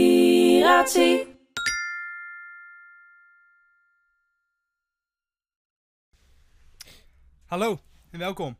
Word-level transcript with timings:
Inspiratie. 0.00 1.26
Hallo 7.44 7.80
en 8.10 8.18
welkom 8.18 8.56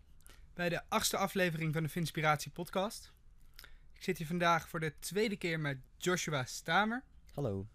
bij 0.55 0.69
de 0.69 0.83
achtste 0.89 1.17
aflevering 1.17 1.73
van 1.73 1.83
de 1.83 1.89
Vinspiratie 1.89 2.51
podcast. 2.51 3.13
Ik 3.93 4.03
zit 4.03 4.19
hier 4.19 4.27
vandaag 4.27 4.69
voor 4.69 4.81
de 4.81 4.99
tweede 4.99 5.37
keer 5.37 5.61
met 5.61 5.79
Joshua 5.97 6.45
Stamer. 6.45 7.05
Hallo, 7.35 7.67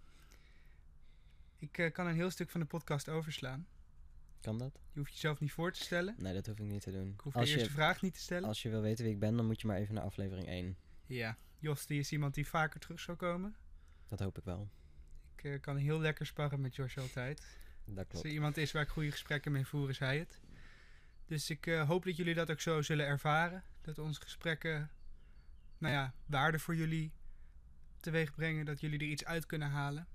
Ik 1.58 1.78
eh, 1.78 1.92
kan 1.92 2.08
een 2.08 2.16
heel 2.16 2.32
stuk 2.32 2.50
van 2.50 2.60
de 2.60 2.66
podcast 2.68 3.10
overslaan. 3.10 3.68
kan 4.42 4.58
dat? 4.58 4.80
Je 4.92 5.00
hoeft 5.00 5.14
jezelf 5.14 5.40
niet 5.40 5.52
voor 5.52 5.72
te 5.72 5.80
stellen. 5.84 6.16
Nee, 6.18 6.34
dat 6.34 6.46
hoef 6.46 6.60
ik 6.60 6.66
niet 6.66 6.82
te 6.82 6.92
doen. 6.92 7.08
Ik 7.08 7.20
hoef 7.20 7.34
de 7.34 7.40
eerste 7.40 7.60
je, 7.60 7.70
vraag 7.70 8.02
niet 8.02 8.14
te 8.14 8.20
stellen. 8.20 8.48
als 8.48 8.62
je 8.62 8.70
wil 8.70 8.82
weten 8.82 9.04
wie 9.04 9.14
ik 9.14 9.20
ben, 9.20 9.36
dan 9.36 9.46
moet 9.46 9.62
je 9.62 9.68
maar 9.68 9.78
even 9.78 9.94
naar 9.94 10.04
aflevering 10.04 10.48
1. 10.48 10.78
Ja, 11.06 11.38
Jos 11.60 11.86
die 11.86 12.00
is 12.00 12.12
iemand 12.12 12.34
die 12.34 12.48
vaker 12.48 12.80
terug 12.80 13.00
zou 13.00 13.18
komen. 13.18 13.56
Dat 14.08 14.20
hoop 14.20 14.38
ik 14.38 14.44
wel. 14.44 14.70
Ik 15.36 15.44
eh, 15.44 15.62
kan 15.62 15.78
heel 15.78 16.00
lekker 16.00 16.26
sparren 16.26 16.62
met 16.62 16.76
Josh 16.76 16.98
altijd. 16.98 17.58
Dat 17.86 17.98
Als 17.98 18.08
klopt. 18.08 18.26
er 18.26 18.32
iemand 18.32 18.58
is 18.58 18.72
waar 18.72 18.84
ik 18.84 18.90
goede 18.90 19.12
gesprekken 19.12 19.52
mee 19.52 19.66
voer, 19.66 19.90
is 19.90 20.00
hij 20.00 20.18
het. 20.18 20.42
Dus 21.26 21.50
ik 21.50 21.68
eh, 21.68 21.88
hoop 21.88 22.04
dat 22.06 22.16
jullie 22.16 22.34
dat 22.34 22.52
ook 22.52 22.60
zo 22.62 22.82
zullen 22.82 23.06
ervaren. 23.06 23.64
Dat 23.82 23.98
onze 24.00 24.22
gesprekken, 24.22 24.92
nou 25.78 25.94
ja, 25.94 26.14
waarde 26.26 26.60
voor 26.60 26.76
jullie 26.76 27.12
teweeg 28.00 28.36
brengen. 28.36 28.66
Dat 28.66 28.80
jullie 28.80 29.00
er 29.00 29.06
iets 29.06 29.26
uit 29.26 29.46
kunnen 29.46 29.70
halen. 29.70 30.08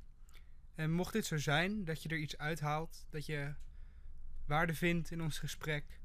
En 0.74 0.92
mocht 0.92 1.12
dit 1.12 1.26
zo 1.26 1.36
zijn, 1.38 1.84
dat 1.84 2.02
je 2.02 2.08
er 2.08 2.16
iets 2.16 2.38
uithaalt, 2.38 3.06
dat 3.10 3.26
je 3.26 3.54
waarde 4.46 4.74
vindt 4.74 5.10
in 5.10 5.22
ons 5.22 5.38
gesprek, 5.38 6.00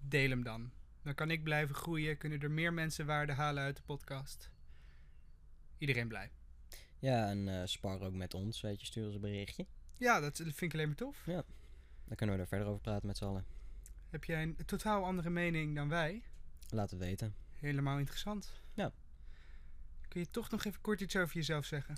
deel 0.00 0.30
hem 0.30 0.42
dan. 0.42 0.70
Dan 1.02 1.14
kan 1.14 1.30
ik 1.30 1.42
blijven 1.42 1.74
groeien, 1.74 2.18
kunnen 2.18 2.40
er 2.40 2.50
meer 2.50 2.72
mensen 2.72 3.06
waarde 3.06 3.32
halen 3.32 3.62
uit 3.62 3.76
de 3.76 3.82
podcast. 3.82 4.50
Iedereen 5.80 6.08
blij. 6.08 6.30
Ja, 6.98 7.28
en 7.28 7.48
eh 7.48 7.66
spar 7.66 8.00
ook 8.00 8.12
met 8.14 8.34
ons, 8.34 8.60
weet 8.60 8.80
je, 8.80 8.86
stuur 8.86 9.04
ons 9.06 9.14
een 9.14 9.20
berichtje. 9.20 9.66
Ja, 9.96 10.20
dat 10.20 10.36
vind 10.36 10.62
ik 10.62 10.72
alleen 10.74 10.86
maar 10.86 10.96
tof. 10.96 11.22
Dan 11.24 12.16
kunnen 12.16 12.36
we 12.36 12.42
er 12.42 12.48
verder 12.48 12.66
over 12.66 12.80
praten 12.80 13.06
met 13.06 13.16
z'n 13.16 13.24
allen. 13.24 13.44
Heb 14.10 14.24
jij 14.24 14.42
een 14.42 14.56
totaal 14.66 15.04
andere 15.04 15.30
mening 15.30 15.74
dan 15.76 15.88
wij? 15.88 16.22
Laat 16.68 16.90
het 16.90 16.98
weten. 17.00 17.34
Helemaal 17.50 17.98
interessant. 17.98 18.52
Ja. 18.74 18.92
Kun 20.08 20.20
je 20.20 20.30
toch 20.30 20.50
nog 20.50 20.64
even 20.64 20.80
kort 20.80 21.00
iets 21.00 21.16
over 21.16 21.34
jezelf 21.34 21.64
zeggen? 21.64 21.94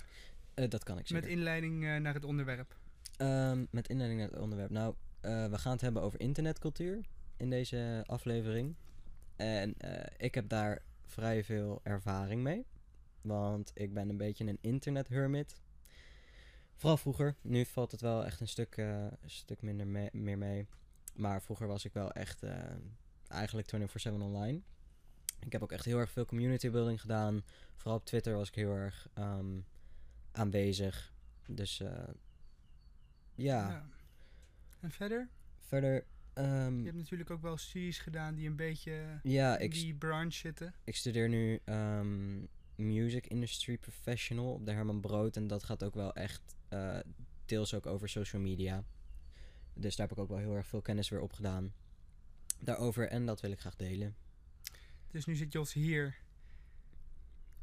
Eh, 0.53 0.69
dat 0.69 0.83
kan 0.83 0.97
ik 0.97 1.09
Met 1.09 1.23
zeker. 1.23 1.37
inleiding 1.37 1.85
eh, 1.85 1.95
naar 1.95 2.13
het 2.13 2.23
onderwerp. 2.23 2.75
Ehm, 3.17 3.65
met 3.71 3.89
inleiding 3.89 4.21
naar 4.21 4.29
het 4.29 4.39
onderwerp. 4.39 4.69
Nou, 4.69 4.95
we 5.21 5.57
gaan 5.57 5.71
het 5.71 5.81
hebben 5.81 6.01
over 6.01 6.19
internetcultuur 6.19 7.05
in 7.37 7.49
deze 7.49 8.03
aflevering. 8.05 8.75
En 9.35 9.75
ik 10.17 10.35
heb 10.35 10.49
daar 10.49 10.81
vrij 11.05 11.43
veel 11.43 11.79
ervaring 11.83 12.41
mee. 12.43 12.65
Want 13.23 13.71
ik 13.73 13.93
ben 13.93 14.09
een 14.09 14.17
beetje 14.17 14.45
een 14.47 14.57
internethermit. 14.61 15.61
Vooral 16.75 16.97
vroeger. 16.97 17.35
Nu 17.41 17.65
valt 17.65 17.91
het 17.91 18.01
wel 18.01 18.25
echt 18.25 18.39
een 18.39 18.47
stuk, 18.47 18.77
eh, 18.77 19.01
een 19.03 19.29
stuk 19.29 19.61
minder 19.61 19.87
me- 19.87 20.09
meer 20.11 20.37
mee. 20.37 20.67
Maar 21.15 21.41
vroeger 21.41 21.67
was 21.67 21.85
ik 21.85 21.93
wel 21.93 22.11
echt 22.11 22.43
eh, 22.43 22.55
eigenlijk 23.27 23.67
24-7 23.67 24.21
online. 24.21 24.61
Ik 25.39 25.51
heb 25.51 25.61
ook 25.63 25.71
echt 25.71 25.85
heel 25.85 25.99
erg 25.99 26.11
veel 26.11 26.25
community 26.25 26.69
building 26.69 27.01
gedaan. 27.01 27.43
Vooral 27.75 27.97
op 27.99 28.05
Twitter 28.05 28.35
was 28.35 28.47
ik 28.47 28.55
heel 28.55 28.75
erg 28.75 29.07
ehm, 29.13 29.59
aanwezig. 30.31 31.13
Dus 31.47 31.79
eh, 31.79 32.03
ja, 33.35 33.85
En 34.79 34.91
verder? 34.91 35.29
verder. 35.59 36.05
ehm, 36.33 36.77
Je 36.79 36.85
hebt 36.85 36.97
natuurlijk 36.97 37.29
ook 37.29 37.41
wel 37.41 37.57
studies 37.57 37.99
gedaan 37.99 38.35
die 38.35 38.47
een 38.47 38.55
beetje 38.55 39.19
ja, 39.23 39.57
in 39.57 39.65
ik, 39.65 39.71
die 39.71 39.95
branche 39.95 40.37
zitten. 40.37 40.73
ik 40.83 40.95
studeer 40.95 41.29
nu 41.29 41.59
ehm, 41.63 42.41
Music 42.75 43.27
Industry 43.27 43.77
Professional 43.77 44.53
op 44.53 44.65
de 44.65 44.71
Herman 44.71 45.01
Brood. 45.01 45.35
En 45.35 45.47
dat 45.47 45.63
gaat 45.63 45.83
ook 45.83 45.93
wel 45.93 46.13
echt 46.15 46.41
eh, 46.67 46.99
deels 47.45 47.73
ook 47.73 47.85
over 47.85 48.09
social 48.09 48.41
media. 48.41 48.83
Dus 49.73 49.95
daar 49.95 50.07
heb 50.07 50.17
ik 50.17 50.23
ook 50.23 50.29
wel 50.29 50.37
heel 50.37 50.55
erg 50.55 50.67
veel 50.67 50.81
kennis 50.81 51.09
weer 51.09 51.21
opgedaan. 51.21 51.73
Daarover 52.59 53.07
en 53.07 53.25
dat 53.25 53.41
wil 53.41 53.51
ik 53.51 53.59
graag 53.59 53.75
delen. 53.75 54.15
Dus 55.11 55.25
nu 55.25 55.35
zit 55.35 55.51
Jos 55.53 55.73
hier. 55.73 56.15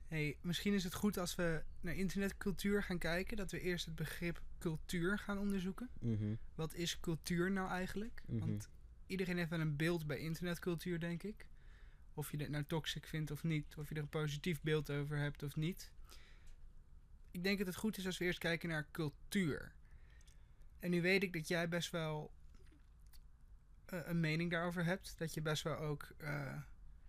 Hey, 0.09 0.37
misschien 0.41 0.75
is 0.75 0.85
het 0.85 0.95
goed 0.95 1.19
als 1.19 1.35
we 1.35 1.63
naar 1.81 1.95
internetcultuur 1.95 2.83
gaan 2.83 2.99
kijken. 2.99 3.37
Dat 3.37 3.51
we 3.51 3.61
eerst 3.61 3.87
het 3.87 3.95
begrip 3.95 4.43
cultuur 4.59 5.19
gaan 5.19 5.39
onderzoeken. 5.39 5.89
Mhm, 6.01 6.35
Wat 6.55 6.75
is 6.75 7.01
cultuur 7.01 7.51
nou 7.51 7.69
eigenlijk? 7.71 8.23
mhm. 8.27 8.39
Want 8.39 8.69
iedereen 9.07 9.37
heeft 9.37 9.51
wel 9.51 9.61
een 9.61 9.77
beeld 9.77 10.07
bij 10.07 10.19
internetcultuur, 10.19 11.01
denk 11.01 11.23
ik. 11.23 11.47
Of 12.15 12.31
je 12.31 12.37
dit 12.37 12.49
nou 12.49 12.65
toxic 12.65 13.07
vindt 13.07 13.31
of 13.31 13.43
niet. 13.43 13.75
Of 13.77 13.89
je 13.89 13.95
er 13.95 14.01
een 14.01 14.09
positief 14.09 14.61
beeld 14.63 14.91
over 14.91 15.17
hebt 15.17 15.43
of 15.43 15.57
niet. 15.57 15.91
Ik 17.31 17.43
denk 17.45 17.59
dat 17.59 17.67
het 17.67 17.77
goed 17.77 17.97
is 17.97 18.07
als 18.07 18.19
we 18.19 18.25
eerst 18.25 18.39
kijken 18.39 18.69
naar 18.69 18.87
cultuur. 18.91 19.73
En 20.79 20.91
nu 20.91 21.03
weet 21.03 21.23
ik 21.23 21.33
dat 21.33 21.49
jij 21.49 21.69
best 21.69 21.91
wel 21.91 22.31
eh, 23.87 24.01
een 24.05 24.21
mening 24.21 24.51
daarover 24.51 24.85
hebt. 24.85 25.19
Dat 25.19 25.35
je 25.35 25.41
best 25.43 25.63
wel 25.63 25.77
ook 25.77 26.09
eh, 26.19 26.57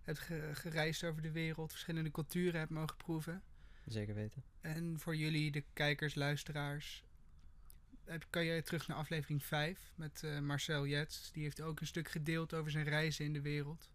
hebt 0.02 0.18
ge- 0.18 0.50
gereisd 0.54 1.04
over 1.04 1.22
de 1.22 1.30
wereld. 1.32 1.70
Verschillende 1.70 2.10
culturen 2.10 2.58
hebt 2.58 2.70
mogen 2.70 2.96
proeven. 2.96 3.42
Zeker 3.86 4.14
weten. 4.14 4.42
En 4.60 5.00
voor 5.00 5.16
jullie, 5.16 5.50
de 5.50 5.64
kijkers, 5.72 6.14
luisteraars, 6.14 7.04
kan 8.30 8.44
je 8.44 8.62
terug 8.62 8.86
naar 8.88 8.96
aflevering 8.96 9.44
5 9.44 9.92
met 9.94 10.22
eh, 10.24 10.38
Marcel 10.38 10.86
Jets. 10.86 11.32
Die 11.32 11.42
heeft 11.42 11.60
ook 11.60 11.80
een 11.80 11.86
stuk 11.86 12.08
gedeeld 12.10 12.54
over 12.54 12.70
zijn 12.70 12.84
reizen 12.84 13.24
in 13.24 13.32
de 13.32 13.40
wereld. 13.40 13.90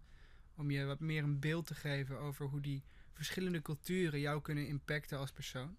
Om 0.57 0.71
je 0.71 0.85
wat 0.85 0.99
meer 0.99 1.23
een 1.23 1.39
beeld 1.39 1.65
te 1.65 1.75
geven 1.75 2.19
over 2.19 2.45
hoe 2.45 2.61
die 2.61 2.83
verschillende 3.13 3.61
culturen 3.61 4.19
jou 4.19 4.41
kunnen 4.41 4.67
impacten 4.67 5.17
als 5.17 5.31
persoon. 5.31 5.77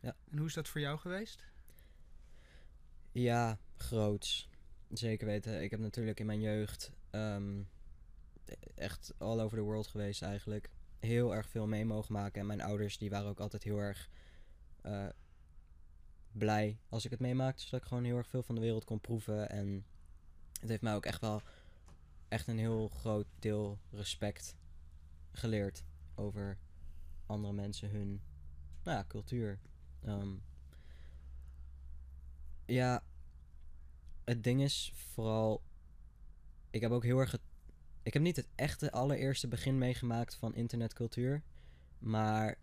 Ja. 0.00 0.16
En 0.30 0.38
hoe 0.38 0.46
is 0.46 0.54
dat 0.54 0.68
voor 0.68 0.80
jou 0.80 0.98
geweest? 0.98 1.44
Ja, 3.12 3.58
groots. 3.76 4.48
Zeker 4.90 5.26
weten. 5.26 5.62
Ik 5.62 5.70
heb 5.70 5.80
natuurlijk 5.80 6.20
in 6.20 6.26
mijn 6.26 6.40
jeugd 6.40 6.92
ehm, 7.10 7.62
echt 8.74 9.14
all 9.18 9.40
over 9.40 9.58
the 9.58 9.64
world 9.64 9.86
geweest 9.86 10.22
eigenlijk. 10.22 10.70
Heel 10.98 11.34
erg 11.34 11.48
veel 11.48 11.66
mee 11.66 11.84
mogen 11.84 12.12
maken. 12.12 12.40
En 12.40 12.46
mijn 12.46 12.60
ouders 12.60 12.98
die 12.98 13.10
waren 13.10 13.28
ook 13.28 13.40
altijd 13.40 13.62
heel 13.62 13.78
erg 13.78 14.08
eh, 14.82 15.08
blij 16.32 16.78
als 16.88 17.04
ik 17.04 17.10
het 17.10 17.20
meemaakte. 17.20 17.62
Zodat 17.62 17.80
ik 17.80 17.86
gewoon 17.86 18.04
heel 18.04 18.16
erg 18.16 18.28
veel 18.28 18.42
van 18.42 18.54
de 18.54 18.60
wereld 18.60 18.84
kon 18.84 19.00
proeven. 19.00 19.50
En 19.50 19.84
het 20.60 20.68
heeft 20.68 20.82
mij 20.82 20.94
ook 20.94 21.06
echt 21.06 21.20
wel 21.20 21.42
echt 22.30 22.46
een 22.46 22.58
heel 22.58 22.88
groot 22.88 23.26
deel 23.38 23.78
respect 23.90 24.56
geleerd 25.32 25.84
over 26.14 26.58
andere 27.26 27.52
mensen, 27.52 27.90
hun 27.90 28.20
nou 28.82 28.96
ja, 28.96 29.04
cultuur. 29.08 29.58
Ehm, 30.00 30.34
ja, 32.66 33.02
het 34.24 34.44
ding 34.44 34.62
is 34.62 34.92
vooral. 34.94 35.62
Ik 36.70 36.80
heb 36.80 36.90
ook 36.90 37.04
heel 37.04 37.18
erg. 37.18 37.38
Ik 38.02 38.12
heb 38.12 38.22
niet 38.22 38.36
het 38.36 38.48
echte 38.54 38.92
allereerste 38.92 39.48
begin 39.48 39.78
meegemaakt 39.78 40.34
van 40.34 40.54
internetcultuur. 40.54 41.42
Maar 41.98 42.58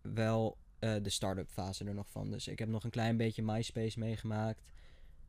wel 0.00 0.58
eh, 0.78 0.94
de 1.02 1.10
start-up 1.10 1.50
fase 1.50 1.84
er 1.84 1.94
nog 1.94 2.10
van. 2.10 2.30
Dus 2.30 2.48
ik 2.48 2.58
heb 2.58 2.68
nog 2.68 2.84
een 2.84 2.90
klein 2.90 3.16
beetje 3.16 3.42
MySpace 3.42 3.98
meegemaakt. 3.98 4.62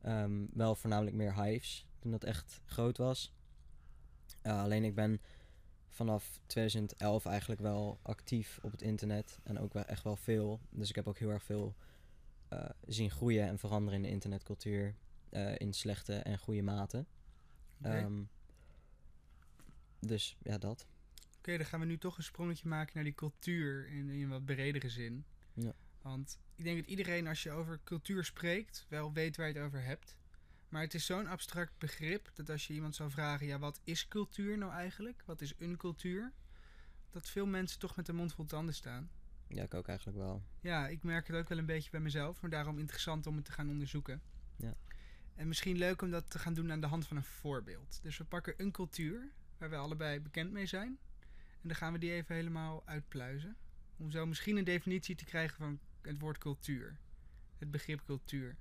Ehm, 0.00 0.46
wel 0.52 0.74
voornamelijk 0.74 1.16
meer 1.16 1.42
Hives. 1.42 1.86
Toen 1.98 2.10
dat 2.10 2.24
echt 2.24 2.60
groot 2.64 2.98
was. 2.98 3.32
Alleen 4.52 4.84
ik 4.84 4.94
ben 4.94 5.20
vanaf 5.88 6.40
2011 6.46 7.26
eigenlijk 7.26 7.60
wel 7.60 7.98
actief 8.02 8.58
op 8.62 8.70
het 8.70 8.82
internet. 8.82 9.38
En 9.42 9.58
ook 9.58 9.72
wel 9.72 9.84
echt 9.84 10.02
wel 10.02 10.16
veel. 10.16 10.60
Dus 10.70 10.88
ik 10.88 10.94
heb 10.94 11.08
ook 11.08 11.18
heel 11.18 11.30
erg 11.30 11.42
veel 11.42 11.74
eh, 12.48 12.70
zien 12.86 13.10
groeien 13.10 13.46
en 13.46 13.58
veranderen 13.58 13.96
in 13.98 14.02
de 14.02 14.10
internetcultuur. 14.10 14.94
eh, 15.30 15.58
in 15.58 15.72
slechte 15.72 16.14
en 16.14 16.38
goede 16.38 16.62
mate. 16.62 17.04
Ehm, 17.82 18.22
dus 20.00 20.36
ja, 20.42 20.58
dat. 20.58 20.86
Oké, 21.38 21.56
dan 21.56 21.66
gaan 21.66 21.80
we 21.80 21.86
nu 21.86 21.98
toch 21.98 22.16
een 22.16 22.22
sprongetje 22.22 22.68
maken 22.68 22.92
naar 22.94 23.04
die 23.04 23.14
cultuur 23.14 23.88
in, 23.88 24.08
in 24.10 24.22
een 24.22 24.28
wat 24.28 24.44
bredere 24.44 24.88
zin. 24.88 25.24
Ja. 25.54 25.72
Want 26.02 26.38
ik 26.54 26.64
denk 26.64 26.76
dat 26.78 26.86
iedereen 26.86 27.26
als 27.26 27.42
je 27.42 27.50
over 27.50 27.80
cultuur 27.84 28.24
spreekt, 28.24 28.86
wel 28.88 29.12
weet 29.12 29.36
waar 29.36 29.48
je 29.48 29.54
het 29.54 29.62
over 29.62 29.82
hebt. 29.84 30.16
Maar 30.74 30.82
het 30.82 30.94
is 30.94 31.06
zo'n 31.06 31.26
abstract 31.26 31.78
begrip 31.78 32.30
dat 32.34 32.50
als 32.50 32.66
je 32.66 32.74
iemand 32.74 32.94
zou 32.94 33.10
vragen, 33.10 33.46
ja, 33.46 33.58
wat 33.58 33.80
is 33.84 34.08
cultuur 34.08 34.58
nou 34.58 34.72
eigenlijk? 34.72 35.22
Wat 35.26 35.40
is 35.40 35.54
een 35.58 35.76
cultuur? 35.76 36.32
Dat 37.10 37.28
veel 37.28 37.46
mensen 37.46 37.78
toch 37.78 37.96
met 37.96 38.06
de 38.06 38.12
mond 38.12 38.34
vol 38.34 38.44
tanden 38.44 38.74
staan. 38.74 39.10
Ja, 39.48 39.62
ik 39.62 39.74
ook 39.74 39.88
eigenlijk 39.88 40.18
wel. 40.18 40.42
Ja, 40.60 40.88
ik 40.88 41.02
merk 41.02 41.26
het 41.26 41.36
ook 41.36 41.48
wel 41.48 41.58
een 41.58 41.66
beetje 41.66 41.90
bij 41.90 42.00
mezelf, 42.00 42.40
maar 42.40 42.50
daarom 42.50 42.78
interessant 42.78 43.26
om 43.26 43.36
het 43.36 43.44
te 43.44 43.52
gaan 43.52 43.68
onderzoeken. 43.68 44.22
Ja. 44.56 44.74
En 45.34 45.48
misschien 45.48 45.78
leuk 45.78 46.02
om 46.02 46.10
dat 46.10 46.30
te 46.30 46.38
gaan 46.38 46.54
doen 46.54 46.72
aan 46.72 46.80
de 46.80 46.86
hand 46.86 47.06
van 47.06 47.16
een 47.16 47.24
voorbeeld. 47.24 47.98
Dus 48.02 48.18
we 48.18 48.24
pakken 48.24 48.54
een 48.56 48.72
cultuur 48.72 49.32
waar 49.58 49.70
we 49.70 49.76
allebei 49.76 50.20
bekend 50.20 50.52
mee 50.52 50.66
zijn. 50.66 50.98
En 51.60 51.68
dan 51.68 51.76
gaan 51.76 51.92
we 51.92 51.98
die 51.98 52.12
even 52.12 52.34
helemaal 52.34 52.82
uitpluizen. 52.84 53.56
Om 53.96 54.10
zo 54.10 54.26
misschien 54.26 54.56
een 54.56 54.64
definitie 54.64 55.14
te 55.14 55.24
krijgen 55.24 55.56
van 55.56 55.78
het 56.02 56.18
woord 56.18 56.38
cultuur. 56.38 56.98
Het 57.58 57.70
begrip 57.70 58.02
cultuur. 58.04 58.56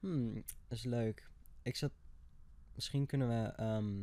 Hmm, 0.00 0.34
dat 0.34 0.78
is 0.78 0.84
leuk. 0.84 1.30
Ik 1.62 1.76
zat... 1.76 1.92
Misschien 2.74 3.06
kunnen 3.06 3.28
we 3.28 3.48
ehm, 3.48 4.02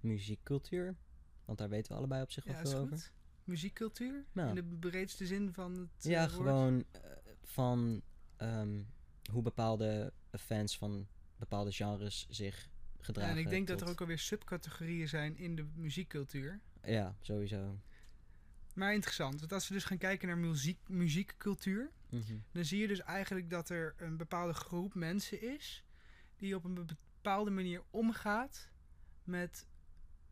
muziekcultuur... 0.00 0.96
Want 1.44 1.58
daar 1.58 1.68
weten 1.68 1.92
we 1.92 1.98
allebei 1.98 2.22
op 2.22 2.30
zich 2.30 2.44
wel 2.44 2.54
Ja, 2.54 2.60
is 2.60 2.70
veel 2.70 2.80
goed. 2.80 2.92
over. 2.92 3.10
muziekcultuur? 3.44 4.24
Ja. 4.32 4.48
In 4.48 4.54
de 4.54 4.62
breedste 4.62 5.26
zin 5.26 5.52
van 5.52 5.72
het 5.94 6.04
Ja, 6.04 6.24
eh, 6.24 6.32
woord? 6.32 6.46
gewoon 6.48 6.84
eh, 6.92 7.00
van 7.42 8.02
ehm, 8.36 8.82
hoe 9.32 9.42
bepaalde 9.42 10.12
fans 10.38 10.78
van 10.78 11.06
bepaalde 11.36 11.72
genres 11.72 12.26
zich 12.28 12.62
Ja, 12.64 12.70
gedragen. 13.04 13.32
en 13.32 13.38
ik 13.38 13.48
denk 13.48 13.66
dat 13.66 13.80
er 13.80 13.88
ook 13.88 14.00
alweer 14.00 14.18
subcategorieën 14.18 15.08
zijn 15.08 15.36
in 15.36 15.56
de 15.56 15.66
muziekcultuur. 15.74 16.60
Ja, 16.82 17.16
sowieso. 17.20 17.78
Maar 18.74 18.94
interessant, 18.94 19.40
want 19.40 19.52
als 19.52 19.68
we 19.68 19.74
dus 19.74 19.84
gaan 19.84 19.98
kijken 19.98 20.28
naar 20.28 20.38
muziek, 20.38 20.78
muziekcultuur, 20.88 21.90
Mhm. 22.08 22.34
dan 22.52 22.64
zie 22.64 22.78
je 22.80 22.86
dus 22.88 23.00
eigenlijk 23.00 23.50
dat 23.50 23.68
er 23.68 23.94
een 23.98 24.16
bepaalde 24.16 24.52
groep 24.54 24.94
mensen 24.94 25.42
is 25.54 25.83
die 26.44 26.56
op 26.56 26.64
een 26.64 26.86
bepaalde 26.86 27.50
manier 27.50 27.82
omgaat 27.90 28.70
met 29.22 29.66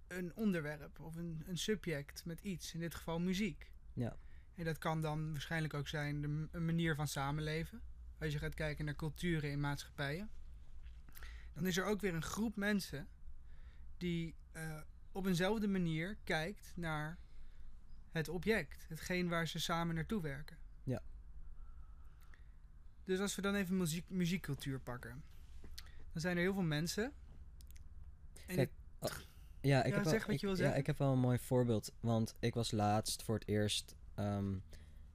een 0.07 0.35
onderwerp 0.35 1.01
of 1.01 1.17
een, 1.17 1.43
een 1.47 1.59
subject, 1.59 2.25
met 2.25 2.41
iets, 2.41 2.75
in 2.75 2.81
dit 2.81 2.95
geval 2.95 3.21
muziek. 3.21 3.71
Ja. 3.93 4.17
En 4.55 4.65
dat 4.65 4.79
kan 4.79 5.01
dan 5.01 5.33
waarschijnlijk 5.33 5.75
ook 5.75 5.89
zijn 5.89 6.21
de, 6.21 6.49
een 6.51 6.65
manier 6.65 6.95
van 6.95 7.09
samenleven. 7.09 7.83
Als 8.19 8.33
je 8.33 8.39
gaat 8.39 8.55
kijken 8.55 8.85
naar 8.85 8.95
culturen 8.95 9.51
in 9.51 9.61
maatschappijen. 9.61 10.31
Dan 11.53 11.67
is 11.67 11.77
er 11.77 11.85
ook 11.85 12.01
weer 12.01 12.15
een 12.15 12.23
groep 12.23 12.57
mensen 12.57 13.09
die 13.97 14.35
eh, 14.53 14.81
op 15.13 15.27
eenzelfde 15.27 15.69
manier 15.69 16.17
kijkt 16.25 16.73
naar 16.77 17.19
het 18.11 18.29
object. 18.29 18.87
Hetgeen 18.89 19.29
waar 19.29 19.49
ze 19.49 19.59
samen 19.59 19.95
naartoe 19.95 20.23
werken. 20.23 20.59
Ja. 20.85 21.03
Dus 23.05 23.21
als 23.21 23.35
we 23.35 23.43
dan 23.43 23.55
even 23.55 23.77
muziek, 23.77 24.11
muziekcultuur 24.11 24.81
pakken. 24.81 25.32
Dan 26.13 26.21
zijn 26.21 26.37
er 26.37 26.43
heel 26.43 26.53
veel 26.53 26.63
mensen. 26.63 27.13
En 28.47 28.55
Kijk, 28.57 28.71
ik- 29.01 29.11
Ja, 29.61 29.79
ik 29.85 29.91
Ja, 29.91 29.95
heb 29.95 30.05
wel, 30.05 30.13
wat 30.13 30.29
ik, 30.29 30.41
je 30.41 30.47
wil 30.47 30.51
Ja, 30.57 30.57
zeggen. 30.63 30.79
ik 30.79 30.87
heb 30.87 30.99
wel 30.99 31.13
een 31.13 31.19
mooi 31.19 31.39
voorbeeld. 31.39 31.93
Want 32.01 32.35
ik 32.39 32.55
was 32.55 32.71
laatst 32.71 33.23
voor 33.23 33.35
het 33.35 33.49
eerst. 33.49 33.95
ehm, 34.15 34.55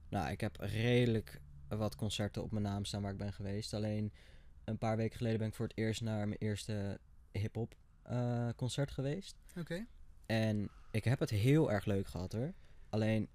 nou, 0.08 0.30
ik 0.30 0.40
heb 0.40 0.56
redelijk 0.60 1.40
wat 1.68 1.94
concerten 1.96 2.42
op 2.42 2.50
mijn 2.50 2.64
naam 2.64 2.84
staan 2.84 3.02
waar 3.02 3.12
ik 3.12 3.18
ben 3.18 3.32
geweest. 3.32 3.74
Alleen 3.74 4.12
een 4.64 4.78
paar 4.78 4.96
weken 4.96 5.16
geleden 5.16 5.38
ben 5.38 5.48
ik 5.48 5.54
voor 5.54 5.66
het 5.66 5.76
eerst 5.76 6.00
naar 6.00 6.28
mijn 6.28 6.40
eerste 6.40 7.00
hip-hop 7.32 7.74
eh, 8.02 8.48
concert 8.56 8.90
geweest. 8.90 9.36
Oké. 9.58 9.86
En 10.26 10.68
ik 10.90 11.04
heb 11.04 11.18
het 11.18 11.30
heel 11.30 11.72
erg 11.72 11.84
leuk 11.84 12.06
gehad 12.06 12.32
hoor. 12.32 12.52
Alleen 12.88 13.28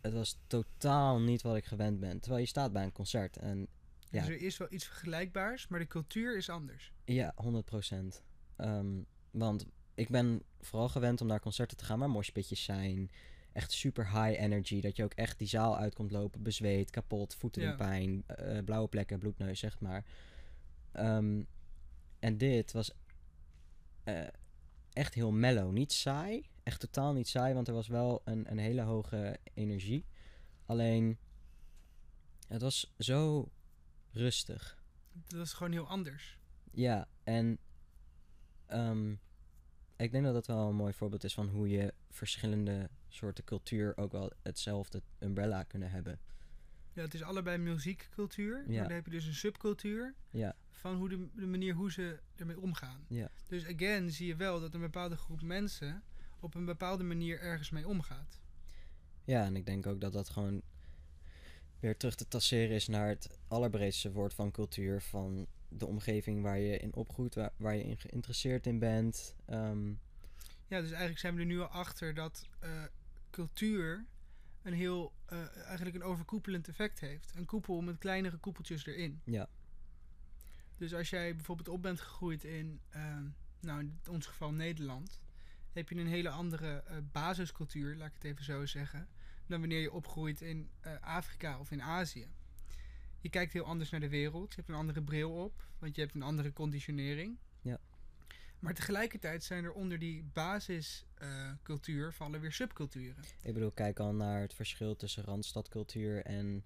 het 0.00 0.12
was 0.12 0.38
totaal 0.46 1.20
niet 1.20 1.42
wat 1.42 1.56
ik 1.56 1.64
gewend 1.64 2.00
ben. 2.00 2.20
Terwijl 2.20 2.42
je 2.42 2.48
staat 2.48 2.72
bij 2.72 2.84
een 2.84 2.92
concert 2.92 3.36
en 3.36 3.68
Ja. 4.10 4.20
Dus 4.20 4.28
er 4.28 4.42
is 4.42 4.56
wel 4.56 4.68
iets 4.72 4.84
vergelijkbaars, 4.84 5.68
maar 5.68 5.78
de 5.78 5.86
cultuur 5.86 6.36
is 6.36 6.48
anders. 6.48 6.92
Ja, 7.04 7.34
100%. 7.36 8.22
Ehm, 8.56 9.02
want 9.30 9.66
ik 9.94 10.08
ben 10.08 10.42
vooral 10.60 10.88
gewend 10.88 11.20
om 11.20 11.26
naar 11.26 11.40
concerten 11.40 11.76
te 11.76 11.84
gaan 11.84 11.98
waar 11.98 12.10
moshpitjes 12.10 12.64
zijn. 12.64 13.10
Echt 13.52 13.72
super 13.72 14.04
high 14.06 14.40
energy. 14.42 14.80
Dat 14.80 14.96
je 14.96 15.04
ook 15.04 15.14
echt 15.14 15.38
die 15.38 15.48
zaal 15.48 15.76
uit 15.76 15.94
komt 15.94 16.10
lopen, 16.10 16.42
bezweet, 16.42 16.90
kapot, 16.90 17.34
voeten 17.34 17.62
Ja. 17.62 17.70
in 17.70 17.76
pijn, 17.76 18.22
eh, 18.26 18.64
blauwe 18.64 18.88
plekken, 18.88 19.18
bloedneus, 19.18 19.58
zeg 19.58 19.80
maar. 19.80 20.04
Ehm, 20.92 21.42
en 22.18 22.38
dit 22.38 22.72
was 22.72 22.92
eh, 24.04 24.26
echt 24.92 25.14
heel 25.14 25.30
mellow. 25.32 25.72
Niet 25.72 25.92
saai. 25.92 26.46
Echt 26.62 26.80
totaal 26.80 27.12
niet 27.12 27.28
saai, 27.28 27.54
want 27.54 27.68
er 27.68 27.74
was 27.74 27.88
wel 27.88 28.20
een, 28.24 28.50
een 28.50 28.58
hele 28.58 28.82
hoge 28.82 29.38
energie. 29.54 30.04
Alleen, 30.66 31.18
het 32.48 32.62
was 32.62 32.94
zo 32.98 33.48
rustig. 34.12 34.78
Dat 35.26 35.46
is 35.46 35.52
gewoon 35.52 35.72
heel 35.72 35.86
anders. 35.88 36.38
Ja, 36.72 37.08
en 37.24 37.58
ehm, 38.66 39.10
ik 39.96 40.12
denk 40.12 40.24
dat 40.24 40.34
dat 40.34 40.46
wel 40.46 40.68
een 40.68 40.74
mooi 40.76 40.92
voorbeeld 40.92 41.24
is 41.24 41.34
van 41.34 41.48
hoe 41.48 41.68
je 41.68 41.94
verschillende 42.10 42.90
soorten 43.08 43.44
cultuur 43.44 43.96
ook 43.96 44.12
wel 44.12 44.32
hetzelfde 44.42 45.02
umbrella 45.18 45.62
kunnen 45.62 45.90
hebben. 45.90 46.18
Ja, 46.92 47.02
het 47.02 47.14
is 47.14 47.22
allebei 47.22 47.58
muziekcultuur. 47.58 48.56
Ja. 48.66 48.78
Maar 48.78 48.82
dan 48.88 48.96
heb 48.96 49.04
je 49.04 49.10
dus 49.10 49.26
een 49.26 49.34
subcultuur 49.34 50.14
Ja, 50.30 50.56
van 50.70 50.96
hoe 50.96 51.08
de, 51.08 51.28
de 51.34 51.46
manier 51.46 51.74
hoe 51.74 51.92
ze 51.92 52.18
ermee 52.36 52.60
omgaan. 52.60 53.04
Ja. 53.08 53.30
Dus 53.48 53.66
again 53.66 54.10
zie 54.10 54.26
je 54.26 54.36
wel 54.36 54.60
dat 54.60 54.74
een 54.74 54.80
bepaalde 54.80 55.16
groep 55.16 55.42
mensen 55.42 56.02
op 56.40 56.54
een 56.54 56.64
bepaalde 56.64 57.04
manier 57.04 57.40
ergens 57.40 57.70
mee 57.70 57.88
omgaat. 57.88 58.40
ja, 59.24 59.44
en 59.44 59.56
ik 59.56 59.66
denk 59.66 59.86
ook 59.86 60.00
dat 60.00 60.12
dat 60.12 60.28
gewoon 60.28 60.62
weer 61.80 61.96
terug 61.96 62.14
te 62.14 62.28
tasseren 62.28 62.74
is 62.74 62.86
naar 62.86 63.08
het 63.08 63.38
allerbreedste 63.48 64.12
woord 64.12 64.34
van 64.34 64.50
cultuur. 64.50 65.00
Van 65.00 65.46
de 65.68 65.86
omgeving 65.86 66.42
waar 66.42 66.58
je 66.58 66.76
in 66.78 66.94
opgroeit, 66.94 67.34
waar, 67.34 67.52
waar 67.56 67.76
je 67.76 67.84
in 67.84 67.98
geïnteresseerd 67.98 68.66
in 68.66 68.78
bent. 68.78 69.34
Ehm, 69.46 69.88
Ja, 70.66 70.80
dus 70.80 70.90
eigenlijk 70.90 71.18
zijn 71.18 71.34
we 71.34 71.40
er 71.40 71.46
nu 71.46 71.60
al 71.60 71.66
achter 71.66 72.14
dat 72.14 72.48
eh, 72.60 72.84
cultuur 73.30 74.06
een 74.62 74.72
heel, 74.72 75.12
eh, 75.26 75.56
eigenlijk 75.56 75.96
een 75.96 76.02
overkoepelend 76.02 76.68
effect 76.68 77.00
heeft. 77.00 77.32
Een 77.36 77.44
koepel 77.44 77.80
met 77.80 77.98
kleinere 77.98 78.36
koepeltjes 78.36 78.86
erin. 78.86 79.20
Ja. 79.24 79.48
Dus 80.76 80.94
als 80.94 81.10
jij 81.10 81.36
bijvoorbeeld 81.36 81.68
op 81.68 81.82
bent 81.82 82.00
gegroeid 82.00 82.44
in, 82.44 82.80
ehm, 82.90 83.24
nou 83.60 83.80
in 83.80 83.98
ons 84.10 84.26
geval 84.26 84.52
Nederland, 84.52 85.20
heb 85.72 85.88
je 85.88 85.96
een 85.96 86.06
hele 86.06 86.28
andere 86.30 86.82
eh, 86.82 86.96
basiscultuur, 87.12 87.96
laat 87.96 88.08
ik 88.08 88.14
het 88.14 88.24
even 88.24 88.44
zo 88.44 88.66
zeggen, 88.66 89.08
dan 89.50 89.60
wanneer 89.60 89.80
je 89.80 89.92
opgroeit 89.92 90.40
in 90.40 90.70
eh, 90.80 90.92
Afrika 91.00 91.58
of 91.58 91.70
in 91.70 91.82
Azië. 91.82 92.28
Je 93.20 93.28
kijkt 93.28 93.52
heel 93.52 93.64
anders 93.64 93.90
naar 93.90 94.00
de 94.00 94.08
wereld, 94.08 94.50
je 94.50 94.56
hebt 94.56 94.68
een 94.68 94.74
andere 94.74 95.02
bril 95.02 95.30
op, 95.30 95.64
want 95.78 95.94
je 95.94 96.02
hebt 96.02 96.14
een 96.14 96.22
andere 96.22 96.52
conditionering. 96.52 97.38
Ja. 97.60 97.80
Maar 98.58 98.74
tegelijkertijd 98.74 99.44
zijn 99.44 99.64
er 99.64 99.72
onder 99.72 99.98
die 99.98 100.24
basiscultuur 100.32 102.12
vallen 102.12 102.40
weer 102.40 102.52
subculturen. 102.52 103.24
ik 103.42 103.54
bedoel, 103.54 103.70
kijk 103.70 103.98
al 103.98 104.14
naar 104.14 104.40
het 104.40 104.54
verschil 104.54 104.96
tussen 104.96 105.24
Randstadcultuur 105.24 106.24
en, 106.24 106.64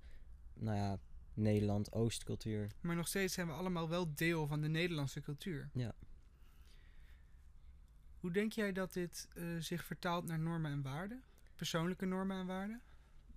nou 0.55 0.77
ja, 0.77 0.99
Nederland-Oostcultuur. 1.35 2.71
Maar 2.81 2.97
nog 2.97 3.09
steeds 3.09 3.35
zijn 3.35 3.47
we 3.47 3.53
allemaal 3.53 3.89
wel 3.89 4.15
deel 4.15 4.47
van 4.47 4.61
de 4.61 4.69
Nederlandse 4.69 5.21
cultuur. 5.21 5.71
Ja. 5.73 5.95
Hoe 8.21 8.33
denk 8.33 8.53
jij 8.53 8.73
dat 8.73 8.93
dit 8.93 9.29
eh, 9.35 9.45
zich 9.59 9.85
vertaalt 9.85 10.27
naar 10.27 10.39
normen 10.39 10.73
en 10.73 10.83
waarden? 10.83 11.23
Persoonlijke 11.57 12.07
normen 12.07 12.37
en 12.41 12.47
waarden? 12.47 12.81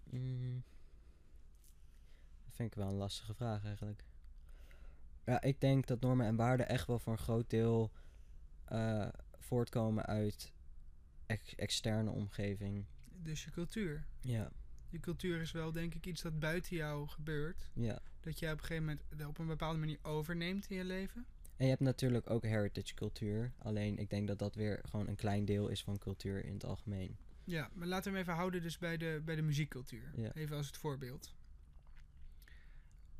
Mm. 0.04 0.64
Dat 2.46 2.56
vind 2.56 2.72
ik 2.72 2.78
wel 2.78 2.88
een 2.88 2.94
lastige 2.96 3.34
vraag 3.34 3.64
eigenlijk. 3.66 4.04
Ja, 5.26 5.42
ik 5.42 5.62
denk 5.62 5.88
dat 5.88 6.02
normen 6.02 6.26
en 6.26 6.36
waarden 6.36 6.68
echt 6.68 6.88
wel 6.88 7.00
voor 7.00 7.14
een 7.14 7.20
groot 7.20 7.50
deel 7.50 7.92
eh, 8.66 9.08
voortkomen 9.38 10.06
uit 10.06 10.54
ex- 11.26 11.56
externe 11.56 12.10
omgeving. 12.12 12.86
Dus 13.24 13.44
je 13.44 13.52
cultuur. 13.52 14.06
Ja, 14.22 14.52
Je 14.90 15.00
cultuur 15.00 15.42
is 15.42 15.52
wel 15.52 15.72
denk 15.72 15.94
ik 15.96 16.06
iets 16.06 16.22
dat 16.22 16.40
buiten 16.40 16.76
jou 16.76 17.08
gebeurt. 17.08 17.70
ja. 17.74 18.00
Dat 18.20 18.40
jij 18.40 18.52
op 18.52 18.60
een 18.60 18.66
gegeven 18.66 18.84
moment 18.86 19.28
op 19.28 19.38
een 19.38 19.48
bepaalde 19.48 19.80
manier 19.80 20.00
overneemt 20.02 20.70
in 20.70 20.78
je 20.78 20.84
leven. 20.84 21.26
En 21.58 21.64
je 21.66 21.70
hebt 21.72 21.82
natuurlijk 21.82 22.30
ook 22.30 22.44
heritage 22.44 22.94
cultuur. 22.94 23.52
Alleen 23.58 23.98
ik 23.98 24.10
denk 24.10 24.28
dat 24.28 24.40
dat 24.40 24.56
weer 24.56 24.82
gewoon 24.90 25.08
een 25.08 25.16
klein 25.16 25.46
deel 25.46 25.68
is 25.68 25.84
van 25.84 25.98
cultuur 25.98 26.46
in 26.46 26.54
het 26.54 26.66
algemeen. 26.66 27.18
Ja, 27.48 27.70
maar 27.74 27.88
laten 27.88 28.04
we 28.12 28.18
hem 28.18 28.20
even 28.28 28.38
houden 28.38 28.62
dus 28.62 28.78
bij 28.78 28.98
de, 28.98 29.22
bij 29.26 29.36
de 29.36 29.42
muziekcultuur. 29.42 30.12
Ja. 30.16 30.34
Even 30.34 30.56
als 30.58 30.68
het 30.68 30.78
voorbeeld. 30.78 31.36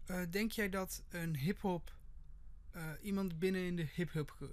Eh, 0.06 0.22
denk 0.30 0.52
jij 0.52 0.70
dat 0.70 1.04
een 1.10 1.36
hip-hop, 1.36 1.96
eh, 2.72 2.92
iemand 3.02 3.40
binnen 3.40 3.62
in 3.66 3.76
de 3.76 3.88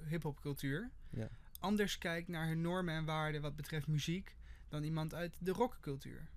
hip-hop 0.09 0.41
cultuur, 0.41 0.91
Ja. 1.11 1.29
anders 1.61 1.99
kijkt 1.99 2.29
naar 2.29 2.47
hun 2.47 2.61
normen 2.61 2.95
en 2.95 3.05
waarden 3.05 3.41
wat 3.43 3.57
betreft 3.57 3.87
muziek 3.87 4.37
dan 4.69 4.83
iemand 4.83 5.15
uit 5.15 5.37
de 5.41 5.53
rockcultuur? 5.53 6.29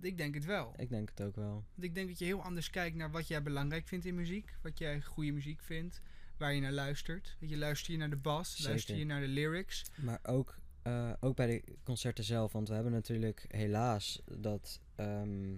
Ik 0.00 0.16
denk 0.16 0.34
het 0.34 0.44
wel. 0.44 0.74
Ik 0.76 0.88
denk 0.88 1.08
het 1.08 1.20
ook 1.22 1.36
wel. 1.36 1.52
Want 1.52 1.82
ik 1.82 1.94
denk 1.94 2.08
dat 2.08 2.18
je 2.18 2.24
heel 2.24 2.42
anders 2.42 2.70
kijkt 2.70 2.96
naar 2.96 3.10
wat 3.10 3.28
jij 3.28 3.42
belangrijk 3.42 3.88
vindt 3.88 4.04
in 4.04 4.14
muziek. 4.14 4.54
Wat 4.62 4.78
jij 4.78 5.02
goede 5.02 5.32
muziek 5.32 5.62
vindt. 5.62 6.00
Waar 6.36 6.52
je 6.54 6.60
naar 6.60 6.72
luistert. 6.72 7.36
Weet 7.40 7.50
je, 7.50 7.56
luister 7.56 7.92
je 7.92 7.98
naar 7.98 8.10
de 8.10 8.16
bas? 8.16 8.50
Zeker. 8.50 8.68
Luister 8.68 8.96
je 8.96 9.04
naar 9.04 9.20
de 9.20 9.28
lyrics? 9.28 9.84
Maar 9.96 10.18
ook, 10.22 10.58
eh, 10.88 11.12
ook 11.20 11.36
bij 11.36 11.46
de 11.46 11.62
concerten 11.82 12.24
zelf. 12.24 12.52
Want 12.52 12.68
we 12.68 12.74
hebben 12.74 12.92
natuurlijk 12.92 13.44
helaas 13.48 14.22
dat 14.38 14.80
ehm, 14.94 15.56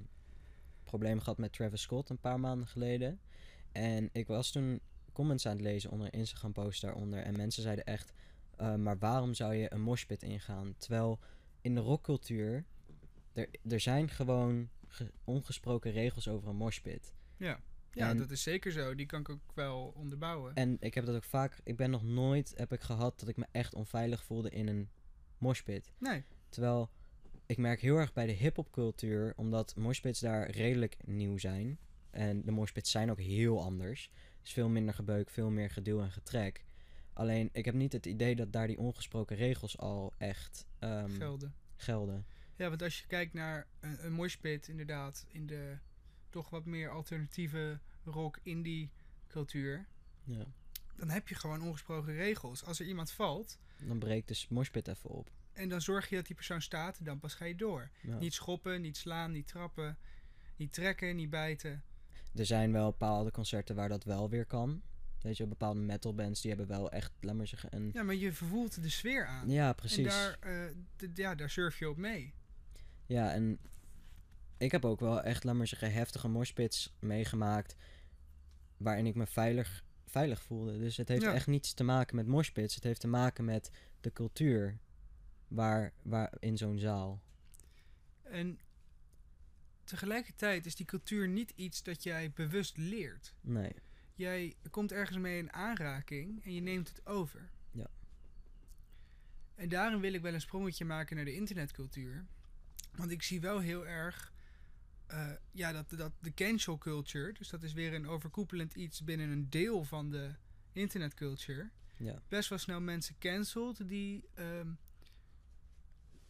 probleem 0.84 1.18
gehad 1.20 1.38
met 1.38 1.52
Travis 1.52 1.80
Scott 1.82 2.08
een 2.08 2.18
paar 2.20 2.40
maanden 2.40 2.66
geleden. 2.68 3.20
En 3.72 4.08
ik 4.12 4.26
was 4.26 4.50
toen 4.52 4.80
comments 5.12 5.46
aan 5.46 5.52
het 5.52 5.60
lezen 5.60 5.90
onder 5.90 6.06
een 6.06 6.18
Instagram 6.18 6.52
post 6.52 6.80
daaronder. 6.82 7.18
En 7.22 7.36
mensen 7.36 7.62
zeiden 7.62 7.84
echt, 7.84 8.12
eh, 8.56 8.74
maar 8.74 8.98
waarom 8.98 9.34
zou 9.34 9.54
je 9.54 9.72
een 9.72 9.80
moshpit 9.80 10.22
ingaan? 10.22 10.74
Terwijl 10.78 11.18
in 11.60 11.74
de 11.74 11.80
rockcultuur, 11.80 12.64
er, 13.32 13.48
er 13.68 13.80
zijn 13.80 14.08
gewoon 14.08 14.68
ge- 14.86 15.12
ongesproken 15.24 15.92
regels 15.92 16.28
over 16.28 16.48
een 16.48 16.56
moshpit. 16.56 17.12
Ja. 17.36 17.60
Ja, 17.92 18.08
En- 18.08 18.16
dat 18.16 18.30
is 18.30 18.42
zeker 18.42 18.72
zo. 18.72 18.94
Die 18.94 19.06
kan 19.06 19.20
ik 19.20 19.28
ook 19.28 19.52
wel 19.54 19.92
onderbouwen. 19.96 20.54
En 20.54 20.76
ik 20.80 20.94
heb 20.94 21.06
dat 21.06 21.14
ook 21.14 21.24
vaak, 21.24 21.60
ik 21.64 21.76
ben 21.76 21.90
nog 21.90 22.02
nooit, 22.02 22.52
heb 22.56 22.72
ik 22.72 22.80
gehad 22.80 23.20
dat 23.20 23.28
ik 23.28 23.36
me 23.36 23.46
echt 23.50 23.74
onveilig 23.74 24.24
voelde 24.24 24.50
in 24.50 24.68
een 24.68 24.88
moshpit. 25.40 25.92
Nee. 25.98 26.24
Terwijl 26.48 26.90
ik 27.46 27.58
merk 27.58 27.80
heel 27.80 27.96
erg 27.96 28.12
bij 28.12 28.26
de 28.26 28.32
hip-hop 28.32 28.70
cultuur, 28.72 29.32
omdat 29.36 29.76
moshpits 29.76 30.20
daar 30.20 30.50
redelijk 30.50 30.96
nieuw 31.04 31.38
zijn. 31.38 31.78
En 32.10 32.44
de 32.44 32.50
moshpits 32.50 32.90
zijn 32.90 33.10
ook 33.10 33.20
heel 33.20 33.62
anders. 33.62 34.10
Dus 34.42 34.52
veel 34.52 34.68
minder 34.68 34.94
gebeuk, 34.94 35.30
veel 35.30 35.50
meer 35.50 35.70
geduw 35.70 36.00
en 36.00 36.10
getrek. 36.10 36.64
Alleen 37.12 37.48
ik 37.52 37.64
heb 37.64 37.74
niet 37.74 37.92
het 37.92 38.06
idee 38.06 38.36
dat 38.36 38.52
daar 38.52 38.66
die 38.66 38.78
ongesproken 38.78 39.36
regels 39.36 39.78
al 39.78 40.12
echt 40.18 40.66
ehm, 40.78 41.10
Gelden. 41.10 41.54
gelden. 41.76 42.26
Ja, 42.56 42.68
want 42.68 42.82
als 42.82 42.98
je 43.00 43.06
kijkt 43.06 43.32
naar 43.32 43.66
een, 43.80 44.04
een 44.06 44.12
moshpit, 44.12 44.68
inderdaad, 44.68 45.26
in 45.28 45.46
de 45.46 45.78
toch 46.28 46.50
wat 46.50 46.64
meer 46.64 46.90
alternatieve 46.90 47.80
rock 48.04 48.38
indie 48.42 48.90
cultuur, 49.28 49.86
Ja. 50.24 50.44
dan 50.96 51.08
heb 51.10 51.28
je 51.28 51.34
gewoon 51.34 51.62
ongesproken 51.62 52.14
regels. 52.14 52.64
Als 52.64 52.80
er 52.80 52.86
iemand 52.86 53.10
valt 53.10 53.58
Dan 53.86 53.98
breekt 53.98 54.28
de 54.28 54.44
moshpit 54.48 54.88
even 54.88 55.10
op. 55.10 55.30
en 55.52 55.68
dan 55.68 55.80
zorg 55.80 56.08
je 56.08 56.16
dat 56.16 56.26
die 56.26 56.34
persoon 56.34 56.62
staat, 56.62 57.04
dan 57.04 57.18
pas 57.18 57.34
ga 57.34 57.44
je 57.44 57.54
door. 57.56 57.90
Ja. 58.02 58.18
Niet 58.18 58.34
schoppen, 58.34 58.80
niet 58.80 58.96
slaan, 58.96 59.32
niet 59.32 59.46
trappen, 59.46 59.98
niet 60.56 60.72
trekken, 60.72 61.16
niet 61.16 61.30
bijten. 61.30 61.82
Er 62.34 62.46
zijn 62.46 62.72
wel 62.72 62.90
bepaalde 62.90 63.30
concerten 63.30 63.74
waar 63.76 63.88
dat 63.88 64.04
wel 64.04 64.28
weer 64.28 64.44
kan. 64.46 64.82
Weet 65.20 65.36
je, 65.36 65.46
bepaalde 65.46 65.80
metalbands 65.80 66.40
die 66.40 66.50
hebben 66.50 66.68
wel 66.68 66.90
echt, 66.90 67.12
laat 67.20 67.34
maar 67.34 67.46
zeggen, 67.46 67.76
een... 67.76 67.90
Ja, 67.92 68.02
maar 68.02 68.14
je 68.14 68.32
vervoelt 68.32 68.82
de 68.82 68.88
sfeer 68.88 69.26
aan. 69.26 69.50
Ja, 69.50 69.72
precies. 69.72 69.98
En 69.98 70.04
daar, 70.04 70.36
eh, 70.40 71.08
ja, 71.14 71.34
daar 71.34 71.50
surf 71.50 71.78
je 71.78 71.88
op 71.88 71.96
mee. 71.96 72.34
Ja, 73.06 73.32
en 73.32 73.58
ik 74.58 74.72
heb 74.72 74.84
ook 74.84 75.00
wel 75.00 75.22
echt, 75.22 75.44
laat 75.44 75.54
maar 75.54 75.66
zeggen, 75.66 75.92
heftige 75.92 76.28
moshpits 76.28 76.92
meegemaakt. 76.98 77.76
Waarin 78.76 79.06
ik 79.06 79.14
me 79.14 79.26
veilig, 79.26 79.84
veilig 80.10 80.42
voelde. 80.42 80.78
Dus 80.78 80.96
het 80.96 81.08
heeft 81.08 81.22
Ja. 81.22 81.32
echt 81.34 81.46
niets 81.46 81.74
te 81.74 81.84
maken 81.84 82.16
met 82.16 82.26
moshpits. 82.26 82.74
Het 82.74 82.84
heeft 82.84 83.00
te 83.00 83.06
maken 83.08 83.44
met 83.44 83.70
de 84.00 84.12
cultuur 84.12 84.78
waar, 85.48 85.92
waar 86.02 86.32
in 86.38 86.56
zo'n 86.56 86.78
zaal. 86.78 87.22
En 88.22 88.58
tegelijkertijd 89.84 90.66
is 90.66 90.74
die 90.74 90.86
cultuur 90.86 91.28
niet 91.28 91.52
iets 91.56 91.82
dat 91.82 92.02
jij 92.02 92.32
bewust 92.32 92.76
leert. 92.76 93.34
Nee. 93.40 93.72
Jij 94.14 94.56
komt 94.70 94.92
ergens 94.92 95.18
mee 95.18 95.38
in 95.38 95.52
aanraking 95.52 96.44
en 96.44 96.54
je 96.54 96.60
neemt 96.60 96.88
het 96.88 97.06
over. 97.06 97.50
Ja. 97.72 97.86
En 99.54 99.68
daarin 99.68 100.00
wil 100.00 100.12
ik 100.12 100.22
wel 100.22 100.34
een 100.34 100.40
sprongetje 100.40 100.84
maken 100.84 101.16
naar 101.16 101.24
de 101.24 101.34
internetcultuur. 101.34 102.26
Want 102.96 103.10
ik 103.10 103.22
zie 103.22 103.40
wel 103.40 103.58
heel 103.58 103.86
erg 103.86 104.32
eh, 105.10 105.30
ja, 105.50 105.72
dat, 105.72 105.90
dat 105.90 106.12
de 106.20 106.34
cancel 106.34 106.78
culture, 106.78 107.32
dus 107.32 107.48
dat 107.48 107.62
is 107.62 107.72
weer 107.72 107.94
een 107.94 108.06
overkoepelend 108.08 108.74
iets 108.74 109.04
binnen 109.04 109.30
een 109.30 109.50
deel 109.50 109.84
van 109.84 110.10
de 110.10 110.30
internetculture, 110.72 111.70
Ja. 111.96 112.22
best 112.28 112.48
wel 112.48 112.58
snel 112.58 112.80
mensen 112.80 113.18
cancelt 113.18 113.88
die 113.88 114.24
ehm, 114.34 114.68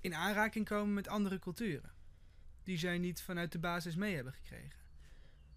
in 0.01 0.15
aanraking 0.15 0.65
komen 0.67 0.95
met 0.95 1.09
andere 1.09 1.39
culturen. 1.39 1.91
Die 2.63 2.79
zij 2.79 2.99
niet 2.99 3.23
vanuit 3.23 3.53
de 3.53 3.59
basis 3.59 3.95
mee 3.97 4.15
hebben 4.15 4.33
gekregen. 4.33 4.79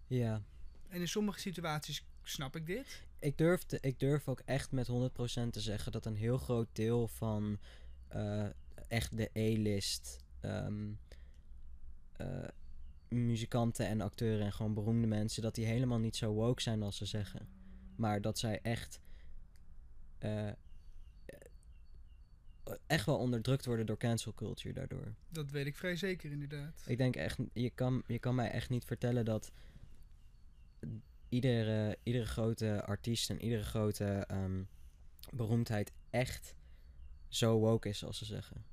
Ja. 0.07 0.41
En 0.87 0.99
in 1.01 1.07
sommige 1.07 1.39
situaties 1.39 2.05
snap 2.23 2.55
ik 2.55 2.65
dit. 2.65 3.05
Ik 3.19 3.37
durf, 3.37 3.63
te- 3.63 3.77
ik 3.81 3.99
durf 3.99 4.27
ook 4.27 4.39
echt 4.45 4.71
met 4.71 4.87
100% 4.87 5.53
te 5.53 5.61
zeggen 5.61 5.91
dat 5.91 6.05
een 6.05 6.15
heel 6.15 6.37
groot 6.37 6.67
deel 6.73 7.07
van 7.07 7.59
eh, 8.07 8.45
echt 8.87 9.17
de 9.17 9.29
A-list 9.37 10.23
ehm, 10.39 10.91
eh, 12.11 12.43
muzikanten 13.13 13.87
en 13.87 14.01
acteuren 14.01 14.45
en 14.45 14.53
gewoon 14.53 14.73
beroemde 14.73 15.07
mensen, 15.07 15.41
dat 15.41 15.55
die 15.55 15.65
helemaal 15.65 15.99
niet 15.99 16.15
zo 16.15 16.33
woke 16.33 16.61
zijn 16.61 16.83
als 16.83 16.97
ze 16.97 17.05
zeggen. 17.05 17.47
Maar 17.95 18.21
dat 18.21 18.39
zij 18.39 18.59
echt, 18.61 18.99
eh, 20.17 20.47
eh, 20.47 20.55
echt 22.87 23.05
wel 23.05 23.17
onderdrukt 23.17 23.65
worden 23.65 23.85
door 23.85 23.97
cancel 23.97 24.33
culture 24.33 24.73
daardoor. 24.73 25.13
Dat 25.29 25.51
weet 25.51 25.65
ik 25.65 25.75
vrij 25.75 25.95
zeker 25.95 26.31
inderdaad. 26.31 26.83
Ik 26.85 26.97
denk 26.97 27.15
echt, 27.15 27.37
je 27.53 27.69
kan, 27.69 28.03
je 28.07 28.19
kan 28.19 28.35
mij 28.35 28.51
echt 28.51 28.69
niet 28.69 28.85
vertellen 28.85 29.25
dat 29.25 29.51
iedere, 31.29 31.97
iedere 32.03 32.25
grote 32.25 32.85
artiest 32.85 33.29
en 33.29 33.41
iedere 33.41 33.63
grote 33.63 34.05
ehm, 34.05 34.63
beroemdheid 35.31 35.91
echt 36.09 36.55
zo 37.27 37.59
woke 37.59 37.89
is 37.89 38.05
als 38.05 38.17
ze 38.17 38.25
zeggen. 38.25 38.65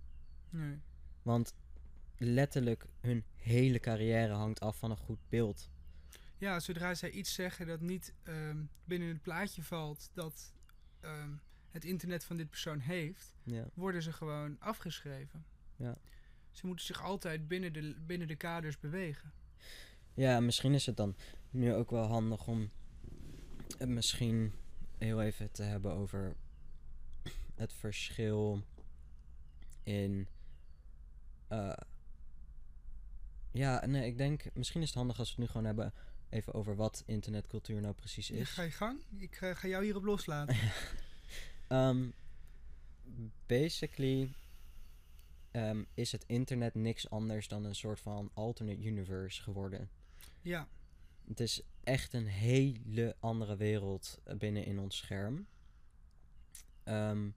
Nee. 0.50 0.78
Want 1.22 1.54
letterlijk 2.22 2.86
hun 3.00 3.24
hele 3.36 3.80
carrière 3.80 4.32
hangt 4.32 4.60
af 4.60 4.78
van 4.78 4.90
een 4.90 4.96
goed 4.96 5.28
beeld. 5.28 5.70
Ja, 6.38 6.60
zodra 6.60 6.94
zij 6.94 7.10
iets 7.10 7.34
zeggen 7.34 7.66
dat 7.66 7.80
niet 7.80 8.14
ehm, 8.22 8.62
binnen 8.84 9.08
het 9.08 9.22
plaatje 9.22 9.62
valt 9.62 10.10
dat 10.12 10.54
ehm, 11.00 11.30
het 11.70 11.84
internet 11.84 12.24
van 12.24 12.36
dit 12.36 12.50
persoon 12.50 12.78
heeft, 12.78 13.34
Ja, 13.42 13.64
worden 13.74 14.02
ze 14.02 14.12
gewoon 14.12 14.56
afgeschreven. 14.60 15.44
Ja. 15.76 15.96
Ze 16.50 16.66
moeten 16.66 16.86
zich 16.86 17.02
altijd 17.02 17.48
binnen 17.48 17.72
de, 17.72 17.96
binnen 18.06 18.28
de 18.28 18.36
kaders 18.36 18.78
bewegen. 18.78 19.32
ja 20.14 20.40
misschien 20.40 20.74
is 20.74 20.86
het 20.86 20.96
dan 20.96 21.16
nu 21.50 21.74
ook 21.74 21.90
wel 21.90 22.04
handig 22.06 22.46
om 22.46 22.70
het 23.78 23.88
misschien 23.88 24.52
heel 24.98 25.22
even 25.22 25.50
te 25.50 25.62
hebben 25.62 25.92
over 25.92 26.36
het 27.54 27.72
verschil 27.72 28.64
in. 29.82 30.28
eh, 31.48 31.72
ja, 33.52 33.86
nee, 33.86 34.06
ik 34.06 34.18
denk 34.18 34.44
misschien 34.54 34.80
is 34.82 34.88
het 34.88 34.96
handig 34.96 35.18
als 35.18 35.28
we 35.28 35.32
het 35.34 35.40
nu 35.42 35.46
gewoon 35.46 35.66
hebben 35.66 35.92
even 36.28 36.54
over 36.54 36.76
wat 36.76 37.02
internetcultuur 37.06 37.80
nou 37.80 37.94
precies 37.94 38.28
Ja, 38.28 38.36
is. 38.36 38.50
ga 38.50 38.62
je 38.62 38.70
gang? 38.70 39.00
Ik 39.18 39.34
ga, 39.36 39.54
ga 39.54 39.68
jou 39.68 39.84
hierop 39.84 40.04
loslaten. 40.04 40.56
Um, 41.68 42.12
basically 43.46 44.32
um, 45.52 45.86
is 45.94 46.12
het 46.12 46.24
internet 46.26 46.74
niks 46.74 47.10
anders 47.10 47.48
dan 47.48 47.64
een 47.64 47.74
soort 47.74 48.00
van 48.00 48.30
alternate 48.34 48.82
universe 48.82 49.42
geworden. 49.42 49.90
ja, 50.42 50.68
Het 51.28 51.40
is 51.40 51.62
echt 51.84 52.12
een 52.12 52.26
hele 52.26 53.16
andere 53.20 53.56
wereld 53.56 54.18
eh, 54.24 54.36
binnen 54.36 54.64
in 54.64 54.78
ons 54.78 54.96
scherm. 54.96 55.46
Ehm, 56.84 57.28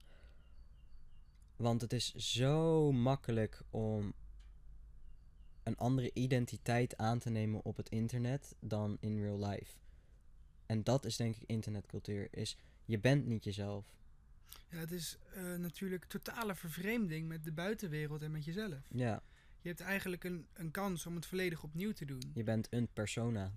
want 1.56 1.80
het 1.80 1.92
is 1.92 2.14
zo 2.14 2.92
makkelijk 2.92 3.62
om 3.70 4.14
een 5.74 5.80
andere 5.80 6.10
identiteit 6.12 6.96
aan 6.96 7.18
te 7.18 7.30
nemen 7.30 7.64
op 7.64 7.76
het 7.76 7.88
internet 7.88 8.54
dan 8.60 8.96
in 9.00 9.20
real 9.20 9.46
life. 9.46 9.76
En 10.66 10.82
dat 10.82 11.04
is 11.04 11.16
denk 11.16 11.36
ik 11.36 11.42
internetcultuur. 11.46 12.28
Is 12.30 12.56
je 12.84 12.98
bent 12.98 13.26
niet 13.26 13.44
jezelf. 13.44 13.86
ja, 14.70 14.78
het 14.78 14.92
is 14.92 15.18
eh, 15.34 15.54
natuurlijk 15.54 16.04
totale 16.04 16.54
vervreemding 16.54 17.28
met 17.28 17.44
de 17.44 17.52
buitenwereld 17.52 18.22
en 18.22 18.30
met 18.30 18.44
jezelf. 18.44 18.88
Ja, 18.90 19.22
Je 19.60 19.68
hebt 19.68 19.80
eigenlijk 19.80 20.24
een, 20.24 20.46
een 20.52 20.70
kans 20.70 21.06
om 21.06 21.14
het 21.14 21.26
volledig 21.26 21.62
opnieuw 21.62 21.92
te 21.92 22.04
doen. 22.04 22.22
je 22.34 22.42
bent 22.44 22.66
een 22.70 22.88
persona. 22.92 23.52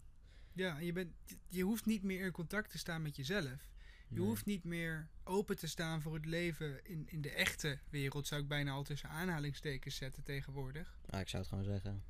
Ja, 0.53 0.77
je, 0.79 0.91
bent, 0.93 1.11
je 1.47 1.61
hoeft 1.63 1.85
niet 1.85 2.03
meer 2.03 2.25
in 2.25 2.31
contact 2.31 2.71
te 2.71 2.77
staan 2.77 3.01
met 3.01 3.15
jezelf. 3.15 3.69
Je 4.07 4.15
Nee. 4.15 4.25
hoeft 4.25 4.45
niet 4.45 4.63
meer 4.63 5.07
open 5.23 5.57
te 5.57 5.67
staan 5.67 6.01
voor 6.01 6.13
het 6.13 6.25
leven 6.25 6.85
in, 6.85 7.07
in 7.09 7.21
de 7.21 7.31
echte 7.31 7.79
wereld, 7.89 8.27
zou 8.27 8.41
ik 8.41 8.47
bijna 8.47 8.71
al 8.71 8.83
tussen 8.83 9.09
aanhalingstekens 9.09 9.95
zetten 9.95 10.23
tegenwoordig. 10.23 10.97
Ah, 11.09 11.19
ik 11.19 11.29
zou 11.29 11.41
het 11.43 11.51
gewoon 11.51 11.65
zeggen. 11.67 12.03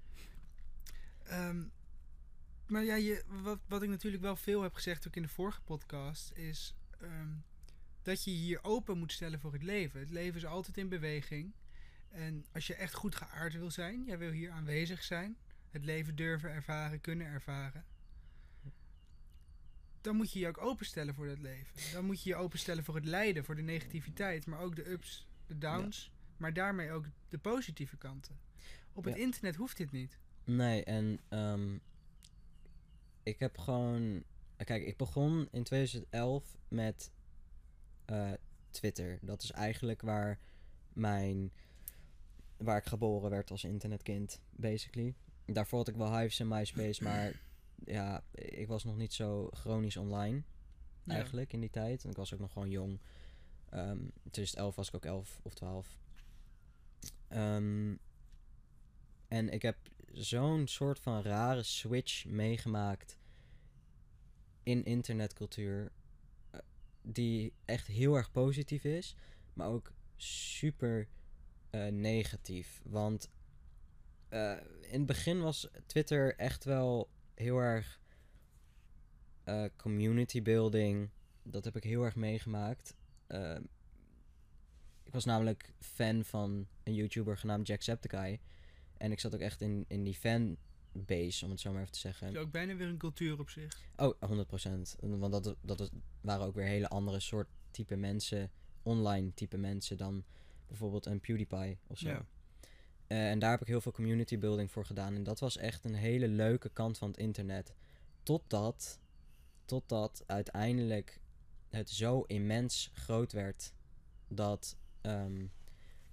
Ehm, 1.24 1.64
maar 2.68 2.84
ja, 2.84 2.96
je, 2.96 3.24
wat, 3.28 3.60
wat 3.68 3.82
ik 3.84 3.90
natuurlijk 3.90 4.24
wel 4.24 4.36
veel 4.36 4.62
heb 4.62 4.74
gezegd, 4.74 5.08
ook 5.08 5.16
in 5.16 5.22
de 5.22 5.28
vorige 5.28 5.62
podcast, 5.62 6.32
is 6.32 6.76
ehm, 7.00 7.30
dat 8.02 8.24
je 8.24 8.32
je 8.32 8.38
hier 8.38 8.64
open 8.64 8.98
moet 8.98 9.12
stellen 9.12 9.40
voor 9.40 9.54
het 9.54 9.64
leven. 9.64 10.00
Het 10.00 10.10
leven 10.10 10.38
is 10.38 10.46
altijd 10.46 10.78
in 10.78 10.90
beweging. 10.90 11.54
En 12.10 12.46
als 12.52 12.68
je 12.68 12.76
echt 12.76 12.94
goed 12.94 13.16
geaard 13.16 13.54
wil 13.54 13.72
zijn, 13.72 14.04
jij 14.06 14.18
wil 14.18 14.32
hier 14.32 14.52
aanwezig 14.52 15.04
zijn, 15.04 15.38
het 15.70 15.84
leven 15.84 16.16
durven 16.16 16.50
ervaren, 16.50 17.02
kunnen 17.02 17.28
ervaren. 17.28 17.86
Dan 20.08 20.16
moet 20.16 20.32
je 20.32 20.40
je 20.40 20.48
ook 20.48 20.58
openstellen 20.62 21.14
voor 21.14 21.28
dat 21.28 21.40
leven. 21.40 21.68
Dan 21.94 22.06
moet 22.06 22.24
je 22.24 22.30
je 22.30 22.36
openstellen 22.36 22.84
voor 22.84 22.96
het 22.96 23.06
lijden, 23.06 23.46
voor 23.46 23.56
de 23.56 23.62
negativiteit, 23.62 24.46
maar 24.46 24.60
ook 24.60 24.76
de 24.76 24.90
ups, 24.92 25.28
de 25.48 25.58
downs, 25.58 26.12
maar 26.38 26.54
daarmee 26.54 26.92
ook 26.92 27.06
de 27.30 27.38
positieve 27.38 27.98
kanten. 27.98 28.38
Op 28.94 29.04
het 29.04 29.16
Ja. 29.16 29.22
internet 29.22 29.56
hoeft 29.56 29.78
dit 29.78 29.92
niet. 29.92 30.18
Nee, 30.44 30.84
en 30.84 31.20
ehm, 31.30 31.78
ik 33.24 33.40
heb 33.40 33.58
gewoon. 33.58 34.24
Kijk, 34.66 34.86
ik 34.86 34.98
begon 34.98 35.48
in 35.52 35.64
2011 35.64 36.58
met 36.68 37.12
eh, 38.06 38.32
Twitter. 38.70 39.20
Dat 39.22 39.44
is 39.44 39.52
eigenlijk 39.52 40.02
waar 40.02 40.40
mijn. 40.94 41.52
waar 42.58 42.78
ik 42.78 42.86
geboren 42.86 43.30
werd 43.30 43.52
als 43.52 43.64
internetkind, 43.64 44.42
basically. 44.52 45.16
Daarvoor 45.46 45.78
had 45.78 45.88
ik 45.88 45.96
wel 45.96 46.18
Hives 46.18 46.40
en 46.40 46.48
MySpace, 46.48 47.04
maar 47.04 47.32
ja, 47.86 48.24
ik 48.32 48.68
was 48.68 48.84
nog 48.84 48.98
niet 48.98 49.14
zo 49.14 49.48
chronisch 49.52 49.98
online. 49.98 50.44
Eigenlijk 51.08 51.54
in 51.54 51.60
die 51.60 51.70
tijd. 51.70 52.04
En 52.04 52.10
ik 52.10 52.16
was 52.16 52.34
ook 52.34 52.40
nog 52.40 52.52
gewoon 52.52 52.70
jong. 52.70 53.00
Ehm 53.70 53.98
2011 54.22 54.76
was 54.76 54.88
ik 54.88 54.94
ook 54.96 55.06
11 55.06 55.40
of 55.44 55.54
12. 55.54 55.98
Ehm, 57.28 57.96
en 59.28 59.50
ik 59.50 59.62
heb 59.62 59.78
zo'n 60.12 60.68
soort 60.68 61.00
van 61.00 61.22
rare 61.22 61.64
switch 61.64 62.26
meegemaakt 62.26 63.18
in 64.64 64.84
internetcultuur. 64.86 65.92
eh, 66.52 66.60
Die 67.02 67.54
echt 67.66 67.88
heel 67.88 68.16
erg 68.16 68.32
positief 68.32 68.84
is, 68.84 69.16
maar 69.54 69.68
ook 69.68 69.92
super 70.16 71.08
eh, 71.70 71.88
negatief. 71.88 72.82
Want 72.86 73.30
eh, 74.30 74.58
in 74.82 74.98
het 74.98 75.06
begin 75.06 75.42
was 75.42 75.68
Twitter 75.86 76.36
echt 76.36 76.64
wel 76.64 77.10
heel 77.38 77.58
erg 77.58 78.00
eh, 79.44 79.66
community 79.76 80.42
building. 80.42 81.10
Dat 81.44 81.66
heb 81.66 81.76
ik 81.76 81.84
heel 81.84 82.04
erg 82.04 82.16
meegemaakt. 82.16 82.96
Eh, 83.28 83.58
ik 85.04 85.14
was 85.14 85.26
namelijk 85.26 85.74
fan 85.80 86.24
van 86.24 86.68
een 86.84 86.94
YouTuber 86.94 87.38
genaamd 87.38 87.68
Jacksepticeye. 87.68 88.40
En 88.98 89.12
ik 89.12 89.20
zat 89.20 89.34
ook 89.34 89.42
echt 89.42 89.62
in, 89.62 89.86
in 89.88 90.04
die 90.04 90.16
fanbase, 90.16 91.46
om 91.46 91.52
het 91.52 91.60
zo 91.60 91.72
maar 91.72 91.82
even 91.82 91.94
te 91.94 92.00
zeggen. 92.00 92.28
Is 92.28 92.36
ook 92.36 92.52
bijna 92.52 92.76
weer 92.76 92.88
een 92.88 92.98
cultuur 92.98 93.40
op 93.40 93.50
zich. 93.50 93.82
Oh, 93.96 94.16
100%. 94.22 95.00
Want 95.00 95.32
dat, 95.32 95.56
dat 95.62 95.92
waren 96.22 96.46
ook 96.46 96.56
weer 96.56 96.66
hele 96.66 96.88
andere 96.88 97.20
soort 97.20 97.48
type 97.72 97.96
mensen, 97.96 98.52
online 98.84 99.34
type 99.34 99.58
mensen 99.58 99.98
dan 99.98 100.24
bijvoorbeeld 100.68 101.06
een 101.06 101.20
PewDiePie 101.20 101.80
of 101.88 101.98
zo. 101.98 102.10
Ja. 102.10 102.26
Eh, 103.08 103.30
en 103.30 103.40
daar 103.40 103.52
heb 103.52 103.62
ik 103.62 103.68
heel 103.68 103.82
veel 103.82 103.92
community 103.92 104.38
building 104.38 104.72
voor 104.72 104.86
gedaan. 104.86 105.16
En 105.16 105.24
dat 105.24 105.40
was 105.40 105.58
echt 105.58 105.84
een 105.84 105.96
hele 105.96 106.28
leuke 106.28 106.70
kant 106.70 106.98
van 106.98 107.08
het 107.08 107.18
internet. 107.18 107.74
Totdat, 108.24 109.00
totdat 109.66 110.24
uiteindelijk 110.26 111.20
het 111.70 111.90
zo 111.90 112.22
immens 112.22 112.92
groot 112.94 113.32
werd 113.32 113.74
dat 114.28 114.76
ehm, 115.02 115.46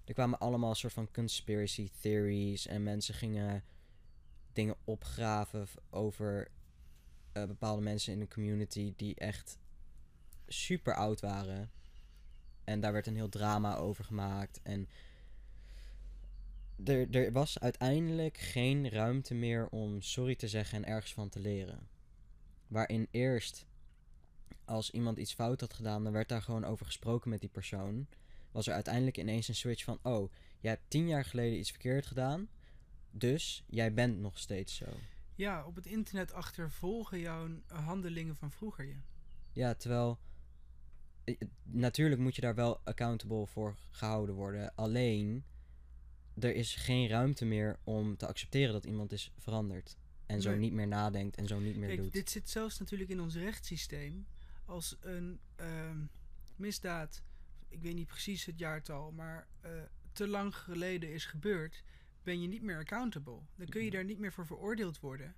er 0.04 0.14
kwamen 0.14 0.38
allemaal 0.38 0.74
soort 0.74 0.92
van 0.92 1.10
conspiracy 1.12 1.90
theories 2.00 2.66
en 2.66 2.82
mensen 2.82 3.14
gingen 3.14 3.64
dingen 4.52 4.76
opgraven 4.84 5.66
over 5.90 6.48
eh, 7.32 7.44
bepaalde 7.44 7.82
mensen 7.82 8.12
in 8.12 8.18
de 8.18 8.28
community 8.28 8.92
die 8.96 9.14
echt 9.14 9.58
super 10.46 10.94
oud 10.94 11.20
waren. 11.20 11.70
En 12.64 12.80
daar 12.80 12.92
werd 12.92 13.06
een 13.06 13.14
heel 13.14 13.28
drama 13.28 13.76
over 13.76 14.04
gemaakt. 14.04 14.60
En 14.62 14.88
er, 16.84 17.10
er 17.14 17.32
was 17.32 17.58
uiteindelijk 17.58 18.38
geen 18.38 18.88
ruimte 18.88 19.34
meer 19.34 19.68
om 19.68 20.00
sorry 20.00 20.34
te 20.34 20.48
zeggen 20.48 20.78
en 20.84 20.90
ergens 20.90 21.12
van 21.14 21.28
te 21.28 21.40
leren. 21.40 21.88
Waarin 22.66 23.08
eerst, 23.10 23.66
als 24.64 24.90
iemand 24.90 25.18
iets 25.18 25.34
fout 25.34 25.60
had 25.60 25.74
gedaan, 25.74 26.04
dan 26.04 26.12
werd 26.12 26.28
daar 26.28 26.42
gewoon 26.42 26.64
over 26.64 26.86
gesproken 26.86 27.30
met 27.30 27.40
die 27.40 27.48
persoon. 27.48 28.06
Was 28.52 28.66
er 28.66 28.74
uiteindelijk 28.74 29.18
ineens 29.18 29.48
een 29.48 29.54
switch 29.54 29.84
van: 29.84 29.98
oh, 30.02 30.32
jij 30.60 30.70
hebt 30.70 30.84
tien 30.90 31.08
jaar 31.08 31.24
geleden 31.24 31.58
iets 31.58 31.70
verkeerd 31.70 32.06
gedaan. 32.06 32.48
Dus 33.10 33.64
jij 33.66 33.94
bent 33.94 34.18
nog 34.20 34.38
steeds 34.38 34.74
zo. 34.76 34.86
Ja, 35.34 35.64
op 35.66 35.74
het 35.74 35.86
internet 35.86 36.32
achtervolgen 36.32 37.18
jouw 37.18 37.48
handelingen 37.66 38.36
van 38.36 38.50
vroeger 38.50 38.84
je. 38.84 38.96
Ja, 39.52 39.74
terwijl. 39.74 40.18
eh, 41.24 41.36
Natuurlijk 41.62 42.20
moet 42.20 42.34
je 42.34 42.40
daar 42.40 42.54
wel 42.54 42.80
accountable 42.84 43.46
voor 43.46 43.76
gehouden 43.90 44.34
worden. 44.34 44.74
Alleen. 44.74 45.44
Er 46.40 46.54
is 46.54 46.74
geen 46.74 47.08
ruimte 47.08 47.44
meer 47.44 47.78
om 47.84 48.16
te 48.16 48.26
accepteren 48.26 48.72
dat 48.72 48.84
iemand 48.86 49.12
is 49.12 49.32
veranderd. 49.38 49.96
En 50.26 50.42
zo 50.42 50.50
Nee. 50.50 50.58
niet 50.58 50.72
meer 50.72 50.86
nadenkt 50.88 51.36
en 51.36 51.46
zo 51.46 51.58
niet 51.58 51.76
meer 51.76 51.88
Kijk, 51.88 52.00
doet. 52.00 52.12
dit 52.12 52.30
zit 52.30 52.50
zelfs 52.50 52.78
natuurlijk 52.78 53.10
in 53.10 53.20
ons 53.20 53.34
rechtssysteem. 53.34 54.26
Als 54.64 54.96
een 55.00 55.40
ehm, 55.56 55.98
misdaad, 56.56 57.22
ik 57.68 57.82
weet 57.82 57.94
niet 57.94 58.06
precies 58.06 58.44
het 58.44 58.58
jaartal, 58.58 59.12
maar 59.12 59.46
eh, 59.60 59.70
te 60.12 60.28
lang 60.28 60.56
geleden 60.56 61.12
is 61.12 61.24
gebeurd, 61.26 61.82
ben 62.22 62.40
je 62.40 62.48
niet 62.48 62.62
meer 62.62 62.78
accountable. 62.78 63.38
Dan 63.56 63.66
kun 63.68 63.80
je 63.80 63.86
Mhm. 63.86 63.94
daar 63.96 64.04
niet 64.04 64.18
meer 64.18 64.32
voor 64.32 64.46
veroordeeld 64.46 65.00
worden. 65.00 65.34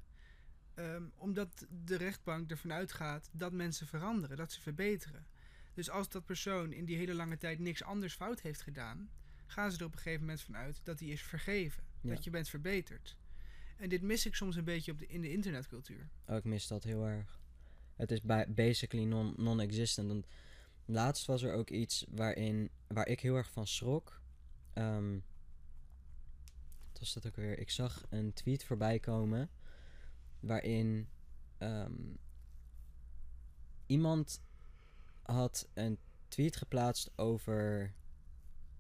Ehm, 0.75 1.03
omdat 1.17 1.67
de 1.85 1.97
rechtbank 1.97 2.51
ervan 2.51 2.73
uitgaat 2.73 3.29
dat 3.33 3.53
mensen 3.53 3.87
veranderen, 3.87 4.37
dat 4.37 4.53
ze 4.53 4.61
verbeteren. 4.61 5.27
Dus 5.75 5.91
als 5.91 6.09
dat 6.09 6.25
persoon 6.25 6.73
in 6.73 6.85
die 6.85 6.97
hele 6.97 7.15
lange 7.15 7.37
tijd 7.39 7.59
niks 7.59 7.83
anders 7.83 8.15
fout 8.15 8.41
heeft 8.41 8.63
gedaan, 8.63 9.11
gaan 9.47 9.73
ze 9.73 9.79
er 9.79 9.85
op 9.85 9.93
een 9.93 9.99
gegeven 9.99 10.21
moment 10.21 10.41
vanuit 10.41 10.81
dat 10.85 11.01
hij 11.01 11.09
is 11.09 11.23
vergeven. 11.23 11.83
Ja. 12.01 12.15
Dat 12.15 12.25
je 12.25 12.31
bent 12.31 12.49
verbeterd. 12.49 13.17
En 13.77 13.89
dit 13.89 14.03
mis 14.03 14.27
ik 14.27 14.35
soms 14.35 14.57
een 14.57 14.65
beetje 14.65 14.93
op 14.93 14.99
de, 14.99 15.07
in 15.07 15.21
de 15.21 15.33
internetcultuur. 15.33 16.09
Oh, 16.27 16.37
ik 16.37 16.45
mis 16.45 16.67
dat 16.67 16.85
heel 16.85 17.07
erg. 17.07 17.41
Het 17.97 18.11
is 18.11 18.21
basically 18.49 19.05
non- 19.05 19.35
non-existent. 19.37 20.27
Laatst 20.85 21.27
was 21.27 21.43
er 21.43 21.53
ook 21.53 21.71
iets 21.71 22.05
waarin, 22.09 22.71
waar 22.87 23.09
ik 23.09 23.21
heel 23.21 23.37
erg 23.37 23.51
van 23.51 23.67
schrok. 23.67 24.21
Ehm, 24.73 25.13
wat 26.91 26.99
was 26.99 27.13
dat 27.13 27.27
ook 27.27 27.37
weer? 27.37 27.59
Ik 27.59 27.71
zag 27.71 28.05
een 28.09 28.33
tweet 28.33 28.65
voorbij 28.65 28.99
komen 28.99 29.51
waarin 30.41 31.09
ehm, 31.59 32.15
iemand 33.87 34.41
had 35.23 35.69
een 35.75 35.99
tweet 36.29 36.57
geplaatst 36.57 37.19
over. 37.19 37.95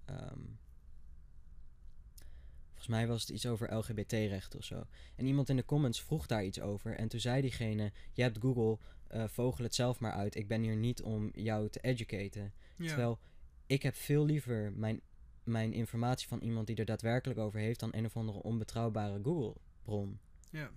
Ehm, 0.07 0.40
volgens 2.64 2.87
mij 2.87 3.07
was 3.07 3.21
het 3.21 3.31
iets 3.31 3.47
over 3.47 3.75
LGBT-rechten 3.75 4.59
of 4.59 4.64
zo. 4.64 4.87
En 5.16 5.27
iemand 5.27 5.49
in 5.49 5.57
de 5.57 5.64
comments 5.64 6.03
vroeg 6.03 6.27
daar 6.27 6.45
iets 6.45 6.61
over. 6.61 6.97
En 6.97 7.09
toen 7.09 7.21
zei 7.21 7.40
diegene: 7.40 7.92
Je 8.12 8.23
hebt 8.23 8.38
Google, 8.38 8.79
eh, 9.09 9.25
vogel 9.29 9.64
het 9.64 9.75
zelf 9.75 10.01
maar 10.01 10.12
uit. 10.12 10.35
Ik 10.35 10.49
ben 10.49 10.62
hier 10.62 10.77
niet 10.77 11.03
om 11.03 11.31
jou 11.35 11.69
te 11.69 11.81
educaten. 11.81 12.53
Ja. 12.77 12.87
Terwijl 12.87 13.19
ik 13.66 13.83
heb 13.83 13.95
veel 13.95 14.25
liever 14.25 14.73
mijn, 14.73 15.01
mijn 15.45 15.73
informatie 15.73 16.29
van 16.29 16.40
iemand 16.40 16.66
die 16.66 16.77
er 16.77 16.85
daadwerkelijk 16.85 17.38
over 17.38 17.61
heeft. 17.61 17.81
dan 17.81 17.95
een 17.95 18.05
of 18.05 18.16
andere 18.16 18.42
onbetrouwbare 18.42 19.21
Google-bron. 19.23 20.19
ja. 20.51 20.71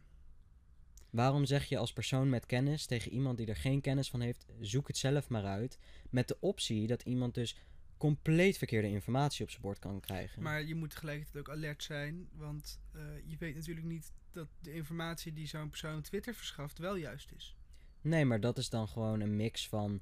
Waarom 1.10 1.46
zeg 1.46 1.65
je 1.65 1.78
als 1.78 1.94
persoon 1.94 2.30
met 2.30 2.46
kennis 2.46 2.86
tegen 2.86 3.12
iemand 3.12 3.38
die 3.38 3.48
er 3.48 3.56
geen 3.56 3.82
kennis 3.82 4.10
van 4.10 4.22
heeft: 4.22 4.46
zoek 4.60 4.88
het 4.88 4.98
zelf 4.98 5.30
maar 5.30 5.46
uit. 5.46 5.80
Met 6.10 6.28
de 6.28 6.38
optie 6.39 6.88
dat 6.88 7.02
iemand 7.02 7.34
dus 7.34 7.56
compleet 7.99 8.57
verkeerde 8.57 8.88
informatie 8.88 9.43
op 9.43 9.49
zijn 9.49 9.62
bord 9.62 9.79
kan 9.79 9.99
krijgen. 9.99 10.41
Maar 10.41 10.63
je 10.63 10.75
moet 10.75 10.89
tegelijkertijd 10.89 11.38
ook 11.38 11.55
alert 11.55 11.83
zijn, 11.83 12.29
want 12.33 12.79
eh, 12.91 13.01
je 13.25 13.38
weet 13.38 13.55
natuurlijk 13.55 13.85
niet 13.85 14.12
dat 14.31 14.47
de 14.59 14.73
informatie 14.73 15.33
die 15.33 15.47
zo'n 15.47 15.69
persoon 15.69 15.97
op 15.97 16.03
Twitter 16.03 16.33
verschaft 16.33 16.77
wel 16.77 16.95
juist 16.95 17.31
is. 17.31 17.55
Nee, 18.01 18.25
maar 18.25 18.39
dat 18.39 18.57
is 18.57 18.69
dan 18.69 18.88
gewoon 18.88 19.19
een 19.19 19.35
mix 19.35 19.67
van 19.67 20.01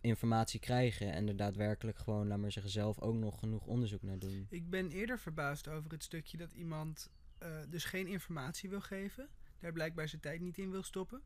informatie 0.00 0.60
krijgen 0.60 1.12
en 1.12 1.28
er 1.28 1.36
daadwerkelijk 1.36 1.98
gewoon, 1.98 2.26
laat 2.26 2.38
maar 2.38 2.52
zeggen, 2.52 2.72
zelf 2.72 3.00
ook 3.00 3.14
nog 3.14 3.38
genoeg 3.38 3.66
onderzoek 3.66 4.02
naar 4.02 4.18
doen. 4.18 4.46
Ik 4.50 4.70
ben 4.70 4.90
eerder 4.90 5.18
verbaasd 5.18 5.68
over 5.68 5.90
het 5.90 6.02
stukje 6.02 6.36
dat 6.36 6.52
iemand 6.52 7.10
eh, 7.38 7.48
dus 7.68 7.84
geen 7.84 8.06
informatie 8.06 8.70
wil 8.70 8.80
geven, 8.80 9.28
daar 9.58 9.72
blijkbaar 9.72 10.08
zijn 10.08 10.20
tijd 10.20 10.40
niet 10.40 10.58
in 10.58 10.70
wil 10.70 10.82
stoppen, 10.82 11.22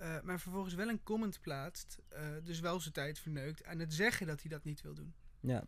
eh, 0.00 0.20
maar 0.20 0.40
vervolgens 0.40 0.74
wel 0.74 0.88
een 0.88 1.02
comment 1.02 1.40
plaatst, 1.40 1.98
eh, 2.08 2.28
dus 2.42 2.60
wel 2.60 2.80
zijn 2.80 2.94
tijd 2.94 3.18
verneukt 3.18 3.64
aan 3.64 3.78
het 3.78 3.94
zeggen 3.94 4.26
dat 4.26 4.40
hij 4.40 4.50
dat 4.50 4.64
niet 4.64 4.80
wil 4.80 4.94
doen. 4.94 5.14
Ja, 5.40 5.64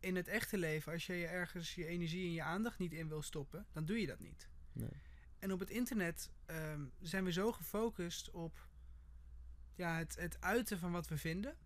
In 0.00 0.16
het 0.16 0.28
echte 0.28 0.58
leven, 0.58 0.92
als 0.92 1.06
je 1.06 1.12
je 1.14 1.26
ergens 1.26 1.74
je 1.74 1.86
energie 1.86 2.26
en 2.26 2.32
je 2.32 2.42
aandacht 2.42 2.78
niet 2.78 2.92
in 2.92 3.08
wil 3.08 3.22
stoppen, 3.22 3.66
dan 3.72 3.84
doe 3.84 4.00
je 4.00 4.06
dat 4.06 4.18
niet. 4.18 4.48
nee. 4.72 4.88
En 5.38 5.52
op 5.52 5.60
het 5.60 5.70
internet 5.70 6.30
ehm, 6.46 6.84
zijn 7.00 7.24
we 7.24 7.32
zo 7.32 7.52
gefocust 7.52 8.30
op 8.30 8.68
ja, 9.74 9.96
het, 9.98 10.16
het 10.16 10.40
uiten 10.40 10.78
van 10.78 10.92
wat 10.92 11.08
we 11.08 11.18
vinden, 11.18 11.56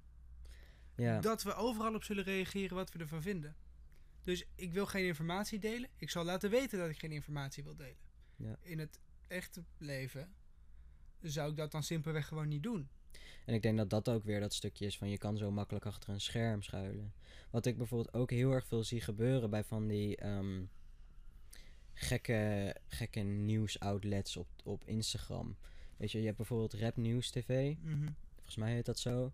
ja. 0.96 1.20
dat 1.20 1.42
we 1.42 1.54
overal 1.54 1.94
op 1.94 2.04
zullen 2.04 2.24
reageren 2.24 2.76
wat 2.76 2.92
we 2.92 2.98
ervan 2.98 3.22
vinden. 3.22 3.56
Dus 4.22 4.44
ik 4.54 4.72
wil 4.72 4.87
geen 4.87 5.06
informatie 5.06 5.59
delen. 5.59 5.90
Ik 5.96 6.11
zal 6.11 6.24
laten 6.24 6.50
weten 6.50 6.78
dat 6.78 6.88
ik 6.88 6.98
geen 6.98 7.12
informatie 7.12 7.64
wil 7.64 7.76
delen. 7.76 8.09
Ja. 8.37 8.56
In 8.62 8.78
het 8.78 8.98
echte 9.26 9.64
leven 9.78 10.35
zou 11.22 11.50
ik 11.50 11.56
dat 11.56 11.72
dan 11.72 11.83
simpelweg 11.83 12.26
gewoon 12.26 12.48
niet 12.48 12.62
doen. 12.62 12.88
En 13.44 13.54
ik 13.54 13.62
denk 13.62 13.76
dat 13.76 13.90
dat 13.90 14.09
ook 14.09 14.24
weer 14.24 14.40
dat 14.40 14.54
stukje 14.54 14.87
is 14.87 14.98
van 14.98 15.09
je 15.09 15.18
kan 15.18 15.37
zo 15.37 15.50
makkelijk 15.50 15.87
achter 15.87 16.09
een 16.11 16.20
scherm 16.20 16.62
schuilen. 16.62 17.12
Wat 17.50 17.66
ik 17.66 17.76
bijvoorbeeld 17.76 18.14
ook 18.14 18.30
heel 18.30 18.52
erg 18.52 18.66
veel 18.66 18.85
zie 18.85 19.00
gebeuren 19.00 19.50
bij 19.50 19.64
van 19.64 19.87
die 19.87 20.16
ehm, 20.16 20.62
gekke, 21.92 22.76
gekke 22.87 23.20
nieuwsoutlets 23.20 24.37
op, 24.37 24.48
op 24.64 24.85
Instagram. 24.85 25.56
Weet 25.96 26.12
je, 26.12 26.18
je 26.18 26.24
hebt 26.24 26.37
bijvoorbeeld 26.37 26.74
Rap 26.74 26.96
News 26.96 27.30
TV. 27.30 27.74
Volgens 28.35 28.56
mij 28.56 28.72
heet 28.72 28.87
dat 28.87 28.98
zo. 28.98 29.33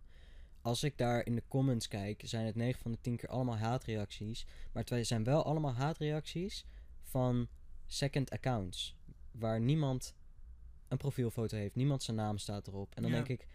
Als 0.61 0.83
ik 0.83 0.99
daar 0.99 1.27
in 1.27 1.35
de 1.35 1.42
comments 1.49 1.88
kijk, 1.88 2.22
zijn 2.25 2.46
het 2.46 2.55
9 2.55 2.83
van 2.83 2.92
de 2.92 2.99
10 3.01 3.16
keer 3.16 3.29
allemaal 3.29 3.57
haatreacties. 3.57 4.46
Maar 4.72 4.85
het 4.85 5.07
zijn 5.07 5.25
wel 5.25 5.44
allemaal 5.44 5.75
haatreacties 5.75 6.64
van 7.03 7.49
second 7.87 8.31
accounts. 8.31 8.96
Waar 9.31 9.61
niemand 9.61 10.14
een 10.88 10.96
profielfoto 10.96 11.57
heeft, 11.57 11.75
niemand 11.75 12.03
zijn 12.03 12.16
naam 12.16 12.38
staat 12.38 12.66
erop. 12.66 12.94
En 12.94 13.03
dan 13.03 13.11
Ja. 13.11 13.16
denk 13.22 13.40
ik, 13.40 13.49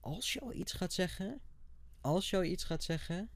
als 0.00 0.32
je 0.32 0.40
al 0.40 0.52
iets 0.52 0.72
gaat 0.72 0.92
zeggen, 0.92 1.40
als 2.00 2.30
je 2.30 2.36
al 2.36 2.42
iets 2.44 2.64
gaat 2.64 2.82
zeggen, 2.82 3.30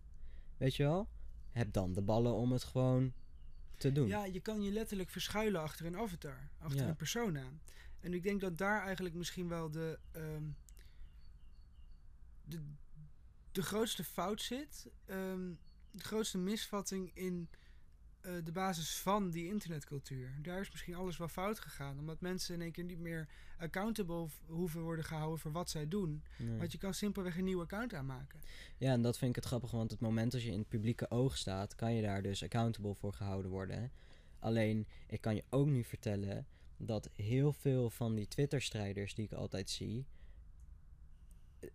weet 0.57 0.77
je 0.77 0.83
wel, 0.83 1.09
heb 1.51 1.73
dan 1.73 1.93
de 1.93 2.03
ballen 2.03 2.35
om 2.35 2.53
het 2.53 2.65
gewoon 2.65 3.13
te 3.77 3.93
doen. 3.93 4.07
Ja, 4.09 4.25
je 4.25 4.41
kan 4.41 4.63
je 4.63 4.71
letterlijk 4.71 5.11
verschuilen 5.11 5.61
achter 5.61 5.87
een 5.87 5.97
avatar, 5.97 6.49
achter 6.59 6.81
Ja. 6.83 6.89
een 6.89 6.97
persona. 6.97 7.53
En 8.01 8.15
ik 8.15 8.23
denk 8.23 8.41
dat 8.41 8.59
daar 8.59 8.83
eigenlijk 8.85 9.15
misschien 9.15 9.49
wel 9.49 9.71
de, 9.71 9.99
ehm, 10.13 10.45
de, 12.45 12.61
de 13.53 13.63
grootste 13.63 14.05
fout 14.05 14.41
zit. 14.43 14.87
ehm, 15.05 15.53
de 15.91 16.05
grootste 16.05 16.39
misvatting 16.39 17.11
in 17.15 17.49
eh, 18.21 18.33
de 18.45 18.53
basis 18.53 18.99
van 18.99 19.31
die 19.31 19.47
internetcultuur. 19.47 20.39
Daar 20.43 20.61
is 20.61 20.71
misschien 20.71 20.95
alles 20.95 21.17
wel 21.17 21.29
fout 21.29 21.61
gegaan. 21.61 21.99
Omdat 21.99 22.21
mensen 22.21 22.55
in 22.55 22.61
één 22.61 22.73
keer 22.73 22.85
niet 22.85 22.99
meer 22.99 23.29
accountable 23.59 24.29
hoeven 24.47 24.81
worden 24.81 25.05
gehouden 25.05 25.39
voor 25.39 25.53
wat 25.53 25.71
zij 25.71 25.89
doen. 25.89 26.23
Nee. 26.39 26.59
Want 26.59 26.73
je 26.73 26.79
kan 26.79 26.95
simpelweg 26.95 27.37
een 27.37 27.45
nieuw 27.45 27.61
account 27.61 27.95
aanmaken. 27.95 28.41
Ja, 28.77 28.93
en 28.93 29.03
dat 29.03 29.19
vind 29.19 29.31
ik 29.31 29.37
het 29.37 29.45
grappig, 29.45 29.71
want 29.71 29.91
het 29.91 30.01
moment 30.01 30.35
als 30.35 30.45
je 30.45 30.51
in 30.51 30.59
het 30.59 30.69
publieke 30.69 31.11
oog 31.11 31.37
staat, 31.37 31.75
kan 31.75 31.95
je 31.95 32.03
daar 32.03 32.23
dus 32.23 32.43
accountable 32.43 32.95
voor 32.95 33.13
gehouden 33.13 33.51
worden. 33.51 33.93
Alleen, 34.39 34.87
ik 35.07 35.21
kan 35.21 35.35
je 35.35 35.45
ook 35.51 35.67
nu 35.67 35.85
vertellen 35.85 36.47
dat 36.77 37.11
heel 37.17 37.53
veel 37.53 37.91
van 37.91 38.15
die 38.15 38.29
Twitter-strijders 38.29 39.15
die 39.15 39.25
ik 39.25 39.33
altijd 39.33 39.71
zie, 39.71 40.07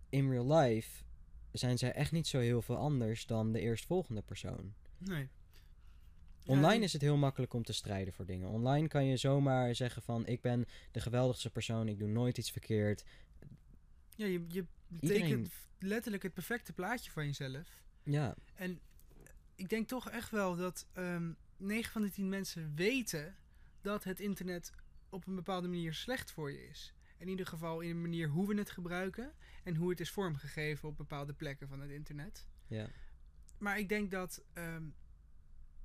in 0.10 0.29
real 0.29 0.53
life 0.53 1.03
zijn 1.51 1.77
zij 1.77 1.91
echt 1.91 2.12
niet 2.12 2.27
zo 2.27 2.39
heel 2.39 2.62
veel 2.62 2.77
anders 2.77 3.25
dan 3.25 3.51
de 3.51 3.60
eerstvolgende 3.60 4.21
persoon. 4.21 4.73
Nee. 4.97 5.29
Online 6.45 6.84
is 6.84 6.93
het 6.93 7.01
heel 7.01 7.17
makkelijk 7.17 7.53
om 7.53 7.63
te 7.63 7.73
strijden 7.73 8.13
voor 8.13 8.25
dingen. 8.25 8.47
Online 8.49 8.88
kan 8.88 9.06
je 9.06 9.17
zomaar 9.17 9.75
zeggen 9.75 10.01
van 10.01 10.25
ik 10.27 10.41
ben 10.41 10.65
de 10.91 11.01
geweldigste 11.01 11.49
persoon, 11.49 11.88
ik 11.88 11.99
doe 11.99 12.08
nooit 12.08 12.38
iets 12.38 12.51
verkeerd. 12.51 13.03
Ja, 14.15 14.25
je, 14.25 14.45
je 14.47 14.65
Iedereen- 14.99 15.21
tekent 15.21 15.49
letterlijk 15.79 16.23
het 16.23 16.34
perfecte 16.34 16.73
plaatje 16.73 17.12
van 17.12 17.25
jezelf. 17.25 17.82
Ja, 18.03 18.36
En 18.56 18.79
ik 19.56 19.69
denk 19.69 19.88
toch 19.88 20.10
echt 20.10 20.29
wel 20.32 20.56
dat 20.56 20.88
ehm 20.93 21.32
9 21.58 21.91
van 21.91 22.01
de 22.01 22.10
10 22.10 22.29
mensen 22.29 22.71
weten 22.75 23.36
dat 23.82 24.03
het 24.03 24.19
internet 24.19 24.71
op 25.10 25.27
een 25.27 25.36
bepaalde 25.36 25.67
manier 25.67 25.93
slecht 25.93 26.32
voor 26.32 26.51
je 26.51 26.67
is. 26.67 26.93
In 27.17 27.27
ieder 27.27 27.45
geval 27.45 27.79
in 27.82 27.89
een 27.89 28.01
manier 28.01 28.27
hoe 28.27 28.47
we 28.47 28.56
het 28.56 28.69
gebruiken 28.71 29.34
en 29.63 29.75
hoe 29.75 29.89
het 29.89 29.99
is 29.99 30.10
vormgegeven 30.12 30.89
op 30.89 30.97
bepaalde 30.97 31.34
plekken 31.34 31.67
van 31.67 31.79
het 31.82 31.89
internet. 31.91 32.47
ja. 32.67 32.88
Maar 33.58 33.79
ik 33.79 33.89
denk 33.89 34.12
dat 34.12 34.43
ehm, 34.53 34.84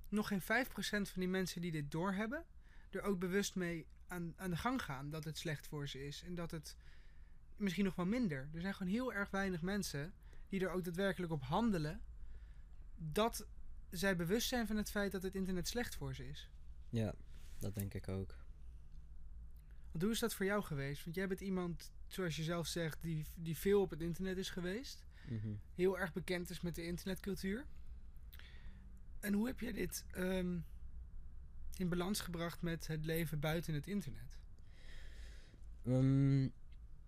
nog 0.09 0.29
geen 0.29 0.42
5% 0.42 0.44
van 0.81 1.21
die 1.21 1.29
mensen 1.29 1.61
die 1.61 1.71
dit 1.71 1.90
doorhebben, 1.90 2.44
er 2.90 3.03
ook 3.03 3.18
bewust 3.18 3.55
mee 3.55 3.87
aan, 4.07 4.33
aan 4.37 4.51
de 4.51 4.57
gang 4.57 4.83
gaan 4.83 5.11
dat 5.11 5.25
het 5.25 5.38
slecht 5.38 5.66
voor 5.66 5.88
ze 5.88 6.07
is. 6.07 6.23
En 6.23 6.35
dat 6.35 6.51
het 6.51 6.77
misschien 7.57 7.85
nog 7.85 7.94
wel 7.94 8.07
minder. 8.07 8.49
Er 8.55 8.61
zijn 8.61 8.75
gewoon 8.75 8.92
heel 8.92 9.12
erg 9.12 9.31
weinig 9.31 9.62
mensen 9.62 10.12
die 10.49 10.61
er 10.61 10.71
ook 10.71 10.85
daadwerkelijk 10.85 11.33
op 11.33 11.42
handelen 11.42 12.01
dat 12.97 13.47
zij 13.90 14.16
bewust 14.16 14.49
zijn 14.49 14.66
van 14.66 14.77
het 14.77 14.90
feit 14.90 15.12
dat 15.12 15.23
het 15.23 15.35
internet 15.35 15.68
slecht 15.68 15.94
voor 15.97 16.14
ze 16.14 16.29
is. 16.29 16.51
Ja, 16.88 17.14
dat 17.59 17.75
denk 17.75 17.94
ik 17.94 18.09
ook. 18.09 18.35
Want 19.90 20.03
hoe 20.03 20.12
is 20.12 20.18
dat 20.18 20.35
voor 20.35 20.47
jou 20.47 20.62
geweest? 20.62 21.05
Want 21.05 21.16
jij 21.16 21.29
bent 21.29 21.40
iemand, 21.40 21.92
zoals 22.07 22.37
je 22.37 22.42
zelf 22.42 22.66
zegt, 22.66 23.03
die, 23.03 23.27
die 23.35 23.57
veel 23.57 23.81
op 23.81 23.90
het 23.90 24.01
internet 24.01 24.37
is 24.37 24.51
geweest. 24.51 25.07
Mhm. 25.29 25.55
heel 25.75 25.99
erg 25.99 26.12
bekend 26.12 26.51
is 26.51 26.61
met 26.61 26.75
de 26.75 26.85
internetcultuur. 26.85 27.66
En 29.20 29.33
hoe 29.33 29.46
heb 29.46 29.61
jij 29.61 29.72
dit 29.72 30.04
ehm, 30.11 30.59
in 31.76 31.88
balans 31.88 32.20
gebracht 32.20 32.62
met 32.62 32.87
het 32.87 33.04
leven 33.04 33.40
buiten 33.40 33.74
het 33.74 33.87
internet? 33.87 34.38
Ehm, 35.85 36.44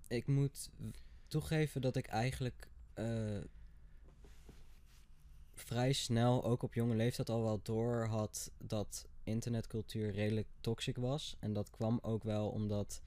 ik 0.08 0.26
moet 0.26 0.70
toegeven 1.26 1.80
dat 1.80 1.96
ik 1.96 2.06
eigenlijk 2.06 2.68
eh, 2.94 3.40
vrij 5.54 5.92
snel, 5.92 6.44
ook 6.44 6.62
op 6.62 6.74
jonge 6.74 6.94
leeftijd, 6.94 7.30
al 7.30 7.42
wel 7.42 7.60
door 7.62 8.04
had 8.04 8.50
dat 8.58 9.08
internetcultuur 9.22 10.12
redelijk 10.12 10.48
toxic 10.60 10.96
was. 10.96 11.36
En 11.40 11.52
dat 11.52 11.70
kwam 11.70 11.98
ook 12.02 12.22
wel 12.22 12.48
omdat 12.48 13.02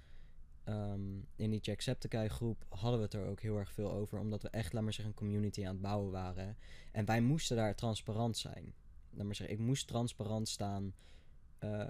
ehm, 0.64 1.18
in 1.36 1.50
die 1.50 1.60
Jacksepticeye 1.60 2.30
groep 2.30 2.66
hadden 2.70 3.00
we 3.00 3.06
het 3.06 3.14
er 3.14 3.26
ook 3.26 3.42
heel 3.42 3.58
erg 3.58 3.72
veel 3.72 3.92
over. 3.92 4.20
Omdat 4.20 4.42
we 4.42 4.50
echt, 4.50 4.74
laat 4.74 4.84
maar 4.84 5.00
een 5.00 5.14
community 5.14 5.66
aan 5.66 5.74
het 5.74 5.82
bouwen 5.82 6.12
waren. 6.12 6.58
En 6.92 7.06
wij 7.06 7.22
moesten 7.22 7.58
daar 7.58 7.76
transparant 7.76 8.38
zijn. 8.38 8.74
Laat 9.14 9.26
maar 9.26 9.36
zeggen, 9.36 9.56
ik 9.58 9.62
moest 9.62 9.88
transparant 9.88 10.48
staan. 10.50 10.94
eh, 11.60 11.90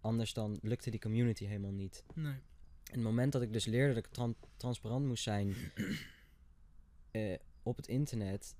anders 0.00 0.32
dan 0.32 0.58
lukte 0.62 0.90
die 0.90 1.00
community 1.00 1.44
helemaal 1.44 1.72
niet. 1.72 2.04
Nee. 2.14 2.32
En 2.32 2.92
het 2.92 3.00
moment 3.00 3.32
dat 3.32 3.42
ik 3.42 3.52
dus 3.52 3.64
leerde 3.64 3.94
dat 3.94 4.04
ik 4.04 4.10
tran- 4.10 4.36
transparant 4.56 5.06
moest 5.06 5.22
zijn 5.22 5.54
eh, 7.10 7.38
op 7.62 7.76
het 7.76 7.86
internet, 7.86 8.56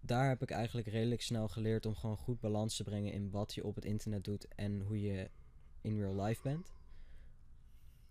daar 0.00 0.28
heb 0.28 0.42
ik 0.42 0.50
eigenlijk 0.50 0.86
redelijk 0.86 1.22
snel 1.22 1.48
geleerd 1.48 1.86
om 1.86 1.94
gewoon 1.94 2.16
goed 2.16 2.40
balans 2.40 2.76
te 2.76 2.82
brengen 2.84 3.12
in 3.12 3.30
wat 3.30 3.54
je 3.54 3.64
op 3.64 3.74
het 3.74 3.84
internet 3.84 4.24
doet 4.24 4.48
en 4.54 4.80
hoe 4.80 5.00
je 5.00 5.30
in 5.80 5.98
real 5.98 6.22
life 6.22 6.42
bent. 6.42 6.72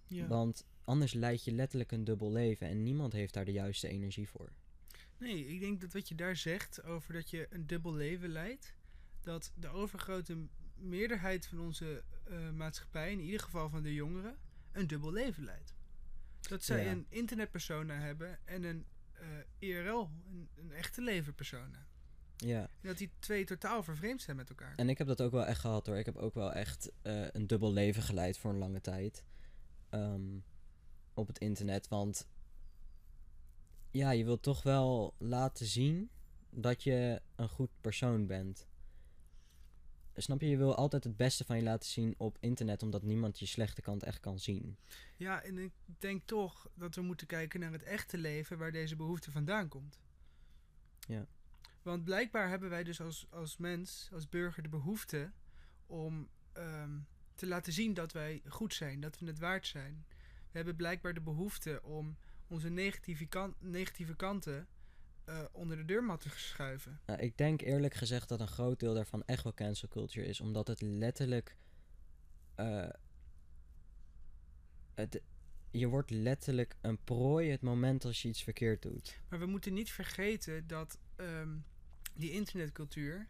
Ja. 0.08 0.28
Want 0.28 0.66
anders 0.84 1.14
leid 1.14 1.44
je 1.44 1.52
letterlijk 1.52 1.92
een 1.92 2.04
dubbel 2.04 2.32
leven 2.32 2.68
en 2.68 2.84
niemand 2.84 3.14
heeft 3.14 3.34
daar 3.34 3.46
de 3.46 3.52
juiste 3.52 3.88
energie 3.88 4.30
voor. 4.30 4.52
Nee, 5.22 5.48
ik 5.48 5.60
denk 5.60 5.82
dat 5.82 5.94
wat 5.94 6.08
je 6.10 6.16
daar 6.16 6.36
zegt 6.36 6.84
over 6.84 7.14
dat 7.14 7.30
je 7.30 7.48
een 7.50 7.68
dubbel 7.68 7.94
leven 7.94 8.30
leidt, 8.30 8.74
dat 9.22 9.52
de 9.56 9.68
overgrote 9.68 10.38
meerderheid 10.76 11.48
van 11.48 11.60
onze 11.60 12.04
eh, 12.24 12.50
maatschappij, 12.50 13.12
in 13.12 13.20
ieder 13.20 13.40
geval 13.40 13.70
van 13.70 13.84
de 13.84 13.94
jongeren, 13.94 14.38
een 14.72 14.88
dubbel 14.88 15.12
leven 15.12 15.44
leidt. 15.44 15.74
Dat 16.42 16.64
zij 16.64 16.84
Ja. 16.86 16.92
een 16.92 17.06
internetpersona 17.10 17.94
hebben 17.94 18.40
en 18.46 18.64
een 18.64 18.86
eh, 19.14 19.28
IRL, 19.60 20.10
een, 20.30 20.50
een 20.56 20.72
echte 20.72 21.02
leven 21.02 21.36
persona. 21.36 21.86
Ja. 22.36 22.62
En 22.62 22.88
dat 22.88 22.98
die 22.98 23.12
twee 23.20 23.46
totaal 23.46 23.84
vervreemd 23.84 24.22
zijn 24.22 24.36
met 24.38 24.50
elkaar. 24.50 24.74
En 24.76 24.90
ik 24.90 24.98
heb 24.98 25.08
dat 25.08 25.22
ook 25.22 25.32
wel 25.32 25.46
echt 25.46 25.60
gehad 25.60 25.86
hoor. 25.86 25.98
Ik 25.98 26.06
heb 26.06 26.16
ook 26.16 26.34
wel 26.34 26.54
echt 26.54 26.92
eh, 27.02 27.28
een 27.32 27.48
dubbel 27.48 27.74
leven 27.74 28.04
geleid 28.04 28.38
voor 28.38 28.52
een 28.52 28.58
lange 28.58 28.82
tijd. 28.82 29.24
Ehm, 29.90 30.38
op 31.14 31.28
het 31.28 31.38
internet. 31.40 31.88
Want 31.88 32.28
ja, 33.92 34.12
je 34.12 34.26
wilt 34.26 34.44
toch 34.44 34.64
wel 34.64 35.14
laten 35.18 35.66
zien 35.66 36.10
dat 36.50 36.84
je 36.84 37.22
een 37.36 37.50
goed 37.50 37.70
persoon 37.82 38.28
bent. 38.28 38.68
Snap 40.16 40.42
je? 40.42 40.48
Je 40.48 40.58
wil 40.58 40.76
altijd 40.76 41.04
het 41.04 41.18
beste 41.18 41.46
van 41.46 41.56
je 41.56 41.64
laten 41.64 41.90
zien 41.90 42.16
op 42.18 42.38
internet, 42.40 42.84
omdat 42.84 43.04
niemand 43.04 43.40
je 43.40 43.46
slechte 43.46 43.82
kant 43.82 44.04
echt 44.04 44.20
kan 44.20 44.40
zien. 44.40 44.78
Ja, 45.18 45.42
en 45.44 45.58
ik 45.58 45.72
denk 46.00 46.22
toch 46.26 46.70
dat 46.74 46.96
we 46.96 47.02
moeten 47.02 47.28
kijken 47.28 47.60
naar 47.60 47.72
het 47.72 47.84
echte 47.84 48.18
leven 48.18 48.58
waar 48.58 48.72
deze 48.72 48.96
behoefte 48.96 49.32
vandaan 49.32 49.68
komt. 49.68 50.00
Ja. 51.08 51.28
Want 51.82 52.04
blijkbaar 52.04 52.50
hebben 52.50 52.70
wij 52.70 52.84
dus 52.84 53.02
als, 53.02 53.28
als 53.30 53.58
mens, 53.58 54.10
als 54.14 54.30
burger, 54.30 54.64
de 54.64 54.70
behoefte 54.70 55.32
om 55.86 56.30
ehm, 56.54 57.00
te 57.36 57.48
laten 57.48 57.74
zien 57.74 57.94
dat 57.94 58.12
wij 58.12 58.42
goed 58.48 58.74
zijn, 58.74 59.02
dat 59.02 59.20
we 59.20 59.26
het 59.26 59.40
waard 59.40 59.68
zijn. 59.68 60.06
We 60.52 60.58
hebben 60.58 60.76
blijkbaar 60.76 61.14
de 61.14 61.22
behoefte 61.22 61.80
om 61.84 62.18
onze 62.52 62.70
negatieve, 62.70 63.26
kan- 63.26 63.56
negatieve 63.60 64.16
kanten 64.16 64.68
eh, 65.26 65.44
onder 65.52 65.78
de 65.78 65.86
deurmat 65.86 66.20
te 66.22 66.30
schuiven. 66.30 67.00
Nou, 67.06 67.20
ik 67.20 67.38
denk 67.38 67.62
eerlijk 67.62 67.94
gezegd 67.94 68.30
dat 68.30 68.40
een 68.40 68.48
groot 68.48 68.80
deel 68.80 68.94
daarvan 68.94 69.24
echt 69.26 69.44
wel 69.44 69.54
cancel 69.54 69.88
culture 69.88 70.28
is, 70.28 70.42
omdat 70.42 70.68
het 70.68 70.82
letterlijk. 70.82 71.56
eh, 72.56 72.90
het, 74.96 75.22
je 75.72 75.88
wordt 75.88 76.10
letterlijk 76.10 76.76
een 76.82 77.04
prooi 77.04 77.50
het 77.52 77.62
moment 77.62 78.06
als 78.06 78.22
je 78.22 78.28
iets 78.28 78.44
verkeerd 78.44 78.82
doet. 78.82 79.20
Maar 79.30 79.40
we 79.40 79.46
moeten 79.46 79.74
niet 79.74 79.92
vergeten 79.92 80.68
dat 80.68 81.00
ehm, 81.16 81.58
die 82.14 82.32
internetcultuur 82.32 83.28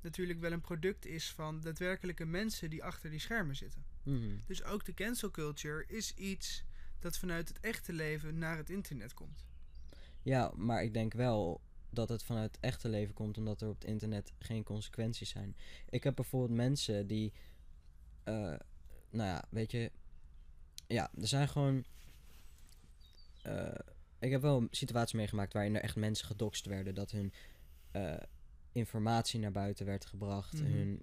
natuurlijk 0.00 0.40
wel 0.40 0.52
een 0.52 0.60
product 0.60 1.06
is 1.06 1.32
van 1.32 1.60
daadwerkelijke 1.60 2.24
mensen 2.24 2.70
die 2.70 2.84
achter 2.84 3.10
die 3.10 3.18
schermen 3.20 3.56
zitten. 3.56 3.84
Mhm. 4.02 4.36
Dus 4.46 4.62
ook 4.64 4.84
de 4.84 4.94
cancel 4.94 5.30
culture 5.30 5.84
is 5.86 6.14
iets 6.14 6.64
dat 6.98 7.18
vanuit 7.18 7.48
het 7.48 7.60
echte 7.60 7.92
leven 7.92 8.38
naar 8.38 8.56
het 8.56 8.70
internet 8.70 9.14
komt. 9.14 9.44
Ja, 10.22 10.52
maar 10.56 10.82
ik 10.82 10.92
denk 10.92 11.12
wel 11.12 11.60
dat 11.90 12.08
het 12.08 12.22
vanuit 12.22 12.54
het 12.54 12.64
echte 12.64 12.88
leven 12.88 13.14
komt, 13.14 13.38
omdat 13.38 13.60
er 13.60 13.68
op 13.68 13.74
het 13.74 13.84
internet 13.84 14.32
geen 14.38 14.62
consequenties 14.64 15.28
zijn. 15.30 15.56
Ik 15.88 16.04
heb 16.04 16.14
bijvoorbeeld 16.14 16.56
mensen 16.58 17.06
die. 17.06 17.32
eh, 18.24 18.34
nou 19.10 19.28
ja, 19.28 19.44
weet 19.50 19.70
je. 19.70 19.90
Ja, 20.86 21.10
er 21.20 21.28
zijn 21.28 21.48
gewoon. 21.48 21.84
eh, 23.42 23.74
ik 24.18 24.30
heb 24.30 24.40
wel 24.40 24.66
situaties 24.70 25.12
meegemaakt 25.14 25.52
waarin 25.52 25.74
er 25.76 25.82
echt 25.82 25.96
mensen 25.96 26.26
gedoxt 26.26 26.66
werden. 26.66 26.94
Dat 26.94 27.10
hun 27.10 27.32
eh, 27.90 28.16
informatie 28.72 29.40
naar 29.40 29.52
buiten 29.52 29.86
werd 29.86 30.06
gebracht. 30.06 30.52
Mhm. 30.52 30.64
Hun 30.72 31.02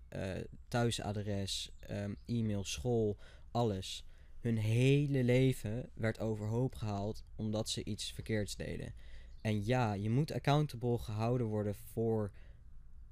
thuisadres, 0.67 1.71
ehm, 1.79 2.13
e-mail, 2.25 2.63
school, 2.63 3.17
alles. 3.51 4.03
Hun 4.43 4.57
hele 4.57 5.23
leven 5.23 5.89
werd 5.93 6.19
overhoop 6.19 6.75
gehaald 6.75 7.23
omdat 7.35 7.69
ze 7.69 7.83
iets 7.83 8.11
verkeerds 8.11 8.55
deden. 8.55 8.93
En 9.41 9.65
ja, 9.65 9.93
je 9.93 10.09
moet 10.09 10.31
accountable 10.31 10.97
gehouden 10.97 11.47
worden 11.47 11.75
voor 11.75 12.31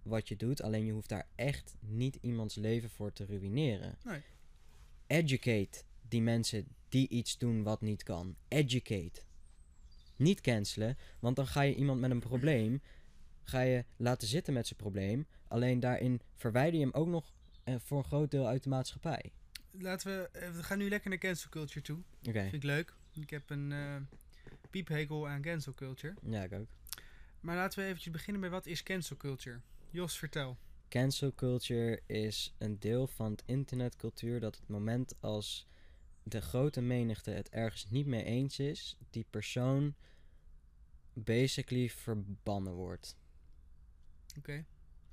wat 0.01 0.27
je 0.27 0.35
doet. 0.35 0.61
Alleen 0.61 0.85
je 0.85 0.91
hoeft 0.91 1.09
daar 1.09 1.27
echt 1.35 1.75
niet 1.79 2.17
iemands 2.21 2.55
leven 2.55 2.89
voor 2.89 3.13
te 3.13 3.25
ruïneren. 3.25 3.97
Nee. 4.03 4.21
Educate 5.07 5.83
die 6.07 6.21
mensen 6.21 6.67
die 6.89 7.07
iets 7.07 7.37
doen 7.37 7.63
wat 7.63 7.81
niet 7.81 8.03
kan. 8.03 8.35
Educate. 8.47 9.21
Niet 10.15 10.41
cancelen, 10.41 10.97
want 11.19 11.35
dan 11.35 11.47
ga 11.47 11.61
je 11.61 11.75
iemand 11.75 11.99
met 11.99 12.11
een 12.11 12.19
probleem 12.19 12.81
ga 13.43 13.61
je 13.61 13.85
laten 13.97 14.27
zitten 14.27 14.53
met 14.53 14.67
zijn 14.67 14.79
probleem. 14.79 15.27
Alleen 15.47 15.79
daarin 15.79 16.21
verwijder 16.35 16.79
je 16.79 16.85
hem 16.85 16.93
ook 16.93 17.07
nog 17.07 17.33
eh, 17.63 17.75
voor 17.79 17.97
een 17.97 18.03
groot 18.03 18.31
deel 18.31 18.47
uit 18.47 18.63
de 18.63 18.69
maatschappij. 18.69 19.31
Laten 19.71 20.07
we, 20.17 20.29
eh, 20.39 20.51
we 20.51 20.63
gaan 20.63 20.77
nu 20.77 20.89
lekker 20.89 21.09
naar 21.09 21.19
cancel 21.19 21.49
culture 21.49 21.81
toe. 21.81 21.99
Oké, 22.27 22.41
Vind 22.41 22.53
ik 22.53 22.63
leuk. 22.63 22.93
Ik 23.13 23.29
heb 23.29 23.49
een 23.49 23.71
eh 23.71 23.95
piephekel 24.69 25.27
aan 25.27 25.41
cancel 25.41 25.73
culture. 25.73 26.13
ja, 26.21 26.43
ik 26.43 26.53
ook. 26.53 26.67
Maar 27.39 27.55
laten 27.55 27.79
we 27.79 27.85
eventjes 27.85 28.11
beginnen 28.13 28.41
bij 28.41 28.49
wat 28.49 28.65
is 28.65 28.83
cancel 28.83 29.17
culture? 29.17 29.59
Jos, 29.89 30.17
vertel. 30.17 30.57
Cancel 30.89 31.35
culture 31.35 32.01
is 32.05 32.53
een 32.57 32.79
deel 32.79 33.07
van 33.07 33.31
het 33.31 33.43
internetcultuur 33.45 34.39
dat 34.39 34.55
het 34.55 34.67
moment 34.67 35.13
als 35.21 35.67
de 36.23 36.41
grote 36.41 36.81
menigte 36.81 37.31
het 37.31 37.49
ergens 37.49 37.89
niet 37.89 38.05
mee 38.05 38.23
eens 38.23 38.59
is, 38.59 38.97
die 39.09 39.25
persoon 39.29 39.95
basically 41.13 41.89
verbannen 41.89 42.73
wordt. 42.73 43.15
Oké. 44.37 44.65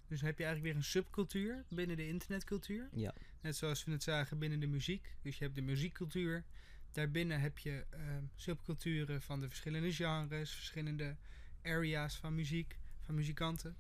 Dus 0.08 0.20
heb 0.20 0.38
je 0.38 0.44
eigenlijk 0.44 0.74
weer 0.74 0.82
een 0.84 0.90
subcultuur 0.90 1.64
binnen 1.68 1.96
de 1.96 2.08
internetcultuur. 2.08 2.88
Ja. 2.92 3.14
Net 3.40 3.56
zoals 3.56 3.84
we 3.84 3.90
het 3.90 4.02
zagen 4.02 4.38
binnen 4.38 4.60
de 4.60 4.66
muziek. 4.66 5.16
Dus 5.22 5.38
je 5.38 5.44
hebt 5.44 5.56
de 5.56 5.62
muziekcultuur. 5.62 6.44
Daarbinnen 6.92 7.40
heb 7.40 7.58
je 7.58 7.86
ehm, 7.90 8.24
subculturen 8.34 9.22
van 9.22 9.40
de 9.40 9.48
verschillende 9.48 9.92
genres, 9.92 10.54
verschillende 10.54 11.16
areas 11.62 12.16
van 12.16 12.34
muziek, 12.34 12.78
van 13.00 13.14
muzikanten. 13.14 13.76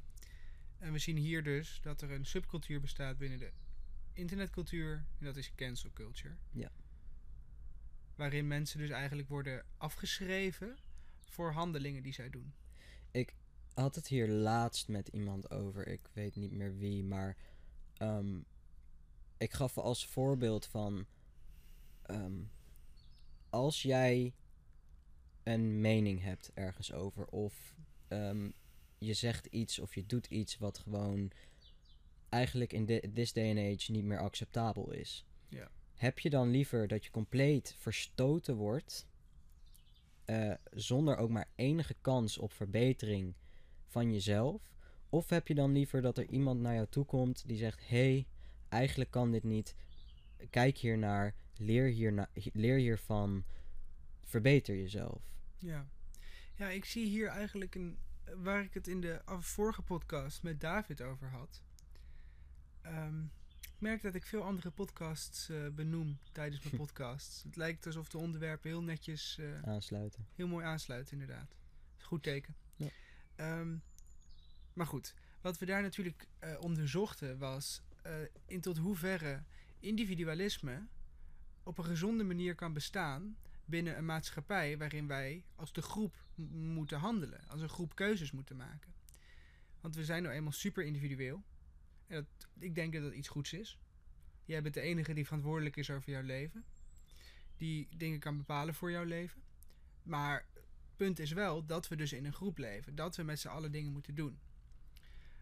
En 0.78 0.92
we 0.92 0.98
zien 0.98 1.16
hier 1.16 1.42
dus 1.42 1.78
dat 1.82 2.00
er 2.00 2.10
een 2.10 2.26
subcultuur 2.26 2.80
bestaat 2.80 3.18
binnen 3.18 3.38
de 3.38 3.52
internetcultuur. 4.12 5.04
En 5.18 5.24
dat 5.24 5.36
is 5.36 5.54
cancel 5.54 5.90
culture. 5.92 6.34
Ja. 6.50 6.70
Waarin 8.14 8.46
mensen 8.46 8.78
dus 8.78 8.90
eigenlijk 8.90 9.28
worden 9.28 9.64
afgeschreven 9.76 10.76
voor 11.20 11.52
handelingen 11.52 12.02
die 12.02 12.12
zij 12.12 12.30
doen. 12.30 12.52
had 13.74 13.94
het 13.94 14.06
hier 14.08 14.28
laatst 14.28 14.88
met 14.88 15.08
iemand 15.08 15.50
over. 15.50 15.86
Ik 15.86 16.08
weet 16.12 16.36
niet 16.36 16.52
meer 16.52 16.76
wie, 16.76 17.04
maar 17.04 17.36
ehm, 17.96 18.38
ik 19.38 19.52
gaf 19.52 19.78
als 19.78 20.06
voorbeeld 20.06 20.66
van 20.66 21.06
ehm, 22.02 22.40
als 23.50 23.82
jij 23.82 24.34
een 25.42 25.80
mening 25.80 26.22
hebt 26.22 26.50
ergens 26.54 26.92
over 26.92 27.26
of 27.26 27.74
ehm, 28.08 28.50
je 28.98 29.14
zegt 29.14 29.46
iets 29.46 29.78
of 29.78 29.94
je 29.94 30.06
doet 30.06 30.26
iets 30.26 30.58
wat 30.58 30.78
gewoon 30.78 31.30
eigenlijk 32.28 32.72
in 32.72 32.86
thi- 32.86 33.12
this 33.12 33.32
day 33.32 33.48
and 33.50 33.58
age 33.80 33.92
niet 33.92 34.04
meer 34.04 34.20
acceptabel 34.20 34.90
is. 34.90 35.24
Ja. 35.48 35.70
Heb 35.94 36.18
je 36.18 36.30
dan 36.30 36.50
liever 36.50 36.88
dat 36.88 37.04
je 37.04 37.10
compleet 37.10 37.74
verstoten 37.78 38.56
wordt 38.56 39.06
eh, 40.24 40.52
zonder 40.70 41.16
ook 41.16 41.30
maar 41.30 41.48
enige 41.54 41.94
kans 42.00 42.38
op 42.38 42.52
verbetering 42.52 43.34
van 43.86 44.12
jezelf? 44.12 44.72
Of 45.08 45.28
heb 45.28 45.48
je 45.48 45.54
dan 45.54 45.72
liever 45.72 46.02
dat 46.02 46.18
er 46.18 46.28
iemand 46.28 46.60
naar 46.60 46.74
jou 46.74 46.86
toe 46.90 47.04
komt 47.04 47.48
die 47.48 47.56
zegt: 47.56 47.88
hey, 47.88 48.26
eigenlijk 48.68 49.10
kan 49.10 49.30
dit 49.30 49.44
niet. 49.44 49.74
Kijk 50.50 50.78
hiernaar, 50.78 51.34
leer, 51.56 51.86
hierna 51.86 52.28
leer 52.52 52.76
hiervan, 52.76 53.44
verbeter 54.24 54.76
jezelf. 54.76 55.22
Ja. 55.58 55.86
Ja, 56.54 56.68
ik 56.68 56.84
zie 56.84 57.06
hier 57.06 57.28
eigenlijk 57.28 57.74
een. 57.74 57.98
Waar 58.36 58.62
ik 58.62 58.74
het 58.74 58.88
in 58.88 59.00
de 59.00 59.20
vorige 59.38 59.82
podcast 59.82 60.42
met 60.42 60.60
David 60.60 61.02
over 61.02 61.28
had. 61.28 61.62
Ehm, 62.82 63.22
ik 63.60 63.84
merk 63.84 64.02
dat 64.02 64.14
ik 64.14 64.26
veel 64.26 64.42
andere 64.42 64.70
podcasts 64.70 65.48
eh, 65.48 65.68
benoem 65.68 66.18
tijdens 66.32 66.62
mijn 66.62 66.76
podcasts. 66.84 67.42
Het 67.42 67.56
lijkt 67.56 67.86
alsof 67.86 68.08
de 68.08 68.18
onderwerpen 68.18 68.70
heel 68.70 68.82
netjes, 68.82 69.38
eh, 69.38 69.62
Aansluiten. 69.62 70.26
heel 70.34 70.48
mooi 70.48 70.64
aansluiten, 70.64 71.12
inderdaad. 71.20 71.56
Goed 71.98 72.22
teken. 72.22 72.54
Ja. 72.76 72.88
Ehm, 73.36 73.76
maar 74.72 74.86
goed, 74.86 75.14
wat 75.40 75.58
we 75.58 75.66
daar 75.66 75.82
natuurlijk 75.82 76.26
eh, 76.38 76.60
onderzochten 76.60 77.38
was 77.38 77.82
eh, 78.08 78.14
in 78.46 78.60
tot 78.60 78.78
hoeverre 78.78 79.42
individualisme 79.80 80.86
op 81.62 81.78
een 81.78 81.84
gezonde 81.84 82.24
manier 82.24 82.54
kan 82.54 82.72
bestaan 82.72 83.36
binnen 83.64 83.98
een 83.98 84.04
maatschappij 84.04 84.78
waarin 84.78 85.06
wij 85.06 85.44
als 85.54 85.72
de 85.72 85.82
groep 85.82 86.24
moeten 86.52 86.98
handelen, 86.98 87.48
als 87.48 87.60
een 87.60 87.68
groep 87.68 87.94
keuzes 87.94 88.30
moeten 88.30 88.56
maken. 88.56 88.94
Want 89.80 89.94
we 89.94 90.04
zijn 90.04 90.22
nou 90.22 90.34
eenmaal 90.34 90.52
super 90.52 90.84
individueel. 90.84 91.44
En 92.06 92.14
dat, 92.14 92.48
ik 92.58 92.74
denk 92.74 92.92
dat 92.92 93.02
dat 93.02 93.12
iets 93.12 93.28
goeds 93.28 93.52
is. 93.52 93.78
Jij 94.44 94.62
bent 94.62 94.74
de 94.74 94.80
enige 94.80 95.14
die 95.14 95.24
verantwoordelijk 95.24 95.76
is 95.76 95.90
over 95.90 96.10
jouw 96.10 96.22
leven. 96.22 96.64
Die 97.56 97.88
dingen 97.96 98.18
kan 98.18 98.36
bepalen 98.36 98.74
voor 98.74 98.90
jouw 98.90 99.04
leven. 99.04 99.42
Maar 100.02 100.46
punt 100.96 101.18
is 101.18 101.32
wel 101.32 101.66
dat 101.66 101.88
we 101.88 101.96
dus 101.96 102.12
in 102.12 102.24
een 102.24 102.32
groep 102.32 102.58
leven. 102.58 102.94
Dat 102.94 103.16
we 103.16 103.22
met 103.22 103.40
z'n 103.40 103.48
allen 103.48 103.72
dingen 103.72 103.92
moeten 103.92 104.14
doen. 104.14 104.38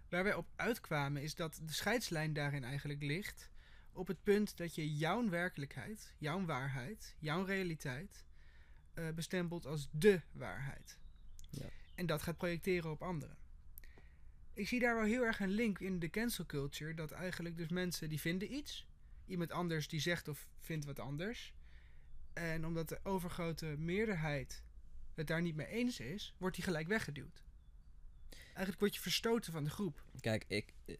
Waar 0.09 0.25
wij 0.25 0.35
op 0.35 0.47
uitkwamen 0.57 1.23
is 1.23 1.35
dat 1.35 1.61
de 1.64 1.73
scheidslijn 1.73 2.33
daarin 2.33 2.64
eigenlijk 2.64 3.03
ligt 3.03 3.51
op 3.92 4.07
het 4.07 4.23
punt 4.23 4.57
dat 4.57 4.75
je 4.75 4.97
jouw 4.97 5.29
werkelijkheid, 5.29 6.14
jouw 6.19 6.45
waarheid, 6.45 7.16
jouw 7.19 7.45
realiteit 7.45 8.25
eh, 8.95 9.09
bestempelt 9.11 9.66
als 9.66 9.88
de 9.90 10.21
waarheid. 10.33 10.99
Ja. 11.51 11.66
En 11.95 12.07
dat 12.07 12.23
gaat 12.23 12.37
projecteren 12.37 12.90
op 12.90 13.03
anderen. 13.03 13.37
Ik 14.53 14.69
zie 14.69 14.81
daar 14.81 14.95
wel 14.95 15.05
heel 15.05 15.23
erg 15.23 15.40
een 15.40 15.51
link 15.51 15.79
in 15.79 15.99
de 15.99 16.11
cancel 16.11 16.47
culture. 16.47 16.95
Dat 16.95 17.11
eigenlijk 17.11 17.57
dus 17.57 17.69
mensen 17.69 18.09
die 18.09 18.21
vinden 18.21 18.55
iets. 18.55 18.87
Iemand 19.27 19.51
anders 19.51 19.88
die 19.88 20.01
zegt 20.01 20.29
of 20.29 20.49
vindt 20.61 20.85
wat 20.85 20.99
anders. 20.99 21.55
En 22.33 22.66
omdat 22.66 22.88
de 22.88 23.01
overgrote 23.03 23.66
meerderheid 23.66 24.62
het 25.14 25.27
daar 25.27 25.42
niet 25.42 25.57
mee 25.57 25.66
eens 25.66 26.01
is, 26.01 26.35
wordt 26.38 26.55
die 26.55 26.64
gelijk 26.64 26.88
weggeduwd. 26.88 27.45
Eigenlijk 28.57 28.81
word 28.81 28.95
je 28.95 29.01
verstoten 29.01 29.53
van 29.53 29.64
de 29.64 29.71
groep. 29.71 30.03
Kijk, 30.21 30.45
ik, 30.49 30.73
eh, 30.85 30.97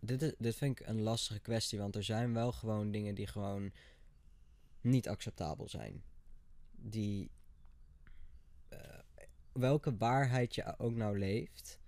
dit, 0.00 0.22
is- 0.22 0.34
dit 0.38 0.54
vind 0.56 0.80
ik 0.80 0.86
een 0.86 1.00
lastige 1.00 1.40
kwestie, 1.40 1.78
want 1.78 1.96
er 1.96 2.04
zijn 2.04 2.32
wel 2.34 2.52
gewoon 2.52 2.90
dingen 2.90 3.14
die 3.14 3.26
gewoon 3.26 3.72
niet 4.80 5.08
acceptabel 5.08 5.68
zijn. 5.68 6.02
Die, 6.72 7.30
eh, 8.68 8.98
welke 9.52 9.96
waarheid 9.96 10.54
je 10.54 10.78
ook 10.78 10.94
nou 10.94 11.18
leeft, 11.18 11.78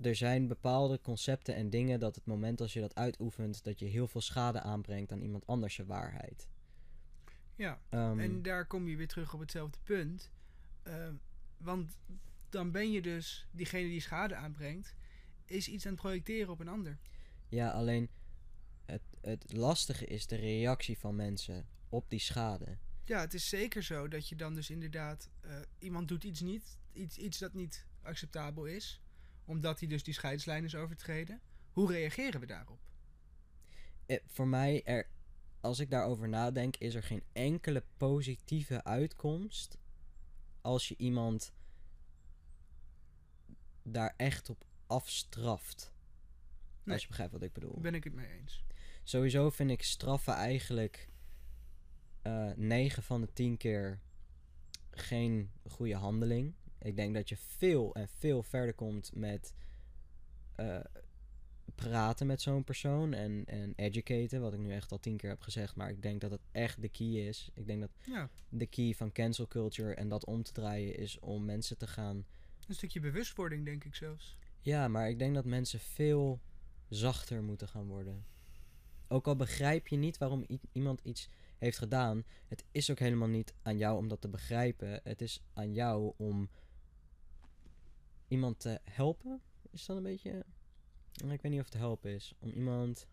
er 0.00 0.14
zijn 0.16 0.46
bepaalde 0.48 1.00
concepten 1.00 1.54
en 1.54 1.70
dingen 1.70 2.00
dat 2.00 2.14
het 2.14 2.26
moment 2.26 2.60
als 2.60 2.72
je 2.72 2.80
dat 2.80 2.94
uitoefent, 2.94 3.64
dat 3.64 3.78
je 3.78 3.86
heel 3.86 4.06
veel 4.06 4.20
schade 4.20 4.60
aanbrengt 4.60 5.12
aan 5.12 5.20
iemand 5.22 5.46
anders 5.46 5.76
je 5.76 5.86
waarheid. 5.86 6.48
Ja, 7.56 7.80
Ehm, 7.88 8.18
En 8.20 8.42
daar 8.42 8.66
kom 8.66 8.88
je 8.88 8.96
weer 8.96 9.08
terug 9.08 9.34
op 9.34 9.40
hetzelfde 9.40 9.78
punt. 9.82 10.30
Ehm, 10.82 11.14
want 11.56 11.98
dan 12.56 12.70
ben 12.70 12.92
je 12.92 13.02
dus, 13.02 13.46
diegene 13.50 13.88
die 13.88 14.00
schade 14.00 14.34
aanbrengt, 14.34 14.94
is 15.44 15.68
iets 15.68 15.86
aan 15.86 15.92
het 15.92 16.00
projecteren 16.00 16.52
op 16.52 16.60
een 16.60 16.68
ander. 16.68 16.98
Ja, 17.48 17.70
alleen 17.70 18.10
het, 18.84 19.02
het 19.20 19.52
lastige 19.52 20.06
is 20.06 20.26
de 20.26 20.36
reactie 20.36 20.98
van 20.98 21.16
mensen 21.16 21.66
op 21.88 22.10
die 22.10 22.18
schade. 22.18 22.78
Ja, 23.04 23.20
het 23.20 23.34
is 23.34 23.48
zeker 23.48 23.82
zo 23.82 24.08
dat 24.08 24.28
je 24.28 24.36
dan 24.36 24.54
dus 24.54 24.70
inderdaad, 24.70 25.30
eh, 25.40 25.58
iemand 25.78 26.08
doet 26.08 26.24
iets 26.24 26.40
niet, 26.40 26.78
iets, 26.92 27.16
iets 27.18 27.38
dat 27.38 27.54
niet 27.54 27.86
acceptabel 28.02 28.64
is, 28.64 29.00
omdat 29.44 29.78
hij 29.80 29.88
dus 29.88 30.02
die 30.02 30.14
scheidslijn 30.14 30.64
is 30.64 30.74
overtreden. 30.74 31.40
Hoe 31.72 31.92
reageren 31.92 32.40
we 32.40 32.46
daarop? 32.46 32.80
Eh, 34.06 34.18
voor 34.26 34.48
mij, 34.48 34.82
er, 34.84 35.08
als 35.60 35.78
ik 35.78 35.90
daarover 35.90 36.28
nadenk, 36.28 36.76
is 36.76 36.94
er 36.94 37.02
geen 37.02 37.24
enkele 37.32 37.84
positieve 37.96 38.84
uitkomst 38.84 39.78
als 40.60 40.88
je 40.88 40.96
iemand 40.96 41.52
daar 43.92 44.14
echt 44.16 44.50
op 44.50 44.64
afstraft. 44.86 45.92
Nee. 46.82 46.94
Als 46.94 47.02
je 47.02 47.08
begrijpt 47.08 47.32
wat 47.32 47.42
ik 47.42 47.52
bedoel. 47.52 47.72
Daar 47.72 47.82
ben 47.82 47.94
ik 47.94 48.04
het 48.04 48.14
mee 48.14 48.30
eens. 48.40 48.64
Sowieso 49.02 49.50
vind 49.50 49.70
ik 49.70 49.82
straffen 49.82 50.34
eigenlijk 50.34 51.08
eh 52.22 52.50
9 52.56 53.02
van 53.02 53.20
de 53.20 53.32
10 53.32 53.56
keer 53.56 54.00
geen 54.90 55.50
goede 55.68 55.94
handeling. 55.94 56.54
Ik 56.78 56.96
denk 56.96 57.14
dat 57.14 57.28
je 57.28 57.36
veel 57.36 57.94
en 57.94 58.08
veel 58.08 58.42
verder 58.42 58.74
komt 58.74 59.10
met 59.14 59.54
eh, 60.54 60.80
praten 61.74 62.26
met 62.26 62.42
zo'n 62.42 62.64
persoon 62.64 63.12
en, 63.12 63.42
en 63.46 63.72
educaten, 63.76 64.40
wat 64.40 64.52
ik 64.52 64.58
nu 64.58 64.72
echt 64.72 64.92
al 64.92 65.00
tien 65.00 65.16
keer 65.16 65.30
heb 65.30 65.40
gezegd, 65.40 65.76
maar 65.76 65.90
ik 65.90 66.02
denk 66.02 66.20
dat 66.20 66.30
het 66.30 66.40
echt 66.52 66.82
de 66.82 66.88
key 66.88 67.06
is. 67.06 67.50
Ik 67.54 67.66
denk 67.66 67.80
dat 67.80 67.90
Ja, 68.04 68.30
de 68.48 68.66
key 68.66 68.94
van 68.94 69.12
cancel 69.12 69.46
culture 69.46 69.94
en 69.94 70.08
dat 70.08 70.24
om 70.24 70.42
te 70.42 70.52
draaien 70.52 70.96
is 70.96 71.18
om 71.18 71.44
mensen 71.44 71.78
te 71.78 71.86
gaan. 71.86 72.26
Een 72.68 72.74
stukje 72.74 73.00
bewustwording 73.00 73.64
denk 73.64 73.84
ik 73.84 73.94
zelfs. 73.94 74.38
Ja, 74.60 74.88
maar 74.88 75.08
ik 75.08 75.18
denk 75.18 75.34
dat 75.34 75.44
mensen 75.44 75.80
veel 75.80 76.40
zachter 76.88 77.42
moeten 77.42 77.68
gaan 77.68 77.86
worden. 77.86 78.24
Ook 79.08 79.26
al 79.26 79.36
begrijp 79.36 79.88
je 79.88 79.96
niet 79.96 80.18
waarom 80.18 80.46
iemand 80.72 81.00
iets 81.00 81.28
heeft 81.58 81.78
gedaan, 81.78 82.24
het 82.46 82.64
is 82.70 82.90
ook 82.90 82.98
helemaal 82.98 83.28
niet 83.28 83.54
aan 83.62 83.78
jou 83.78 83.96
om 83.96 84.08
dat 84.08 84.20
te 84.20 84.28
begrijpen. 84.28 85.00
Het 85.04 85.20
is 85.20 85.42
aan 85.52 85.72
jou 85.72 86.12
om 86.16 86.50
iemand 88.28 88.60
te 88.60 88.80
helpen. 88.84 89.40
Is 89.70 89.86
dat 89.86 89.96
een 89.96 90.02
beetje. 90.02 90.44
Ik 91.12 91.42
weet 91.42 91.52
niet 91.52 91.60
of 91.60 91.64
het 91.64 91.74
helpen 91.74 92.10
is. 92.10 92.34
Om 92.38 92.50
iemand. 92.50 93.06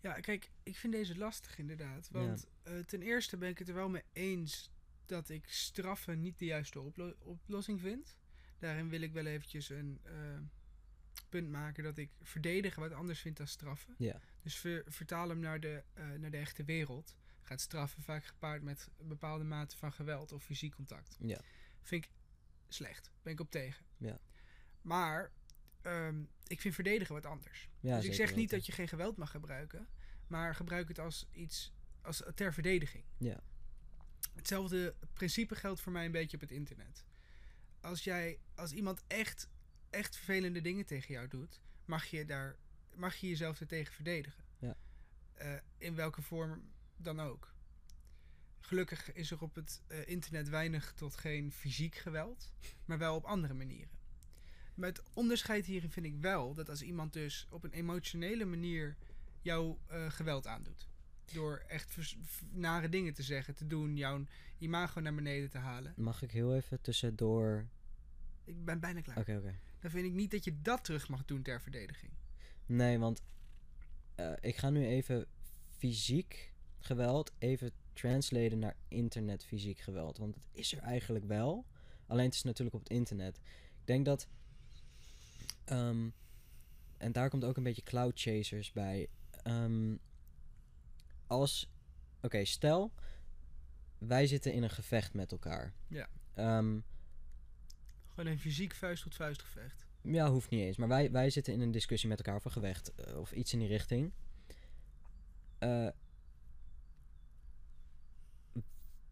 Ja, 0.00 0.12
kijk, 0.12 0.50
ik 0.62 0.76
vind 0.76 0.92
deze 0.92 1.18
lastig 1.18 1.58
inderdaad. 1.58 2.08
Want 2.10 2.46
eh, 2.62 2.78
ten 2.78 3.02
eerste 3.02 3.36
ben 3.36 3.48
ik 3.48 3.58
het 3.58 3.68
er 3.68 3.74
wel 3.74 3.88
mee 3.88 4.02
eens 4.12 4.70
dat 5.12 5.28
ik 5.28 5.44
straffen 5.48 6.20
niet 6.20 6.38
de 6.38 6.44
juiste 6.44 6.80
oplo- 6.80 7.14
oplossing 7.18 7.80
vind. 7.80 8.16
Daarin 8.58 8.88
wil 8.88 9.00
ik 9.00 9.12
wel 9.12 9.26
eventjes 9.26 9.68
een 9.68 10.00
eh, 10.02 10.12
punt 11.28 11.48
maken 11.50 11.82
dat 11.84 11.98
ik 11.98 12.10
verdedigen 12.20 12.80
wat 12.82 12.92
anders 12.92 13.20
vind 13.20 13.36
dan 13.36 13.46
straffen. 13.46 13.94
Ja. 13.98 14.20
Dus 14.42 14.56
ver- 14.58 14.84
vertaal 14.86 15.28
hem 15.28 15.38
naar 15.38 15.60
de, 15.60 15.82
eh, 15.94 16.10
naar 16.10 16.30
de 16.30 16.36
echte 16.36 16.64
wereld. 16.64 17.16
Gaat 17.42 17.60
straffen 17.60 18.02
vaak 18.02 18.24
gepaard 18.24 18.62
met 18.62 18.88
een 18.98 19.08
bepaalde 19.08 19.44
mate 19.44 19.76
van 19.76 19.92
geweld 19.92 20.32
of 20.32 20.42
fysiek 20.44 20.74
contact. 20.74 21.16
Ja. 21.20 21.40
Vind 21.82 22.04
ik 22.04 22.10
slecht. 22.68 23.10
Ben 23.22 23.32
ik 23.32 23.40
op 23.40 23.50
tegen. 23.50 23.84
Ja. 23.96 24.18
Maar 24.80 25.30
ehm, 25.82 26.22
ik 26.46 26.60
vind 26.60 26.74
verdedigen 26.74 27.14
wat 27.14 27.26
anders. 27.26 27.68
Ja, 27.80 27.96
dus 27.96 28.04
ik 28.06 28.14
zeg 28.14 28.28
niet 28.28 28.36
weten. 28.36 28.56
dat 28.56 28.66
je 28.66 28.72
geen 28.72 28.88
geweld 28.88 29.16
mag 29.16 29.30
gebruiken, 29.30 29.88
maar 30.26 30.54
gebruik 30.54 30.88
het 30.88 30.98
als 30.98 31.26
iets 31.32 31.72
als 32.02 32.22
ter 32.34 32.52
verdediging. 32.52 33.04
Ja. 33.18 33.40
Hetzelfde 34.32 34.94
principe 35.12 35.54
geldt 35.54 35.80
voor 35.80 35.92
mij 35.92 36.04
een 36.04 36.12
beetje 36.12 36.36
op 36.36 36.42
het 36.42 36.50
internet. 36.50 37.04
Als 37.80 38.04
jij, 38.04 38.38
als 38.54 38.72
iemand 38.72 39.02
echt, 39.06 39.48
echt 39.90 40.16
vervelende 40.16 40.60
dingen 40.60 40.86
tegen 40.86 41.14
jou 41.14 41.28
doet, 41.28 41.60
mag 41.84 42.04
je 42.06 42.24
daar, 42.24 42.56
mag 42.94 43.16
je 43.16 43.28
jezelf 43.28 43.60
ertegen 43.60 43.94
verdedigen. 43.94 44.44
Ja. 44.58 44.76
Eh, 45.34 45.54
in 45.78 45.94
welke 45.94 46.22
vorm 46.22 46.70
dan 46.96 47.20
ook. 47.20 47.54
Gelukkig 48.60 49.12
is 49.12 49.30
er 49.30 49.42
op 49.42 49.54
het 49.54 49.82
eh, 49.86 50.08
internet 50.08 50.48
weinig 50.48 50.92
tot 50.92 51.16
geen 51.16 51.52
fysiek 51.52 51.94
geweld, 51.94 52.52
maar 52.84 52.98
wel 52.98 53.14
op 53.14 53.24
andere 53.24 53.54
manieren. 53.54 54.00
Maar 54.74 54.88
het 54.88 55.02
onderscheid 55.12 55.66
hierin 55.66 55.90
vind 55.90 56.06
ik 56.06 56.16
wel 56.16 56.54
dat 56.54 56.68
als 56.68 56.82
iemand 56.82 57.12
dus 57.12 57.46
op 57.50 57.64
een 57.64 57.72
emotionele 57.72 58.44
manier 58.44 58.96
jou 59.40 59.76
eh, 59.86 60.10
geweld 60.10 60.46
aandoet. 60.46 60.88
Door 61.32 61.64
echt 61.68 62.16
nare 62.50 62.88
dingen 62.88 63.14
te 63.14 63.22
zeggen, 63.22 63.54
te 63.54 63.66
doen, 63.66 63.96
jouw 63.96 64.24
imago 64.58 65.00
naar 65.00 65.14
beneden 65.14 65.50
te 65.50 65.58
halen. 65.58 65.94
Mag 65.96 66.22
ik 66.22 66.30
heel 66.30 66.54
even 66.54 66.80
tussendoor... 66.80 67.66
Ik 68.44 68.64
ben 68.64 68.80
bijna 68.80 69.00
klaar. 69.00 69.18
Oké, 69.18 69.36
oké. 69.36 69.54
Dan 69.80 69.90
vind 69.90 70.06
ik 70.06 70.12
niet 70.12 70.30
dat 70.30 70.44
je 70.44 70.62
dat 70.62 70.84
terug 70.84 71.08
mag 71.08 71.24
doen 71.24 71.42
ter 71.42 71.60
verdediging. 71.60 72.12
Nee, 72.66 72.98
want 72.98 73.22
eh, 74.14 74.32
ik 74.40 74.56
ga 74.56 74.70
nu 74.70 74.86
even 74.86 75.26
fysiek 75.78 76.52
geweld 76.78 77.32
even 77.38 77.72
translaten 77.92 78.58
naar 78.58 78.76
internet 78.88 79.44
fysiek 79.44 79.78
geweld. 79.78 80.18
Want 80.18 80.34
het 80.34 80.48
is 80.52 80.72
er 80.72 80.78
eigenlijk 80.78 81.24
wel. 81.24 81.66
Alleen 82.06 82.24
het 82.24 82.34
is 82.34 82.42
natuurlijk 82.42 82.76
op 82.76 82.82
het 82.82 82.92
internet. 82.92 83.36
Ik 83.80 83.86
denk 83.86 84.04
dat... 84.04 84.28
ehm, 85.64 86.08
en 86.96 87.12
daar 87.12 87.30
komt 87.30 87.44
ook 87.44 87.56
een 87.56 87.62
beetje 87.62 87.82
cloud 87.82 88.20
chasers 88.20 88.72
bij. 88.72 89.08
Ehm, 89.42 89.96
als... 91.32 91.70
Oké, 92.22 92.44
stel... 92.44 92.92
Wij 93.98 94.26
zitten 94.26 94.52
in 94.52 94.62
een 94.62 94.70
gevecht 94.70 95.14
met 95.14 95.32
elkaar. 95.32 95.72
Ja. 95.88 96.08
Ehm, 96.34 96.78
Gewoon 98.08 98.30
een 98.32 98.38
fysiek 98.38 98.74
vuist 98.74 99.02
tot 99.02 99.14
vuist 99.14 99.42
gevecht. 99.42 99.86
ja, 100.02 100.30
hoeft 100.30 100.50
niet 100.50 100.60
eens. 100.60 100.76
Maar 100.76 100.88
wij, 100.88 101.10
wij 101.10 101.30
zitten 101.30 101.52
in 101.52 101.60
een 101.60 101.70
discussie 101.70 102.08
met 102.08 102.18
elkaar 102.18 102.34
over 102.34 102.50
gevecht. 102.50 102.94
eh, 102.94 103.18
of 103.18 103.32
iets 103.32 103.52
in 103.52 103.58
die 103.58 103.68
richting. 103.68 104.12
Eh, 105.58 105.88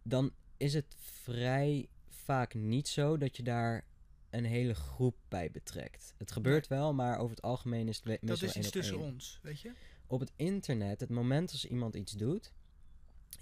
dan 0.02 0.32
is 0.56 0.74
het 0.74 0.94
vrij 0.98 1.88
vaak 2.08 2.54
niet 2.54 2.88
zo 2.88 3.16
dat 3.18 3.36
je 3.36 3.42
daar 3.42 3.84
een 4.30 4.44
hele 4.44 4.74
groep 4.74 5.16
bij 5.28 5.50
betrekt. 5.50 6.14
Het 6.18 6.32
gebeurt 6.32 6.66
wel, 6.66 6.94
maar 6.94 7.18
over 7.18 7.36
het 7.36 7.44
algemeen 7.44 7.88
is 7.88 7.96
het 7.96 8.04
we- 8.04 8.10
Dat 8.10 8.22
meestal 8.22 8.48
is 8.48 8.56
iets 8.56 8.70
tussen 8.70 8.96
één. 8.96 9.04
ons, 9.04 9.38
weet 9.42 9.60
je? 9.60 9.72
Op 10.10 10.20
het 10.20 10.32
internet, 10.36 11.00
het 11.00 11.10
moment 11.10 11.50
als 11.52 11.66
iemand 11.66 11.94
iets 11.94 12.12
doet, 12.12 12.52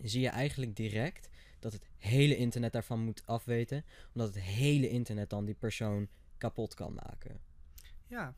zie 0.03 0.21
je 0.21 0.29
eigenlijk 0.29 0.77
direct 0.77 1.29
dat 1.59 1.73
het 1.73 1.87
hele 1.99 2.37
internet 2.37 2.73
daarvan 2.73 3.05
moet 3.05 3.27
afweten. 3.27 3.85
Omdat 4.13 4.35
het 4.35 4.43
hele 4.43 4.89
internet 4.89 5.31
dan 5.31 5.45
die 5.45 5.55
persoon 5.55 6.09
kapot 6.39 6.75
kan 6.75 6.95
maken. 6.95 7.41
Ja, 8.07 8.35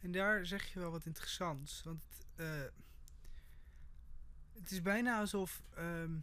en 0.00 0.12
daar 0.12 0.46
zeg 0.46 0.72
je 0.72 0.78
wel 0.78 0.90
wat 0.90 1.06
interessants. 1.06 1.82
Want 1.82 2.04
eh, 2.34 2.62
het 4.52 4.70
is 4.70 4.82
bijna 4.82 5.18
alsof 5.18 5.62
ehm, 5.74 6.18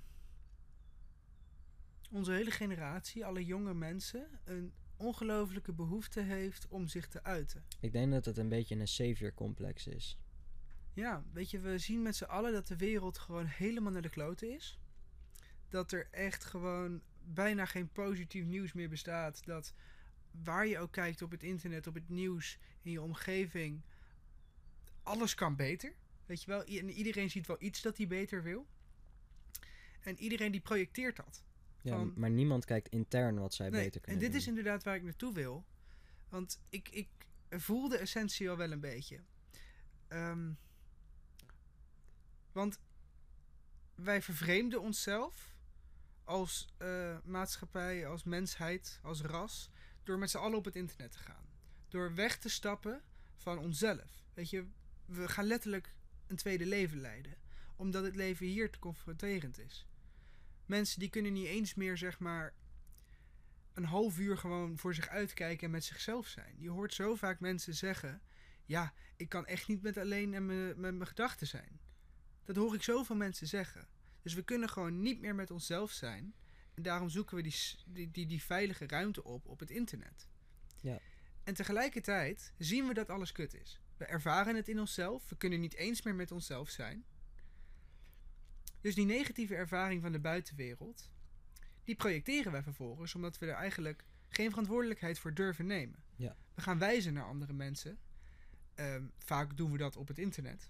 onze 2.12 2.32
hele 2.32 2.52
generatie, 2.52 3.26
alle 3.26 3.46
jonge 3.46 3.74
mensen, 3.74 4.28
een 4.43 4.74
ongelofelijke 4.98 5.74
behoefte 5.74 6.22
heeft 6.22 6.67
om 6.67 6.88
zich 6.88 7.08
te 7.08 7.24
uiten. 7.24 7.63
Ik 7.80 7.91
denk 7.91 8.12
dat 8.12 8.26
het 8.26 8.38
een 8.38 8.50
beetje 8.50 8.76
een 8.76 8.88
savior 8.88 9.34
complex 9.34 9.88
is. 9.88 10.17
Ja, 10.98 11.24
weet 11.34 11.52
je, 11.52 11.60
we 11.60 11.78
zien 11.78 12.02
met 12.02 12.16
z'n 12.16 12.24
allen 12.24 12.52
dat 12.54 12.68
de 12.68 12.76
wereld 12.78 13.18
gewoon 13.18 13.46
helemaal 13.46 13.92
naar 13.92 14.02
de 14.02 14.10
kloten 14.10 14.54
is. 14.54 14.80
Dat 15.70 15.92
er 15.92 16.08
echt 16.12 16.44
gewoon 16.44 17.02
bijna 17.24 17.66
geen 17.66 17.90
positief 17.90 18.46
nieuws 18.46 18.74
meer 18.74 18.90
bestaat. 18.90 19.46
Dat 19.46 19.74
waar 20.44 20.68
je 20.68 20.80
ook 20.80 20.92
kijkt 20.92 21.22
op 21.22 21.32
het 21.32 21.44
internet, 21.44 21.88
op 21.88 21.94
het 21.94 22.10
nieuws, 22.10 22.58
in 22.82 22.92
je 22.92 23.02
omgeving, 23.02 23.82
alles 25.04 25.36
kan 25.36 25.56
beter. 25.56 25.94
Weet 26.26 26.42
je 26.44 26.48
wel, 26.52 26.64
en 26.64 26.90
iedereen 26.90 27.30
ziet 27.30 27.48
wel 27.48 27.58
iets 27.60 27.82
dat 27.82 27.98
hij 27.98 28.08
beter 28.08 28.44
wil. 28.44 28.68
En 30.00 30.18
iedereen 30.20 30.52
die 30.52 30.62
projecteert 30.62 31.16
dat. 31.16 31.44
Ja, 31.82 31.96
Van- 31.96 32.14
maar 32.16 32.30
niemand 32.30 32.66
kijkt 32.66 32.90
intern 32.90 33.40
wat 33.40 33.54
zij 33.54 33.70
Nee, 33.70 33.84
beter 33.84 33.96
en 33.96 34.02
kunnen 34.02 34.20
dit 34.24 34.32
doen. 34.32 34.40
is 34.42 34.48
inderdaad 34.48 34.84
waar 34.84 34.96
ik 34.96 35.04
naartoe 35.04 35.34
wil. 35.34 35.66
Want 36.30 36.62
ik, 36.70 36.90
ik 36.90 37.08
voel 37.50 37.90
de 37.90 37.98
essentie 37.98 38.50
al 38.50 38.58
wel 38.58 38.72
een 38.72 38.80
beetje. 38.80 39.20
Ehm, 40.08 40.52
want 42.58 42.80
wij 43.96 44.22
vervreemden 44.22 44.82
onszelf 44.82 45.56
als 46.24 46.67
eh, 46.78 47.17
maatschappij, 47.24 48.08
als 48.08 48.24
mensheid, 48.24 49.00
als 49.04 49.22
ras, 49.22 49.70
door 50.04 50.17
met 50.17 50.30
z'n 50.30 50.38
allen 50.38 50.58
op 50.58 50.65
het 50.65 50.76
internet 50.76 51.12
te 51.12 51.17
gaan. 51.17 51.46
Door 51.88 52.15
weg 52.15 52.38
te 52.38 52.50
stappen 52.50 53.04
van 53.36 53.58
onszelf. 53.58 54.24
Weet 54.34 54.50
je, 54.50 54.65
we 55.06 55.28
gaan 55.28 55.46
letterlijk 55.46 55.93
een 56.28 56.36
tweede 56.36 56.65
leven 56.65 57.00
leiden. 57.02 57.36
Omdat 57.76 58.04
het 58.04 58.15
leven 58.15 58.46
hier 58.46 58.72
te 58.72 58.80
confronterend 58.80 59.60
is. 59.60 59.86
Mensen 60.65 61.00
die 61.00 61.10
kunnen 61.10 61.34
niet 61.34 61.48
eens 61.48 61.74
meer, 61.74 61.98
zeg 61.98 62.20
maar, 62.20 62.54
een 63.74 63.86
half 63.86 64.20
uur 64.20 64.38
gewoon 64.38 64.78
voor 64.78 64.93
zich 64.93 65.08
uitkijken 65.08 65.65
en 65.65 65.72
met 65.72 65.84
zichzelf 65.84 66.28
zijn. 66.28 66.56
Je 66.60 66.70
hoort 66.70 66.93
zo 66.93 67.15
vaak 67.15 67.39
mensen 67.39 67.74
zeggen: 67.76 68.22
Ja, 68.65 68.93
ik 69.15 69.30
kan 69.30 69.46
echt 69.46 69.67
niet 69.67 69.82
met 69.82 69.98
alleen 69.98 70.34
en 70.34 70.46
me- 70.46 70.74
met 70.78 70.96
mijn 70.96 71.08
gedachten 71.08 71.48
zijn. 71.48 71.80
Dat 72.48 72.56
hoor 72.56 72.76
ik 72.76 72.84
zoveel 72.84 73.16
mensen 73.16 73.48
zeggen. 73.48 73.88
Dus 74.22 74.34
we 74.34 74.44
kunnen 74.44 74.70
gewoon 74.70 75.02
niet 75.02 75.20
meer 75.20 75.36
met 75.36 75.52
onszelf 75.52 75.92
zijn. 75.92 76.34
En 76.74 76.84
daarom 76.84 77.10
zoeken 77.10 77.36
we 77.36 77.42
die, 77.42 78.12
die, 78.12 78.26
die 78.26 78.44
veilige 78.44 78.88
ruimte 78.88 79.24
op 79.24 79.46
op 79.46 79.60
het 79.60 79.72
internet. 79.72 80.28
Ja. 80.82 81.00
En 81.44 81.54
tegelijkertijd 81.54 82.54
zien 82.58 82.88
we 82.88 82.94
dat 82.94 83.10
alles 83.10 83.32
kut 83.32 83.54
is. 83.54 83.82
We 83.98 84.06
ervaren 84.06 84.56
het 84.56 84.68
in 84.68 84.80
onszelf. 84.80 85.30
We 85.30 85.38
kunnen 85.38 85.60
niet 85.60 85.74
eens 85.74 86.02
meer 86.02 86.16
met 86.16 86.32
onszelf 86.32 86.70
zijn. 86.70 87.06
Dus 88.82 88.96
die 88.96 89.06
negatieve 89.06 89.56
ervaring 89.56 90.02
van 90.02 90.12
de 90.12 90.20
buitenwereld, 90.20 91.12
die 91.84 91.96
projecteren 91.96 92.52
wij 92.52 92.64
vervolgens 92.64 93.16
omdat 93.16 93.38
we 93.38 93.46
er 93.46 93.56
eigenlijk 93.56 94.06
geen 94.30 94.50
verantwoordelijkheid 94.50 95.20
voor 95.20 95.34
durven 95.34 95.66
nemen. 95.66 96.04
Ja. 96.16 96.36
We 96.54 96.62
gaan 96.62 96.80
wijzen 96.80 97.14
naar 97.14 97.26
andere 97.26 97.54
mensen. 97.54 97.98
Ehm, 98.76 99.04
vaak 99.18 99.58
doen 99.58 99.72
we 99.72 99.78
dat 99.78 99.96
op 99.96 100.08
het 100.08 100.18
internet. 100.18 100.70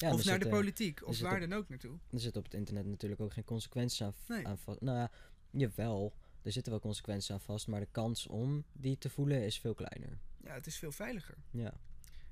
Ja, 0.00 0.06
of 0.08 0.14
naar 0.14 0.24
de 0.24 0.30
zitten- 0.30 0.50
politiek, 0.50 1.06
of 1.06 1.14
zit 1.14 1.24
waar 1.24 1.42
op- 1.42 1.48
dan 1.48 1.58
ook 1.58 1.68
naartoe. 1.68 1.98
Er 2.10 2.20
zitten 2.20 2.38
op 2.40 2.44
het 2.46 2.54
internet 2.54 2.86
natuurlijk 2.86 3.20
ook 3.20 3.32
geen 3.32 3.44
consequenties 3.44 4.02
aan, 4.02 4.14
Nee. 4.28 4.46
aan 4.46 4.58
vast. 4.58 4.80
Nou 4.80 4.98
ja, 4.98 5.10
jawel. 5.50 6.14
Er 6.42 6.52
zitten 6.52 6.72
wel 6.72 6.80
consequenties 6.80 7.30
aan 7.32 7.40
vast, 7.40 7.66
maar 7.66 7.80
de 7.80 7.88
kans 7.90 8.26
om 8.26 8.64
die 8.72 8.98
te 8.98 9.10
voelen 9.10 9.44
is 9.44 9.58
veel 9.60 9.74
kleiner. 9.74 10.18
Ja, 10.44 10.52
het 10.54 10.66
is 10.66 10.76
veel 10.76 10.92
veiliger. 10.92 11.34
Ja, 11.50 11.80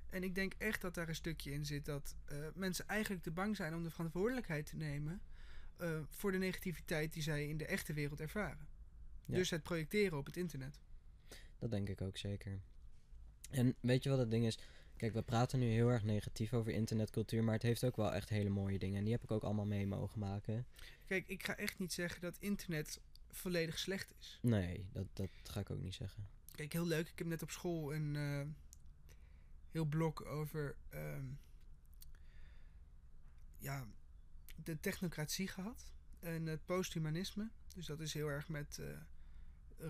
En 0.06 0.22
ik 0.22 0.34
denk 0.34 0.54
echt 0.58 0.80
dat 0.80 0.94
daar 0.94 1.08
een 1.08 1.14
stukje 1.14 1.52
in 1.52 1.64
zit 1.64 1.84
dat 1.84 2.16
eh, 2.24 2.38
mensen 2.54 2.86
eigenlijk 2.88 3.22
te 3.22 3.30
bang 3.30 3.56
zijn 3.56 3.74
om 3.74 3.82
de 3.82 3.90
verantwoordelijkheid 3.90 4.66
te 4.66 4.76
nemen 4.76 5.20
eh, 5.76 6.00
voor 6.08 6.32
de 6.32 6.38
negativiteit 6.38 7.12
die 7.12 7.22
zij 7.22 7.46
in 7.48 7.56
de 7.56 7.66
echte 7.66 7.92
wereld 7.92 8.20
ervaren. 8.20 8.66
Ja. 9.24 9.34
Dus 9.34 9.50
het 9.50 9.62
projecteren 9.62 10.18
op 10.18 10.26
het 10.26 10.36
internet. 10.36 10.80
dat 11.58 11.70
denk 11.70 11.88
ik 11.88 12.00
ook 12.00 12.16
zeker. 12.16 12.60
En 13.50 13.74
weet 13.80 14.02
je 14.02 14.08
wat 14.10 14.18
het 14.18 14.30
ding 14.30 14.44
is? 14.46 14.58
Kijk, 14.96 15.12
we 15.12 15.22
praten 15.22 15.58
nu 15.58 15.66
heel 15.66 15.88
erg 15.88 16.04
negatief 16.04 16.52
over 16.52 16.72
internetcultuur, 16.72 17.44
maar 17.44 17.54
het 17.54 17.62
heeft 17.62 17.84
ook 17.84 17.96
wel 17.96 18.12
echt 18.12 18.28
hele 18.28 18.48
mooie 18.48 18.78
dingen. 18.78 18.98
En 18.98 19.04
die 19.04 19.12
heb 19.12 19.22
ik 19.22 19.30
ook 19.30 19.42
allemaal 19.42 19.66
mee 19.66 19.86
mogen 19.86 20.18
maken. 20.18 20.66
Kijk, 21.06 21.28
ik 21.28 21.44
ga 21.44 21.56
echt 21.56 21.78
niet 21.78 21.92
zeggen 21.92 22.20
dat 22.20 22.36
internet 22.38 23.00
volledig 23.30 23.78
slecht 23.78 24.14
is. 24.18 24.38
Nee, 24.42 24.86
dat, 24.92 25.06
dat 25.12 25.30
ga 25.42 25.60
ik 25.60 25.70
ook 25.70 25.80
niet 25.80 25.94
zeggen. 25.94 26.28
Kijk, 26.54 26.72
heel 26.72 26.86
leuk. 26.86 27.08
Ik 27.08 27.18
heb 27.18 27.26
net 27.26 27.42
op 27.42 27.50
school 27.50 27.94
een 27.94 28.16
eh, 28.16 28.46
heel 29.70 29.84
blok 29.84 30.24
over 30.24 30.76
ehm, 30.88 31.26
ja, 33.58 33.86
de 34.64 34.80
technocratie 34.80 35.48
gehad. 35.48 35.92
En 36.20 36.46
het 36.46 36.64
posthumanisme. 36.64 37.50
Dus 37.74 37.86
dat 37.86 38.00
is 38.00 38.12
heel 38.12 38.28
erg 38.28 38.48
met 38.48 38.78
eh, 38.78 38.86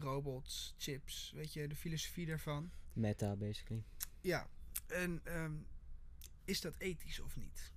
robots, 0.00 0.74
chips, 0.78 1.32
weet 1.34 1.52
je, 1.52 1.68
de 1.68 1.76
filosofie 1.76 2.26
daarvan. 2.26 2.70
Meta, 2.92 3.36
basically. 3.36 3.84
Ja, 4.20 4.48
en 4.86 5.20
ehm, 5.24 5.54
is 6.44 6.60
dat 6.60 6.74
ethisch 6.78 7.20
of 7.20 7.36
niet? 7.36 7.72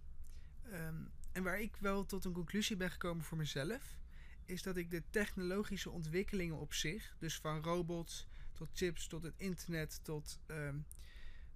Ehm, 0.64 1.04
en 1.32 1.44
waar 1.44 1.62
ik 1.62 1.76
wel 1.76 2.06
tot 2.06 2.26
een 2.26 2.34
conclusie 2.34 2.76
ben 2.76 2.92
gekomen 2.92 3.24
voor 3.24 3.38
mezelf, 3.38 3.98
is 4.46 4.64
dat 4.64 4.78
ik 4.78 4.90
de 4.90 5.04
technologische 5.10 5.90
ontwikkelingen 5.90 6.58
op 6.58 6.74
zich, 6.74 7.16
dus 7.20 7.40
van 7.40 7.64
robots 7.64 8.28
tot 8.54 8.70
chips, 8.74 9.08
tot 9.08 9.24
het 9.24 9.34
internet, 9.38 10.00
tot 10.04 10.40
ehm, 10.46 10.78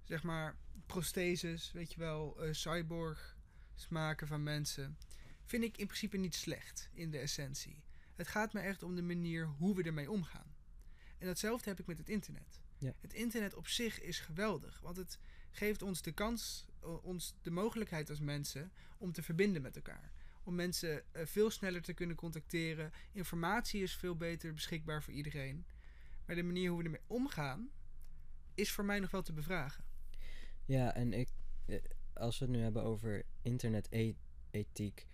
zeg 0.02 0.22
maar 0.22 0.56
prostheses, 0.86 1.72
weet 1.72 1.92
je 1.92 1.98
wel, 1.98 2.42
eh 2.42 2.52
cyborg 2.52 3.36
maken 3.88 4.26
van 4.26 4.42
mensen, 4.42 4.98
vind 5.44 5.64
ik 5.64 5.76
in 5.76 5.86
principe 5.86 6.16
niet 6.16 6.34
slecht 6.34 6.90
in 6.92 7.10
de 7.10 7.18
essentie. 7.18 7.82
Het 8.14 8.28
gaat 8.28 8.52
me 8.52 8.60
echt 8.60 8.82
om 8.82 8.94
de 8.94 9.02
manier 9.02 9.46
hoe 9.46 9.74
we 9.74 9.82
ermee 9.82 10.10
omgaan. 10.10 10.54
En 11.18 11.26
datzelfde 11.26 11.68
heb 11.68 11.80
ik 11.80 11.86
met 11.86 11.98
het 11.98 12.08
internet. 12.08 12.60
Ja. 12.78 12.94
Het 13.00 13.12
internet 13.12 13.54
op 13.54 13.68
zich 13.68 14.00
is 14.00 14.18
geweldig, 14.18 14.80
want 14.80 14.96
het 14.96 15.18
geeft 15.54 15.82
ons 15.82 16.02
de 16.02 16.12
kans, 16.12 16.66
ons 17.02 17.34
de 17.42 17.50
mogelijkheid 17.50 18.10
als 18.10 18.20
mensen 18.20 18.72
om 18.98 19.12
te 19.12 19.22
verbinden 19.22 19.62
met 19.62 19.76
elkaar. 19.76 20.12
Om 20.42 20.54
mensen 20.54 21.02
eh, 21.12 21.26
veel 21.26 21.50
sneller 21.50 21.82
te 21.82 21.92
kunnen 21.92 22.16
contacteren. 22.16 22.92
Informatie 23.12 23.82
is 23.82 23.96
veel 23.96 24.16
beter 24.16 24.54
beschikbaar 24.54 25.02
voor 25.02 25.12
iedereen. 25.12 25.64
Maar 26.26 26.36
de 26.36 26.42
manier 26.42 26.68
hoe 26.68 26.78
we 26.78 26.84
ermee 26.84 27.00
omgaan, 27.06 27.70
is 28.54 28.72
voor 28.72 28.84
mij 28.84 29.00
nog 29.00 29.10
wel 29.10 29.22
te 29.22 29.32
bevragen. 29.32 29.84
Ja, 30.64 30.94
en 30.94 31.12
ik, 31.12 31.28
eh, 31.66 31.78
als 32.14 32.38
we 32.38 32.44
het 32.44 32.54
nu 32.54 32.60
hebben 32.60 32.82
over 32.82 33.24
internet-ethiek. 33.42 35.06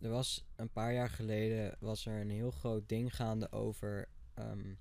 Er 0.00 0.10
was 0.10 0.44
een 0.56 0.70
paar 0.70 0.92
jaar 0.92 1.10
geleden 1.10 1.76
was 1.80 2.06
er 2.06 2.20
een 2.20 2.30
heel 2.30 2.50
groot 2.50 2.88
ding 2.88 3.16
gaande 3.16 3.52
over 3.52 4.08
ehm, 4.34 4.74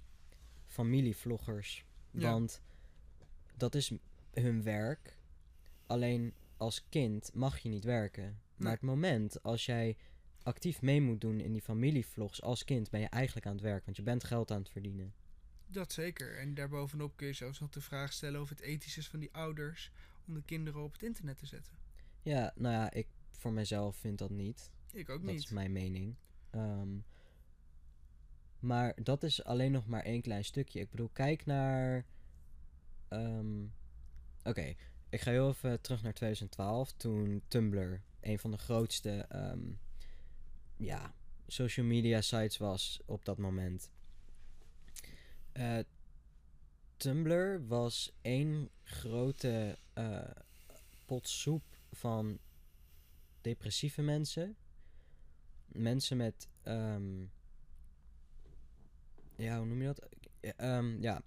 familievloggers. 0.65 1.85
Ja. 2.11 2.31
Want 2.31 2.61
dat 3.55 3.75
is 3.75 3.91
hun 4.41 4.63
werk. 4.63 5.17
Alleen 5.85 6.33
als 6.57 6.85
kind 6.89 7.31
mag 7.33 7.59
je 7.59 7.69
niet 7.69 7.83
werken. 7.83 8.39
Maar 8.55 8.71
het 8.71 8.81
moment 8.81 9.43
als 9.43 9.65
jij 9.65 9.97
actief 10.43 10.81
mee 10.81 11.01
moet 11.01 11.21
doen 11.21 11.39
in 11.39 11.51
die 11.51 11.61
familievlogs 11.61 12.41
als 12.41 12.63
kind, 12.63 12.89
ben 12.89 12.99
je 12.99 13.07
eigenlijk 13.09 13.45
aan 13.45 13.53
het 13.53 13.61
werk. 13.61 13.85
Want 13.85 13.97
je 13.97 14.03
bent 14.03 14.23
geld 14.23 14.51
aan 14.51 14.59
het 14.59 14.69
verdienen. 14.69 15.13
Dat 15.67 15.93
zeker. 15.93 16.37
En 16.37 16.53
daarbovenop 16.53 17.15
kun 17.15 17.27
je 17.27 17.33
zelfs 17.33 17.59
nog 17.59 17.69
de 17.69 17.81
vraag 17.81 18.13
stellen 18.13 18.41
of 18.41 18.49
het 18.49 18.59
ethisch 18.59 18.97
is 18.97 19.07
van 19.07 19.19
die 19.19 19.33
ouders 19.33 19.91
om 20.27 20.33
de 20.33 20.43
kinderen 20.43 20.83
op 20.83 20.91
het 20.91 21.03
internet 21.03 21.37
te 21.37 21.45
zetten. 21.45 21.73
Ja, 22.21 22.53
nou 22.55 22.73
ja, 22.73 22.91
ik 22.91 23.07
voor 23.31 23.51
mezelf 23.53 23.95
vind 23.95 24.17
dat 24.17 24.29
niet. 24.29 24.71
Ik 24.91 25.09
ook 25.09 25.21
dat 25.23 25.31
niet. 25.31 25.43
is 25.43 25.49
mijn 25.49 25.71
mening. 25.71 26.15
Ehm, 26.49 26.89
maar 28.59 28.93
dat 29.03 29.23
is 29.23 29.43
alleen 29.43 29.71
nog 29.71 29.87
maar 29.87 30.03
één 30.03 30.21
klein 30.21 30.45
stukje. 30.45 30.79
Ik 30.79 30.89
bedoel, 30.89 31.09
kijk 31.13 31.45
naar. 31.45 32.05
ehm, 33.07 33.65
Oké, 34.47 34.75
ik 35.09 35.21
ga 35.21 35.31
heel 35.31 35.49
even 35.49 35.81
terug 35.81 36.03
naar 36.03 36.13
2012, 36.13 36.91
toen 36.91 37.41
Tumblr 37.47 38.01
een 38.21 38.39
van 38.39 38.51
de 38.51 38.57
grootste 38.57 39.25
ehm, 39.29 39.71
ja, 40.77 41.13
social 41.47 41.85
media 41.85 42.21
sites 42.21 42.57
was 42.57 42.99
op 43.05 43.25
dat 43.25 43.37
moment. 43.37 43.91
Eh, 45.51 45.79
Tumblr 46.97 47.67
was 47.67 48.11
één 48.21 48.69
grote 48.83 49.77
eh, 49.93 50.31
pot 51.05 51.27
soep 51.27 51.63
van 51.91 52.39
depressieve 53.41 54.01
mensen. 54.01 54.55
Mensen 55.65 56.17
met. 56.17 56.47
ehm, 56.63 57.25
ja, 59.35 59.57
hoe 59.57 59.65
noem 59.65 59.81
je 59.81 59.87
dat? 59.93 60.09
Ehm, 60.39 61.01
ja, 61.01 61.21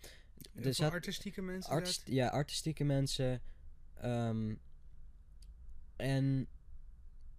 Zat- 0.54 0.92
artistieke 0.92 1.42
mensen. 1.42 1.72
artist, 1.72 2.02
ja, 2.06 2.28
artistieke 2.28 2.84
mensen. 2.84 3.42
ehm, 3.94 4.54
en 5.96 6.46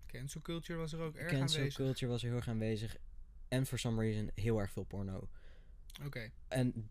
Cancel 0.08 0.42
culture 0.42 0.80
was 0.80 0.94
er 0.94 1.00
ook 1.00 1.16
erg 1.16 1.30
cancel 1.32 1.58
aanwezig. 1.58 1.76
culture 1.86 2.12
was 2.12 2.22
er 2.22 2.28
heel 2.28 2.38
erg 2.38 2.48
aanwezig. 2.48 2.98
En 3.48 3.66
for 3.66 3.80
some 3.80 4.02
reason 4.02 4.32
heel 4.36 4.60
erg 4.60 4.72
veel 4.72 4.84
porno. 4.84 5.30
Oké. 6.06 6.32
En 6.48 6.90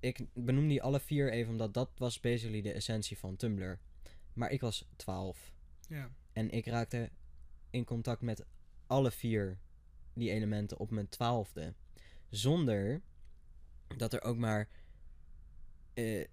ik 0.00 0.26
benoem 0.34 0.68
die 0.68 0.82
alle 0.82 1.00
vier 1.00 1.32
even, 1.32 1.52
omdat 1.52 1.74
dat 1.74 1.90
was 1.96 2.20
basically 2.20 2.62
de 2.62 2.72
essentie 2.72 3.18
van 3.18 3.36
Tumblr. 3.36 3.78
Maar 4.32 4.50
ik 4.50 4.60
was 4.60 4.88
12. 4.96 5.52
Ja. 5.88 6.10
En 6.32 6.50
ik 6.50 6.66
raakte 6.66 7.10
in 7.70 7.84
contact 7.84 8.20
met 8.20 8.44
alle 8.86 9.10
vier 9.10 9.58
die 10.12 10.30
elementen 10.30 10.78
op 10.78 10.90
mijn 10.90 11.08
twaalfde. 11.08 11.74
Zonder 12.30 13.00
dat 13.96 14.12
er 14.12 14.22
ook 14.22 14.36
maar. 14.36 14.68
Eh, 15.94 16.24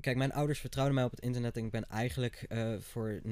kijk, 0.00 0.16
mijn 0.16 0.32
ouders 0.32 0.60
vertrouwden 0.60 0.94
mij 0.94 1.04
op 1.04 1.10
het 1.10 1.20
internet 1.20 1.56
en 1.56 1.64
ik 1.64 1.70
ben 1.70 1.88
eigenlijk 1.88 2.42
eh, 2.48 2.78
voor 2.78 3.20
90% 3.26 3.28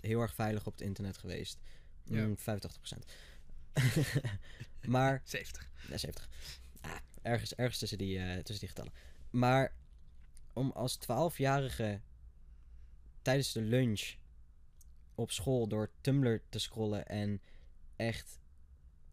heel 0.00 0.20
erg 0.20 0.34
veilig 0.34 0.66
op 0.66 0.72
het 0.72 0.82
internet 0.82 1.18
geweest. 1.18 1.58
Ja. 2.04 2.26
Mm, 2.26 2.36
85%. 2.36 2.42
maar 4.94 5.22
70. 5.24 5.70
ja, 5.88 5.96
70. 5.96 6.28
Ah, 6.80 6.96
ergens, 7.22 7.54
ergens 7.54 7.78
tussen, 7.78 7.98
die, 7.98 8.18
eh, 8.18 8.42
tussen 8.42 8.66
die 8.66 8.68
getallen. 8.68 8.92
Maar 9.30 9.74
om 10.52 10.70
als 10.70 10.98
12-jarige 10.98 12.00
tijdens 13.22 13.52
de 13.52 13.60
lunch 13.62 14.14
op 15.14 15.30
school 15.30 15.66
door 15.68 15.90
Tumblr 16.00 16.42
te 16.48 16.58
scrollen 16.58 17.06
en 17.06 17.42
echt 17.96 18.38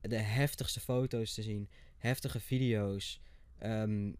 de 0.02 0.18
heftigste 0.18 0.80
foto's 0.80 1.34
te 1.34 1.42
zien, 1.42 1.70
heftige 1.98 2.40
video's. 2.40 3.22
ehm, 3.58 4.12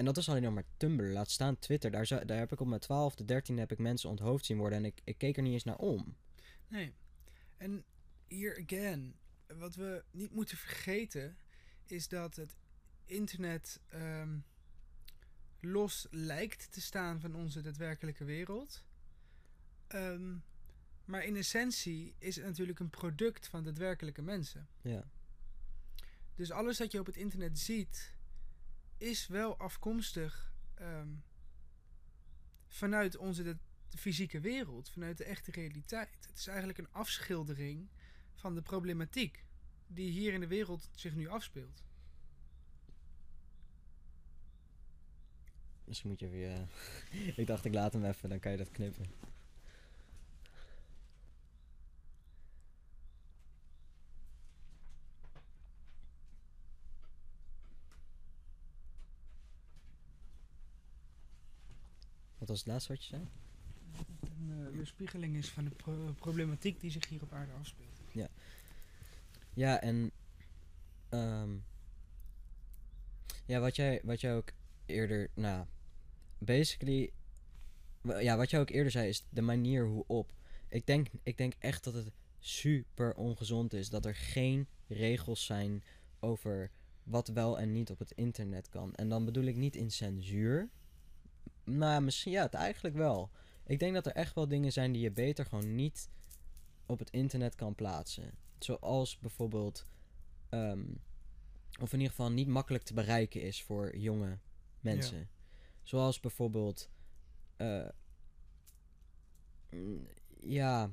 en 0.00 0.06
dat 0.06 0.16
is 0.16 0.28
alleen 0.28 0.42
nog 0.42 0.54
maar 0.54 0.64
Tumblr. 0.76 1.12
Laat 1.12 1.30
staan 1.30 1.58
Twitter. 1.58 1.90
Daar, 1.90 2.06
zou- 2.06 2.24
daar 2.24 2.38
heb 2.38 2.52
ik 2.52 2.60
op 2.60 2.66
mijn 2.66 2.80
12e, 2.80 3.24
13e 3.24 3.54
heb 3.58 3.72
ik 3.72 3.78
mensen 3.78 4.10
onthoofd 4.10 4.44
zien 4.46 4.58
worden 4.58 4.78
en 4.78 4.84
ik, 4.84 5.00
ik 5.04 5.18
keek 5.18 5.36
er 5.36 5.42
niet 5.42 5.52
eens 5.52 5.64
naar 5.64 5.76
om. 5.78 6.16
Nee. 6.68 6.92
En 7.56 7.84
hier 8.28 8.62
again, 8.66 9.14
wat 9.46 9.74
we 9.74 10.04
niet 10.10 10.32
moeten 10.32 10.56
vergeten 10.56 11.36
is 11.86 12.08
dat 12.08 12.36
het 12.36 12.56
internet 13.06 13.80
ehm, 13.88 14.38
los 15.60 16.06
lijkt 16.10 16.72
te 16.72 16.80
staan 16.80 17.20
van 17.20 17.34
onze 17.34 17.60
daadwerkelijke 17.60 18.24
wereld. 18.24 18.84
Ehm, 19.86 20.36
maar 21.04 21.24
in 21.24 21.36
essentie 21.36 22.14
is 22.18 22.36
het 22.36 22.44
natuurlijk 22.44 22.78
een 22.80 22.90
product 22.90 23.46
van 23.48 23.64
daadwerkelijke 23.64 24.22
mensen. 24.22 24.68
Ja, 24.82 25.04
Dus 26.34 26.50
alles 26.50 26.76
dat 26.76 26.92
je 26.92 26.98
op 27.00 27.06
het 27.06 27.16
internet 27.16 27.58
ziet, 27.58 28.14
is 29.00 29.26
wel 29.26 29.56
afkomstig 29.58 30.52
ehm, 30.74 31.08
vanuit 32.66 33.16
onze 33.16 33.42
de, 33.42 33.56
fysieke 33.96 34.40
wereld, 34.40 34.88
vanuit 34.88 35.18
de 35.18 35.24
echte 35.24 35.50
realiteit. 35.50 36.26
Het 36.26 36.38
is 36.38 36.46
eigenlijk 36.46 36.78
een 36.78 36.92
afschildering 36.92 37.88
van 38.34 38.54
de 38.54 38.62
problematiek 38.62 39.44
die 39.86 40.10
hier 40.10 40.32
in 40.32 40.40
de 40.40 40.46
wereld 40.46 40.88
zich 40.94 41.14
nu 41.14 41.28
afspeelt. 41.28 41.82
misschien 45.84 46.10
moet 46.10 46.20
je 46.20 46.28
weer... 46.28 46.68
ik 47.42 47.46
dacht 47.46 47.64
ik 47.64 47.74
laat 47.74 47.92
hem 47.92 48.04
even, 48.04 48.28
dan 48.28 48.38
kan 48.38 48.52
je 48.52 48.58
dat 48.58 48.70
knippen. 48.70 49.04
Wat 62.40 62.48
was 62.48 62.58
het 62.58 62.66
laatste 62.68 62.92
wat 62.92 63.04
je 63.04 63.08
zei? 63.08 63.28
Een 64.20 64.66
eh, 64.66 64.72
weerspiegeling 64.76 65.36
is 65.36 65.48
van 65.48 65.64
de 65.64 65.70
pro- 65.70 66.14
problematiek 66.18 66.80
die 66.80 66.90
zich 66.90 67.08
hier 67.08 67.22
op 67.22 67.32
aarde 67.32 67.52
afspeelt. 67.52 67.88
Ja, 69.54 69.80
en. 69.80 70.10
ehm, 71.08 71.50
ja, 73.46 73.60
wat 73.60 73.76
jij, 73.76 74.00
wat 74.04 74.20
jij 74.20 74.34
ook 74.36 74.52
eerder. 74.86 75.30
Nou, 75.34 75.66
basically. 76.38 77.12
Ja, 78.02 78.36
wat 78.36 78.50
jij 78.50 78.60
ook 78.60 78.70
eerder 78.70 78.90
zei, 78.92 79.08
is 79.08 79.24
de 79.30 79.42
manier 79.42 79.86
hoe 79.86 80.04
op. 80.06 80.32
Ik 80.68 80.86
denk, 80.86 81.06
ik 81.22 81.36
denk 81.38 81.52
echt 81.58 81.84
dat 81.84 81.94
het 81.94 82.10
super 82.38 83.14
ongezond 83.14 83.72
is 83.72 83.88
dat 83.90 84.04
er 84.04 84.14
geen 84.14 84.66
regels 84.88 85.44
zijn 85.44 85.82
over 86.20 86.70
wat 87.02 87.28
wel 87.28 87.58
en 87.58 87.72
niet 87.72 87.90
op 87.90 87.98
het 87.98 88.10
internet 88.10 88.68
kan. 88.68 88.94
En 88.94 89.08
dan 89.08 89.24
bedoel 89.24 89.44
ik 89.44 89.56
niet 89.56 89.76
in 89.76 89.90
censuur. 89.90 90.68
Nou, 91.78 92.02
misschien 92.02 92.32
ja, 92.32 92.42
het 92.42 92.54
eigenlijk 92.54 92.94
wel. 92.94 93.30
Ik 93.66 93.78
denk 93.78 93.94
dat 93.94 94.06
er 94.06 94.12
echt 94.12 94.34
wel 94.34 94.48
dingen 94.48 94.72
zijn 94.72 94.92
die 94.92 95.02
je 95.02 95.10
beter 95.10 95.44
gewoon 95.44 95.74
niet 95.74 96.08
op 96.86 96.98
het 96.98 97.10
internet 97.10 97.54
kan 97.54 97.74
plaatsen. 97.74 98.34
Zoals 98.58 99.18
bijvoorbeeld, 99.18 99.86
ehm, 100.48 100.84
of 101.80 101.92
in 101.92 101.98
ieder 101.98 102.14
geval 102.14 102.30
niet 102.30 102.48
makkelijk 102.48 102.84
te 102.84 102.94
bereiken 102.94 103.42
is 103.42 103.62
voor 103.62 103.96
jonge 103.96 104.38
mensen. 104.80 105.30
Zoals 105.82 106.20
bijvoorbeeld, 106.20 106.90
eh, 107.56 107.88
mm, 109.70 110.06
ja, 110.40 110.90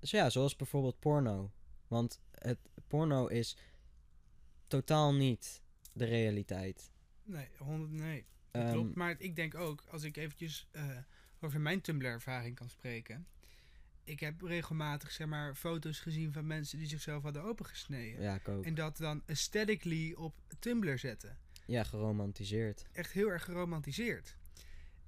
ja, 0.00 0.30
zoals 0.30 0.56
bijvoorbeeld 0.56 0.98
porno. 0.98 1.50
Want 1.88 2.20
het 2.30 2.58
porno 2.86 3.26
is 3.26 3.56
totaal 4.66 5.14
niet 5.14 5.62
de 5.92 6.04
realiteit. 6.04 6.92
Nee, 7.22 7.48
100, 7.58 7.90
nee. 7.90 8.26
Ehm, 8.50 8.72
klopt. 8.72 8.94
Maar 8.94 9.14
ik 9.18 9.36
denk 9.36 9.54
ook, 9.54 9.84
als 9.90 10.02
ik 10.02 10.16
eventjes 10.16 10.68
eh, 10.70 10.96
over 11.40 11.60
mijn 11.60 11.80
Tumblr-ervaring 11.80 12.54
kan 12.54 12.68
spreken. 12.68 13.26
Ik 14.04 14.20
heb 14.20 14.42
regelmatig 14.42 15.10
zeg 15.10 15.26
maar, 15.26 15.54
foto's 15.54 16.00
gezien 16.00 16.32
van 16.32 16.46
mensen 16.46 16.78
die 16.78 16.86
zichzelf 16.88 17.22
hadden 17.22 17.42
opengesneden. 17.42 18.22
Ja, 18.22 18.34
ik 18.34 18.48
ook. 18.48 18.64
En 18.64 18.74
dat 18.74 18.96
dan 18.96 19.22
aesthetically 19.26 20.12
op 20.12 20.34
Tumblr 20.58 20.98
zetten. 20.98 21.38
Ja, 21.66 21.84
geromantiseerd. 21.84 22.86
Echt 22.92 23.12
heel 23.12 23.28
erg 23.28 23.44
geromantiseerd. 23.44 24.36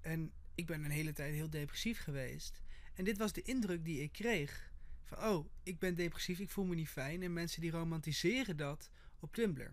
En 0.00 0.32
ik 0.54 0.66
ben 0.66 0.84
een 0.84 0.90
hele 0.90 1.12
tijd 1.12 1.34
heel 1.34 1.50
depressief 1.50 2.00
geweest. 2.00 2.62
En 2.94 3.04
dit 3.04 3.18
was 3.18 3.32
de 3.32 3.42
indruk 3.42 3.84
die 3.84 4.02
ik 4.02 4.12
kreeg. 4.12 4.72
Van, 5.04 5.18
oh, 5.18 5.46
ik 5.62 5.78
ben 5.78 5.94
depressief, 5.94 6.38
ik 6.38 6.50
voel 6.50 6.64
me 6.64 6.74
niet 6.74 6.88
fijn. 6.88 7.22
En 7.22 7.32
mensen 7.32 7.60
die 7.60 7.70
romantiseren 7.70 8.56
dat 8.56 8.90
op 9.20 9.34
Tumblr. 9.34 9.72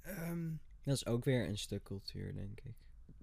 Ehm, 0.00 0.52
Dat 0.84 0.94
is 0.94 1.06
ook 1.06 1.24
weer 1.24 1.48
een 1.48 1.58
stuk 1.58 1.82
cultuur, 1.82 2.34
denk 2.34 2.60
ik. 2.60 2.74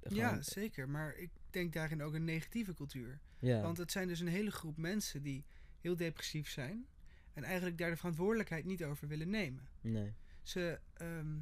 Gewoon- 0.01 0.17
ja, 0.17 0.41
zeker. 0.41 0.89
Maar 0.89 1.15
ik 1.15 1.29
denk 1.49 1.73
daarin 1.73 2.01
ook 2.01 2.13
een 2.13 2.23
negatieve 2.23 2.73
cultuur. 2.73 3.19
ja. 3.39 3.61
Want 3.61 3.77
het 3.77 3.91
zijn 3.91 4.07
dus 4.07 4.19
een 4.19 4.27
hele 4.27 4.51
groep 4.51 4.77
mensen 4.77 5.21
die 5.21 5.45
heel 5.79 5.95
depressief 5.95 6.49
zijn. 6.49 6.85
En 7.33 7.43
eigenlijk 7.43 7.77
daar 7.77 7.89
de 7.89 7.97
verantwoordelijkheid 7.97 8.65
niet 8.65 8.83
over 8.83 9.07
willen 9.07 9.29
nemen. 9.29 9.67
nee. 9.81 10.13
Ze, 10.43 10.79
ehm, 10.93 11.37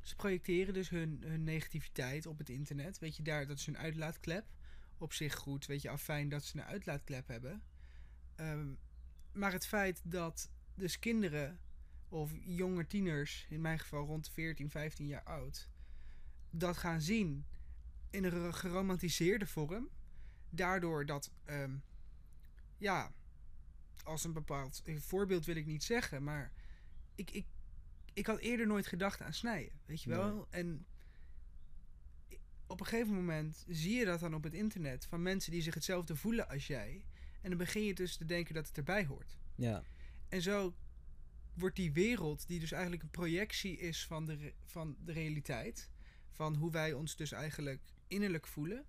ze 0.00 0.16
projecteren 0.16 0.74
dus 0.74 0.88
hun, 0.88 1.22
hun 1.26 1.44
negativiteit 1.44 2.26
op 2.26 2.38
het 2.38 2.48
internet. 2.48 2.98
Weet 2.98 3.16
je, 3.16 3.22
daar, 3.22 3.46
dat 3.46 3.58
is 3.58 3.66
hun 3.66 3.78
uitlaatklep. 3.78 4.46
Op 4.98 5.12
zich 5.12 5.34
goed, 5.34 5.66
weet 5.66 5.82
je, 5.82 5.88
afijn 5.90 6.28
dat 6.28 6.44
ze 6.44 6.56
een 6.58 6.64
uitlaatklep 6.64 7.28
hebben. 7.28 7.62
Ehm, 8.34 8.68
maar 9.32 9.52
het 9.52 9.66
feit 9.66 10.00
dat 10.04 10.50
dus 10.74 10.98
kinderen 10.98 11.58
of 12.12 12.32
jonge 12.44 12.86
tieners, 12.86 13.46
in 13.48 13.60
mijn 13.60 13.78
geval 13.78 14.06
rond 14.06 14.30
14, 14.30 14.70
15 14.70 15.06
jaar 15.06 15.22
oud, 15.22 15.68
dat 16.50 16.76
gaan 16.76 17.00
zien 17.00 17.46
in 18.10 18.24
een 18.24 18.54
geromantiseerde 18.54 19.46
vorm. 19.46 19.88
Daardoor 20.50 21.06
dat, 21.06 21.30
ehm, 21.44 21.76
ja, 22.78 23.12
als 24.04 24.24
een 24.24 24.32
bepaald 24.32 24.80
een 24.84 25.00
voorbeeld 25.00 25.44
wil 25.44 25.56
ik 25.56 25.66
niet 25.66 25.84
zeggen, 25.84 26.22
maar 26.22 26.52
ik, 27.14 27.30
ik, 27.30 27.46
ik 28.12 28.26
had 28.26 28.38
eerder 28.38 28.66
nooit 28.66 28.86
gedacht 28.86 29.22
aan 29.22 29.34
snijden, 29.34 29.80
weet 29.86 30.02
je 30.02 30.10
wel? 30.10 30.34
Nee. 30.34 30.44
En 30.50 30.86
op 32.66 32.80
een 32.80 32.86
gegeven 32.86 33.14
moment 33.14 33.64
zie 33.68 33.94
je 33.94 34.04
dat 34.04 34.20
dan 34.20 34.34
op 34.34 34.42
het 34.42 34.54
internet 34.54 35.04
van 35.04 35.22
mensen 35.22 35.52
die 35.52 35.62
zich 35.62 35.74
hetzelfde 35.74 36.16
voelen 36.16 36.48
als 36.48 36.66
jij. 36.66 37.04
En 37.40 37.48
dan 37.48 37.58
begin 37.58 37.84
je 37.84 37.94
dus 37.94 38.16
te 38.16 38.24
denken 38.24 38.54
dat 38.54 38.66
het 38.66 38.76
erbij 38.76 39.06
hoort. 39.06 39.38
Ja, 39.54 39.82
En 40.28 40.42
zo 40.42 40.74
wordt 41.54 41.76
die 41.76 41.92
wereld, 41.92 42.46
die 42.46 42.60
dus 42.60 42.72
eigenlijk 42.72 43.02
een 43.02 43.10
projectie 43.10 43.78
is 43.78 44.06
van 44.06 44.26
de, 44.26 44.52
van 44.64 44.96
de 45.04 45.12
realiteit, 45.12 45.90
van 46.30 46.54
hoe 46.54 46.70
wij 46.70 46.92
ons 46.92 47.16
dus 47.16 47.32
eigenlijk 47.32 47.80
innerlijk 48.06 48.46
voelen, 48.46 48.86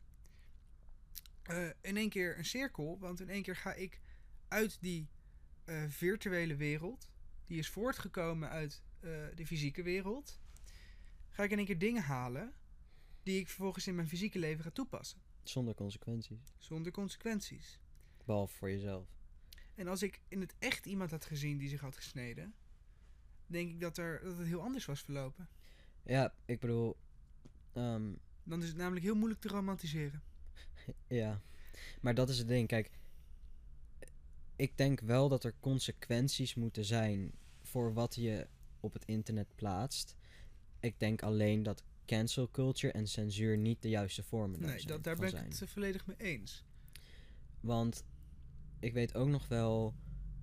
eh, 1.44 1.68
in 1.82 1.98
één 1.98 2.10
keer 2.10 2.38
een 2.38 2.46
cirkel. 2.46 3.00
Want 3.00 3.20
in 3.20 3.30
één 3.30 3.42
keer 3.42 3.56
ga 3.56 3.74
ik 3.74 4.02
uit 4.48 4.78
die 4.82 5.10
eh, 5.66 5.84
virtuele 5.88 6.56
wereld, 6.56 7.10
die 7.46 7.58
is 7.58 7.70
voortgekomen 7.70 8.50
uit 8.50 8.84
eh, 9.00 9.10
de 9.36 9.46
fysieke 9.46 9.84
wereld, 9.84 10.40
ga 11.30 11.44
ik 11.44 11.52
in 11.52 11.58
één 11.58 11.66
keer 11.66 11.80
dingen 11.80 12.04
halen 12.04 12.54
die 13.24 13.40
ik 13.40 13.48
vervolgens 13.48 13.88
in 13.88 13.96
mijn 13.96 14.08
fysieke 14.08 14.40
leven 14.40 14.64
ga 14.64 14.70
toepassen, 14.70 15.22
zonder 15.44 15.76
consequenties. 15.76 16.54
zonder 16.58 16.92
consequenties. 16.92 17.80
Behalve 18.26 18.56
voor 18.56 18.70
jezelf. 18.70 19.08
En 19.76 19.88
als 19.88 20.04
ik 20.04 20.20
in 20.28 20.42
het 20.42 20.54
echt 20.60 20.86
iemand 20.86 21.12
had 21.12 21.26
gezien 21.26 21.58
die 21.58 21.70
zich 21.70 21.82
had 21.82 21.96
gesneden, 21.96 22.54
denk 23.48 23.70
ik 23.70 23.80
dat, 23.80 23.98
er, 23.98 24.22
dat 24.24 24.38
het 24.38 24.48
heel 24.48 24.62
anders 24.62 24.86
was 24.86 25.02
verlopen. 25.02 25.48
Ja, 26.04 26.34
ik 26.46 26.60
bedoel, 26.60 26.98
ehm, 27.74 28.12
Dan 28.44 28.62
is 28.62 28.68
het 28.68 28.78
namelijk 28.78 29.06
heel 29.06 29.16
moeilijk 29.16 29.42
te 29.42 29.48
romantiseren. 29.48 30.22
ja. 31.08 31.42
Maar 32.02 32.16
dat 32.16 32.30
is 32.30 32.38
het 32.38 32.48
ding. 32.48 32.68
Kijk, 32.68 32.90
ik 34.56 34.78
denk 34.78 35.00
wel 35.00 35.30
dat 35.30 35.44
er 35.44 35.54
consequenties 35.60 36.56
moeten 36.56 36.86
zijn 36.86 37.32
voor 37.62 37.94
wat 37.94 38.16
je 38.16 38.48
op 38.80 38.94
het 38.94 39.06
internet 39.06 39.56
plaatst. 39.56 40.16
Ik 40.80 41.00
denk 41.00 41.22
alleen 41.22 41.64
dat 41.64 41.84
cancel 42.06 42.52
culture 42.52 42.94
en 42.94 43.08
censuur 43.08 43.58
niet 43.58 43.82
de 43.82 43.90
juiste 43.90 44.24
vormen 44.24 44.60
daar 44.60 44.70
Nee, 44.70 44.86
dat, 44.86 45.04
daar 45.04 45.16
ben 45.16 45.46
ik 45.46 45.60
het 45.60 45.70
volledig 45.70 46.06
mee 46.06 46.18
eens. 46.18 46.64
Want 47.60 48.04
ik 48.84 48.94
weet 48.94 49.16
ook 49.16 49.28
nog 49.28 49.48
wel. 49.48 49.94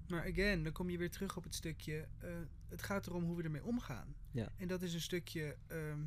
Maar 0.09 0.29
again, 0.31 0.63
dan 0.63 0.73
kom 0.73 0.91
je 0.91 0.99
weer 0.99 1.11
terug 1.11 1.37
op 1.37 1.45
het 1.45 1.55
stukje. 1.55 2.09
eh, 2.19 2.31
het 2.69 2.83
gaat 2.83 3.07
erom 3.07 3.25
hoe 3.25 3.37
we 3.37 3.43
ermee 3.43 3.65
omgaan. 3.65 4.15
Ja. 4.31 4.53
En 4.57 4.69
dat 4.69 4.83
is 4.83 4.95
een 4.95 5.01
stukje. 5.01 5.57
ehm, 5.67 6.01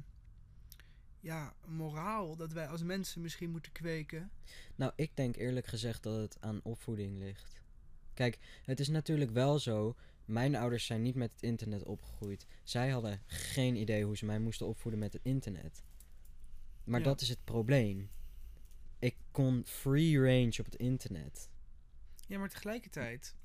ja, 1.19 1.53
moraal 1.65 2.35
dat 2.35 2.51
wij 2.53 2.67
als 2.67 2.83
mensen 2.83 3.21
misschien 3.21 3.49
moeten 3.51 3.71
kweken. 3.71 4.31
Nou, 4.75 4.91
ik 4.95 5.11
denk 5.15 5.35
eerlijk 5.35 5.65
gezegd 5.65 6.03
dat 6.03 6.17
het 6.17 6.37
aan 6.41 6.59
opvoeding 6.63 7.17
ligt. 7.19 7.61
Kijk, 8.13 8.39
het 8.65 8.79
is 8.79 8.87
natuurlijk 8.87 9.31
wel 9.31 9.59
zo. 9.59 9.95
Mijn 10.25 10.55
ouders 10.55 10.85
zijn 10.85 11.01
niet 11.01 11.15
met 11.15 11.31
het 11.31 11.41
internet 11.43 11.83
opgegroeid. 11.83 12.45
Zij 12.63 12.89
hadden 12.89 13.21
geen 13.25 13.75
idee 13.75 14.03
hoe 14.05 14.17
ze 14.17 14.25
mij 14.25 14.39
moesten 14.39 14.67
opvoeden 14.67 14.99
met 14.99 15.13
het 15.13 15.21
internet. 15.25 15.83
Maar 16.83 16.99
Ja. 16.99 17.05
dat 17.05 17.21
is 17.21 17.29
het 17.29 17.43
probleem. 17.43 18.09
Ik 18.99 19.15
kon 19.31 19.63
free 19.65 20.17
range 20.19 20.55
op 20.59 20.65
het 20.65 20.75
internet. 20.75 21.49
Ja, 22.27 22.39
maar 22.39 22.49
tegelijkertijd. 22.49 23.35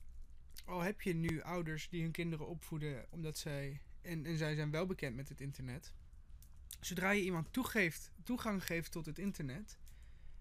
Al 0.64 0.80
heb 0.80 1.00
je 1.00 1.14
nu 1.14 1.42
ouders 1.42 1.88
die 1.88 2.02
hun 2.02 2.10
kinderen 2.10 2.46
opvoeden 2.46 3.06
omdat 3.10 3.38
zij. 3.38 3.80
En, 4.02 4.26
en 4.26 4.36
zij 4.38 4.54
zijn 4.54 4.70
wel 4.70 4.86
bekend 4.86 5.16
met 5.16 5.28
het 5.28 5.40
internet. 5.40 5.94
Zodra 6.80 7.10
je 7.10 7.22
iemand 7.22 7.52
toegeeft, 7.52 8.12
toegang 8.22 8.64
geeft 8.64 8.92
tot 8.92 9.06
het 9.06 9.18
internet. 9.18 9.78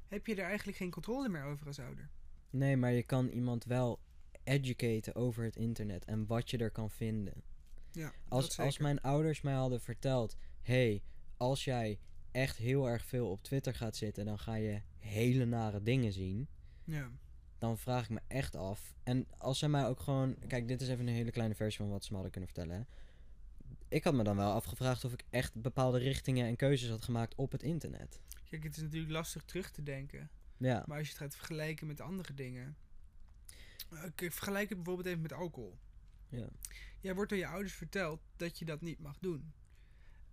heb 0.08 0.28
je 0.28 0.36
er 0.36 0.46
eigenlijk 0.46 0.78
geen 0.78 0.92
controle 0.92 1.30
meer 1.30 1.44
over 1.44 1.68
als 1.68 1.80
ouder. 1.80 2.10
Nee, 2.50 2.78
maar 2.78 2.92
je 2.92 3.04
kan 3.04 3.28
iemand 3.28 3.64
wel 3.64 4.00
educaten 4.44 5.16
over 5.16 5.44
het 5.44 5.56
internet 5.56 6.06
en 6.06 6.26
wat 6.26 6.50
je 6.50 6.58
er 6.58 6.72
kan 6.72 6.92
vinden. 6.92 7.44
Ja, 7.92 8.14
Als, 8.28 8.60
als 8.60 8.78
mijn 8.78 9.02
ouders 9.02 9.42
mij 9.42 9.54
hadden 9.54 9.82
verteld: 9.82 10.38
hey, 10.62 11.04
als 11.38 11.64
jij 11.64 12.00
echt 12.32 12.58
heel 12.58 12.90
erg 12.90 13.06
veel 13.06 13.30
op 13.30 13.44
Twitter 13.44 13.74
gaat 13.74 13.96
zitten, 13.96 14.26
dan 14.26 14.40
ga 14.40 14.56
je 14.56 14.82
hele 14.98 15.46
nare 15.46 15.84
dingen 15.84 16.12
zien. 16.12 16.48
Ja. 16.84 17.12
Dan 17.58 17.78
vraag 17.78 18.04
ik 18.04 18.10
me 18.10 18.20
echt 18.28 18.56
af. 18.56 18.94
En 19.04 19.28
als 19.38 19.60
zij 19.60 19.70
mij 19.70 19.86
ook 19.88 20.00
gewoon. 20.00 20.36
Kijk, 20.48 20.68
dit 20.68 20.82
is 20.82 20.88
even 20.88 21.08
een 21.08 21.14
hele 21.14 21.32
kleine 21.32 21.56
versie 21.56 21.80
van 21.80 21.90
wat 21.90 22.02
ze 22.04 22.08
me 22.10 22.14
hadden 22.14 22.32
kunnen 22.32 22.50
vertellen. 22.54 22.78
hè. 22.78 22.84
Ik 23.90 24.04
had 24.04 24.14
me 24.14 24.24
dan 24.24 24.36
wel 24.36 24.52
afgevraagd 24.54 25.06
of 25.06 25.14
ik 25.14 25.24
echt 25.30 25.62
bepaalde 25.62 25.98
richtingen 25.98 26.48
en 26.48 26.56
keuzes 26.56 26.90
had 26.90 27.04
gemaakt 27.04 27.36
op 27.36 27.52
het 27.52 27.64
internet. 27.64 28.22
Kijk, 28.50 28.64
het 28.64 28.76
is 28.78 28.82
natuurlijk 28.84 29.12
lastig 29.12 29.44
terug 29.44 29.72
te 29.72 29.84
denken. 29.84 30.30
Ja, 30.58 30.84
Maar 30.88 30.98
als 30.98 31.08
je 31.08 31.14
het 31.14 31.22
gaat 31.22 31.36
vergelijken 31.36 31.88
met 31.88 32.02
andere 32.02 32.34
dingen. 32.34 32.78
Eh, 33.92 34.04
Kijk, 34.16 34.34
vergelijk 34.34 34.70
het 34.70 34.78
bijvoorbeeld 34.78 35.08
even 35.08 35.22
met 35.22 35.34
alcohol. 35.34 35.78
ja. 36.30 36.48
Jij 37.02 37.16
wordt 37.16 37.30
door 37.30 37.40
je 37.40 37.48
ouders 37.48 37.74
verteld 37.74 38.20
dat 38.36 38.60
je 38.60 38.66
dat 38.66 38.82
niet 38.82 39.00
mag 39.00 39.18
doen. 39.20 39.54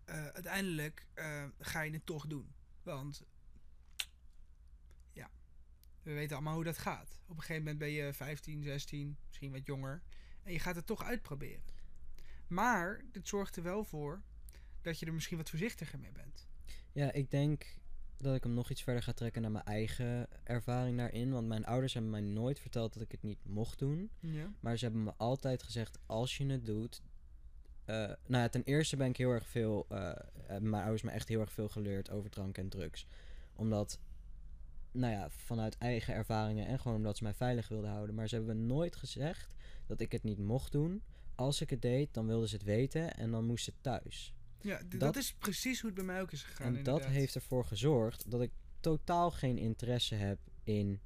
Eh, 0.05 0.27
uiteindelijk 0.27 1.07
eh, 1.15 1.45
ga 1.59 1.83
je 1.83 1.93
het 1.93 2.07
toch 2.07 2.27
doen. 2.27 2.55
Want, 2.83 3.23
we 6.05 6.13
weten 6.13 6.37
allemaal 6.37 6.55
hoe 6.55 6.65
dat 6.65 6.79
gaat. 6.79 7.21
Op 7.23 7.37
een 7.37 7.41
gegeven 7.41 7.63
moment 7.63 7.79
ben 7.79 7.91
je 7.91 8.13
15, 8.13 8.63
16, 8.63 9.17
misschien 9.27 9.53
wat 9.53 9.67
jonger. 9.67 10.03
En 10.43 10.53
je 10.53 10.59
gaat 10.59 10.77
het 10.77 10.87
toch 10.87 11.05
uitproberen. 11.05 11.63
Maar 12.47 13.05
dit 13.13 13.29
zorgt 13.29 13.57
er 13.57 13.63
wel 13.63 13.85
voor 13.85 14.23
dat 14.83 14.99
je 14.99 15.07
er 15.07 15.13
misschien 15.15 15.37
wat 15.37 15.51
voorzichtiger 15.51 15.99
mee 15.99 16.13
bent. 16.13 16.49
ja, 16.93 17.13
ik 17.13 17.31
denk 17.31 17.77
dat 18.17 18.35
ik 18.35 18.43
hem 18.43 18.55
nog 18.55 18.71
iets 18.71 18.83
verder 18.83 19.03
ga 19.03 19.13
trekken 19.13 19.43
naar 19.43 19.51
mijn 19.51 19.65
eigen 19.65 20.29
ervaring 20.45 20.99
daarin. 20.99 21.31
Want 21.33 21.47
mijn 21.49 21.65
ouders 21.65 21.93
hebben 21.93 22.11
mij 22.11 22.21
nooit 22.21 22.61
verteld 22.61 22.93
dat 22.93 23.03
ik 23.03 23.13
het 23.13 23.23
niet 23.23 23.39
mocht 23.45 23.79
doen. 23.79 24.11
Ja. 24.21 24.53
Maar 24.61 24.77
ze 24.79 24.85
hebben 24.85 25.03
me 25.03 25.13
altijd 25.17 25.63
gezegd, 25.63 25.99
als 26.07 26.37
je 26.37 26.47
het 26.47 26.67
doet... 26.67 27.03
eh, 27.85 27.95
nou 27.97 28.43
ja, 28.43 28.49
ten 28.49 28.63
eerste 28.63 28.97
ben 28.97 29.09
ik 29.09 29.17
heel 29.17 29.31
erg 29.31 29.49
veel... 29.49 29.87
hebben 30.43 30.71
mijn 30.71 30.83
ouders 30.83 31.03
me 31.03 31.11
echt 31.11 31.29
heel 31.29 31.41
erg 31.41 31.53
veel 31.53 31.69
geleerd 31.69 32.11
over 32.11 32.31
drank 32.31 32.59
en 32.59 32.69
drugs. 32.69 33.07
Omdat, 33.55 33.99
nou 34.95 35.13
ja, 35.13 35.31
vanuit 35.31 35.79
eigen 35.79 36.15
ervaringen 36.15 36.67
en 36.67 36.79
gewoon 36.81 36.97
omdat 36.97 37.17
ze 37.17 37.23
mij 37.23 37.35
veilig 37.35 37.69
wilden 37.69 37.91
houden. 37.91 38.15
Maar 38.15 38.29
ze 38.29 38.35
hebben 38.35 38.57
me 38.57 38.67
nooit 38.67 38.97
gezegd 38.97 39.55
dat 39.87 40.01
ik 40.01 40.13
het 40.13 40.23
niet 40.23 40.39
mocht 40.39 40.73
doen. 40.73 41.03
Als 41.35 41.61
ik 41.61 41.71
het 41.71 41.83
deed, 41.83 42.15
dan 42.15 42.27
wilden 42.27 42.49
ze 42.49 42.55
het 42.55 42.65
weten 42.65 43.15
en 43.17 43.31
dan 43.31 43.45
moest 43.45 43.67
het 43.67 43.75
thuis. 43.81 44.35
Ja, 44.61 44.81
dat, 44.89 45.01
Dat- 45.01 45.17
is 45.17 45.35
precies 45.35 45.81
hoe 45.81 45.87
het 45.91 45.99
bij 45.99 46.07
mij 46.07 46.21
ook 46.21 46.33
is 46.33 46.43
gegaan. 46.43 46.77
en 46.77 46.83
dat 46.83 47.05
heeft 47.07 47.35
ervoor 47.35 47.65
gezorgd 47.65 48.31
dat 48.31 48.41
ik 48.43 48.51
totaal 48.81 49.31
geen 49.31 49.59
interesse 49.59 50.15
heb 50.15 50.39
in 50.65 51.01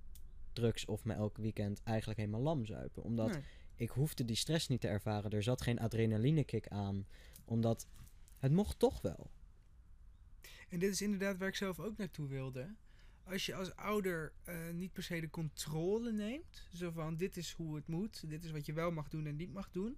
drugs 0.52 0.84
of 0.84 1.04
me 1.04 1.14
elk 1.14 1.36
weekend 1.36 1.82
eigenlijk 1.82 2.18
helemaal 2.18 2.40
lam 2.40 2.64
zuipen. 2.66 3.02
Omdat 3.02 3.30
Nee. 3.32 3.42
ik 3.74 3.90
hoefde 3.90 4.24
die 4.24 4.36
stress 4.36 4.68
niet 4.68 4.80
te 4.80 4.88
ervaren. 4.88 5.30
Er 5.30 5.42
zat 5.42 5.62
geen 5.62 5.78
adrenalinekick 5.78 6.68
aan. 6.68 7.06
Omdat 7.44 7.86
het 8.38 8.52
mocht 8.52 8.78
toch 8.78 9.00
wel. 9.00 9.30
En 10.68 10.78
dit 10.78 10.92
is 10.92 11.02
inderdaad 11.02 11.36
waar 11.38 11.48
ik 11.48 11.54
zelf 11.56 11.80
ook 11.80 11.96
naartoe 11.96 12.28
wilde. 12.28 12.74
Als 13.28 13.46
je 13.46 13.54
als 13.54 13.76
ouder 13.76 14.32
eh, 14.44 14.70
niet 14.72 14.92
per 14.92 15.02
se 15.02 15.20
de 15.20 15.30
controle 15.30 16.12
neemt, 16.12 16.68
zo 16.74 16.90
van 16.90 17.16
dit 17.16 17.36
is 17.36 17.52
hoe 17.52 17.74
het 17.76 17.86
moet, 17.86 18.28
dit 18.28 18.44
is 18.44 18.50
wat 18.50 18.66
je 18.66 18.72
wel 18.72 18.90
mag 18.90 19.08
doen 19.08 19.26
en 19.26 19.36
niet 19.36 19.52
mag 19.52 19.70
doen, 19.70 19.96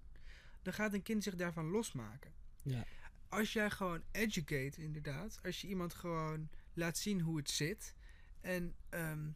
dan 0.61 0.73
gaat 0.73 0.93
een 0.93 1.01
kind 1.01 1.23
zich 1.23 1.35
daarvan 1.35 1.65
losmaken. 1.65 2.31
Ja. 2.63 2.85
Als 3.27 3.53
jij 3.53 3.69
gewoon 3.69 4.03
educate, 4.11 4.81
inderdaad, 4.81 5.39
als 5.43 5.61
je 5.61 5.67
iemand 5.67 5.93
gewoon 5.93 6.49
laat 6.73 6.97
zien 6.97 7.21
hoe 7.21 7.37
het 7.37 7.49
zit 7.49 7.93
en 8.41 8.75
ehm, 8.89 9.29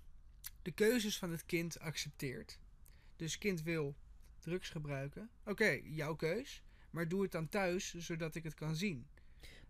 de 0.61 0.71
keuzes 0.71 1.17
van 1.17 1.31
het 1.31 1.45
kind 1.45 1.79
accepteert. 1.79 2.59
Dus 3.15 3.37
kind 3.37 3.61
wil 3.61 3.95
drugs 4.39 4.69
gebruiken, 4.69 5.29
oké, 5.45 5.79
jouw 5.83 6.15
keus, 6.15 6.63
maar 6.89 7.07
doe 7.07 7.21
het 7.21 7.31
dan 7.31 7.49
thuis 7.49 7.93
zodat 7.93 8.35
ik 8.35 8.43
het 8.43 8.53
kan 8.53 8.75
zien. 8.75 9.07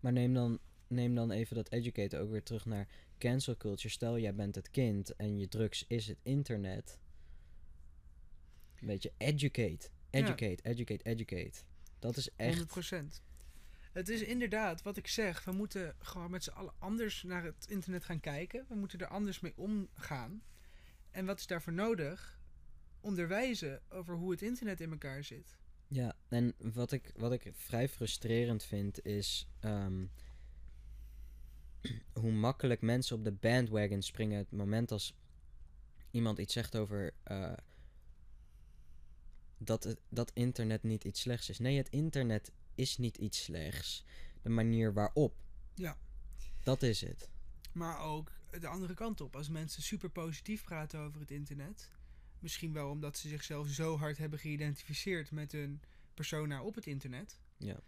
Maar 0.00 0.12
neem 0.12 0.34
dan, 0.34 0.58
neem 0.86 1.14
dan 1.14 1.30
even 1.30 1.56
dat 1.56 1.70
educaten 1.70 2.20
ook 2.20 2.30
weer 2.30 2.42
terug 2.42 2.64
naar 2.64 2.88
cancel 3.18 3.56
culture. 3.56 3.88
Stel, 3.88 4.18
jij 4.18 4.34
bent 4.34 4.54
het 4.54 4.70
kind 4.70 5.16
en 5.16 5.38
je 5.38 5.48
drugs 5.48 5.84
is 5.88 6.06
het 6.06 6.18
internet. 6.22 6.98
Weet 8.80 9.02
je, 9.02 9.12
educate. 9.16 9.88
Educate, 10.10 10.62
educate, 10.62 11.04
educate. 11.04 11.58
Dat 11.98 12.16
is 12.16 12.28
echt... 12.36 12.94
100%. 12.94 13.22
Het 13.92 14.08
is 14.08 14.22
inderdaad 14.22 14.82
wat 14.82 14.96
ik 14.96 15.06
zeg. 15.06 15.44
We 15.44 15.52
moeten 15.52 15.94
gewoon 15.98 16.30
met 16.30 16.44
z'n 16.44 16.50
allen 16.50 16.74
anders 16.78 17.22
naar 17.22 17.44
het 17.44 17.66
internet 17.68 18.04
gaan 18.04 18.20
kijken. 18.20 18.64
We 18.68 18.74
moeten 18.74 18.98
er 18.98 19.06
anders 19.06 19.40
mee 19.40 19.52
omgaan. 19.56 20.42
En 21.10 21.26
wat 21.26 21.38
is 21.38 21.46
daarvoor 21.46 21.72
nodig? 21.72 22.40
Onderwijzen 23.00 23.82
over 23.88 24.14
hoe 24.14 24.30
het 24.30 24.42
internet 24.42 24.80
in 24.80 24.90
elkaar 24.90 25.24
zit. 25.24 25.56
Ja, 25.88 26.16
en 26.28 26.54
wat 26.58 26.92
ik, 26.92 27.12
wat 27.16 27.32
ik 27.32 27.50
vrij 27.52 27.88
frustrerend 27.88 28.64
vind 28.64 29.04
is 29.04 29.48
ehm, 29.60 30.04
hoe 32.20 32.32
makkelijk 32.32 32.80
mensen 32.80 33.16
op 33.16 33.24
de 33.24 33.32
bandwagon 33.32 34.02
springen. 34.02 34.38
Het 34.38 34.50
moment 34.52 34.92
als 34.92 35.14
iemand 36.10 36.38
iets 36.38 36.52
zegt 36.52 36.76
over 36.76 37.14
eh, 37.22 37.52
dat, 39.58 39.84
het, 39.84 40.00
dat 40.08 40.30
internet 40.34 40.82
niet 40.82 41.04
iets 41.04 41.20
slechts 41.20 41.48
is. 41.48 41.58
Nee, 41.58 41.76
het 41.76 41.88
internet 41.88 42.52
is 42.74 42.98
niet 42.98 43.16
iets 43.16 43.42
slechts. 43.42 44.04
De 44.42 44.48
manier 44.48 44.92
waarop. 44.92 45.34
Ja. 45.74 45.98
Dat 46.62 46.82
is 46.82 47.00
het. 47.00 47.28
Maar 47.72 48.00
ook 48.00 48.32
de 48.60 48.66
andere 48.66 48.94
kant 48.94 49.20
op. 49.20 49.36
Als 49.36 49.48
mensen 49.48 49.82
super 49.82 50.10
positief 50.10 50.64
praten 50.64 51.00
over 51.00 51.20
het 51.20 51.30
internet. 51.30 51.90
Misschien 52.38 52.72
wel 52.72 52.90
omdat 52.90 53.18
ze 53.18 53.28
zichzelf 53.28 53.68
zo 53.68 53.96
hard 53.96 54.18
hebben 54.18 54.38
geïdentificeerd 54.38 55.30
met 55.30 55.52
hun 55.52 55.80
persona 56.14 56.62
op 56.62 56.74
het 56.74 56.86
internet. 56.86 57.40
Ja. 57.56 57.80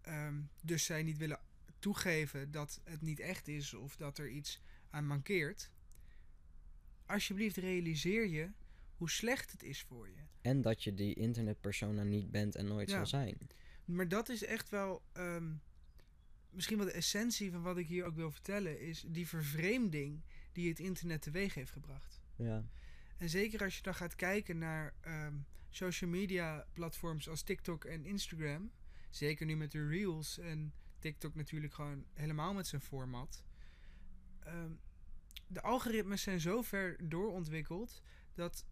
Ehm, 0.00 0.40
dus 0.62 0.84
zij 0.84 1.02
niet 1.02 1.18
willen 1.18 1.40
toegeven 1.78 2.50
dat 2.50 2.80
het 2.84 3.02
niet 3.02 3.20
echt 3.20 3.48
is 3.48 3.74
of 3.74 3.96
dat 3.96 4.18
er 4.18 4.28
iets 4.28 4.60
aan 4.90 5.06
mankeert. 5.06 5.70
Alsjeblieft 7.06 7.56
realiseer 7.56 8.26
je 8.26 8.50
hoe 8.96 9.10
slecht 9.10 9.52
het 9.52 9.62
is 9.62 9.82
voor 9.82 10.08
je. 10.08 10.20
En 10.40 10.62
dat 10.62 10.84
je 10.84 10.94
die 10.94 11.14
internetpersona 11.14 12.02
niet 12.02 12.30
bent 12.30 12.54
en 12.54 12.66
nooit 12.66 12.88
Ja. 12.90 12.96
zal 12.96 13.06
zijn. 13.06 13.38
Maar 13.84 14.08
dat 14.08 14.28
is 14.28 14.44
echt 14.44 14.68
wel 14.68 15.02
ehm, 15.12 15.52
misschien 16.50 16.76
wel 16.76 16.86
de 16.86 16.92
essentie 16.92 17.50
van 17.50 17.62
wat 17.62 17.76
ik 17.76 17.86
hier 17.86 18.04
ook 18.04 18.14
wil 18.14 18.30
vertellen, 18.30 18.80
is 18.80 19.04
die 19.08 19.26
vervreemding 19.28 20.22
die 20.52 20.68
het 20.68 20.78
internet 20.78 21.22
teweeg 21.22 21.54
heeft 21.54 21.70
gebracht. 21.70 22.20
Ja. 22.36 22.64
En 23.16 23.28
zeker 23.28 23.62
als 23.62 23.76
je 23.76 23.82
dan 23.82 23.94
gaat 23.94 24.16
kijken 24.16 24.58
naar 24.58 24.94
ehm, 25.00 25.34
social 25.70 26.10
media 26.10 26.66
platforms 26.72 27.28
als 27.28 27.42
TikTok 27.42 27.84
en 27.84 28.04
Instagram, 28.04 28.70
zeker 29.10 29.46
nu 29.46 29.56
met 29.56 29.72
de 29.72 29.86
Reels 29.88 30.38
en 30.38 30.72
TikTok 31.06 31.34
natuurlijk 31.34 31.74
gewoon 31.74 32.04
helemaal 32.12 32.54
met 32.54 32.66
zijn 32.66 32.80
format. 32.80 33.44
ehm, 34.38 34.72
de 35.46 35.62
algoritmes 35.62 36.22
zijn 36.22 36.40
zo 36.40 36.62
ver 36.62 37.08
doorontwikkeld 37.08 38.02
dat 38.34 38.64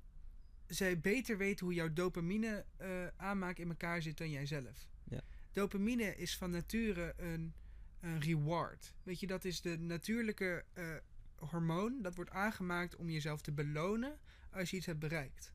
zij 0.67 1.01
beter 1.01 1.37
weten 1.37 1.67
hoe 1.67 1.75
jouw 1.75 1.93
dopamine 1.93 2.65
eh, 2.77 3.07
aanmaak 3.17 3.59
in 3.59 3.69
elkaar 3.69 4.03
zit 4.03 4.19
dan 4.19 4.31
jijzelf. 4.31 4.89
Ja. 5.05 5.21
Dopamine 5.53 6.17
is 6.17 6.37
van 6.37 6.51
nature 6.51 7.15
een, 7.17 7.55
een 8.01 8.21
reward. 8.21 8.95
Weet 9.03 9.21
je, 9.21 9.27
dat 9.27 9.45
is 9.45 9.61
de 9.61 9.79
natuurlijke 9.79 10.65
eh, 10.73 10.97
hormoon 11.35 12.03
dat 12.03 12.15
wordt 12.15 12.31
aangemaakt 12.31 12.97
om 12.97 13.11
jezelf 13.11 13.41
te 13.41 13.53
belonen 13.53 14.19
als 14.51 14.71
je 14.71 14.77
iets 14.77 14.87
hebt 14.87 14.99
bereikt. 14.99 15.53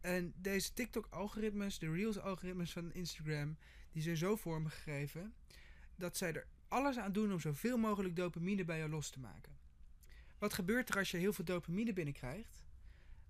En 0.00 0.32
deze 0.36 0.72
TikTok-algoritmes, 0.72 1.78
de 1.78 1.92
Reels-algoritmes 1.92 2.72
van 2.72 2.92
Instagram, 2.92 3.56
die 3.92 4.02
zijn 4.02 4.16
zo 4.16 4.36
vormgegeven 4.36 5.34
dat 5.96 6.16
zij 6.16 6.32
er 6.32 6.46
alles 6.68 6.98
aan 6.98 7.12
doen 7.12 7.32
om 7.32 7.40
zoveel 7.40 7.78
mogelijk 7.78 8.16
dopamine 8.16 8.64
bij 8.64 8.78
jou 8.78 8.90
los 8.90 9.10
te 9.10 9.20
maken. 9.20 9.58
Wat 10.38 10.52
gebeurt 10.52 10.88
er 10.88 10.96
als 10.96 11.10
je 11.10 11.16
heel 11.16 11.32
veel 11.32 11.44
dopamine 11.44 11.92
binnenkrijgt? 11.92 12.64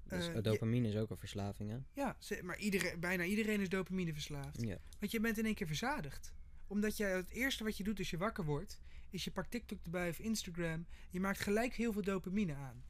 Dus 0.05 0.27
Eh, 0.29 0.37
eh, 0.37 0.43
dopamine 0.43 0.89
is 0.89 0.97
ook 0.97 1.11
een 1.11 1.17
verslaving, 1.17 1.71
hè? 1.71 1.79
Ja, 1.93 2.17
maar 2.43 2.59
iedereen, 2.59 3.01
bijna 3.01 3.25
iedereen 3.25 3.61
is 3.61 3.69
dopamine 3.69 4.13
verslaafd. 4.13 4.63
Ja. 4.63 4.79
Want 4.99 5.13
je 5.13 5.21
bent 5.21 5.39
in 5.39 5.45
één 5.45 5.55
keer 5.55 5.67
verzadigd. 5.67 6.33
Omdat 6.67 6.97
jij 6.97 7.13
het 7.13 7.31
eerste 7.31 7.65
wat 7.65 7.77
je 7.77 7.85
doet 7.85 7.99
als 7.99 8.11
je 8.11 8.17
wakker 8.17 8.45
wordt, 8.45 8.81
is 9.11 9.25
je 9.25 9.31
pakt 9.31 9.51
TikTok 9.51 9.79
erbij 9.85 10.09
of 10.09 10.19
Instagram. 10.19 10.87
Je 11.11 11.21
maakt 11.21 11.41
gelijk 11.41 11.75
heel 11.75 11.93
veel 11.93 12.03
dopamine 12.03 12.55
aan. 12.55 12.85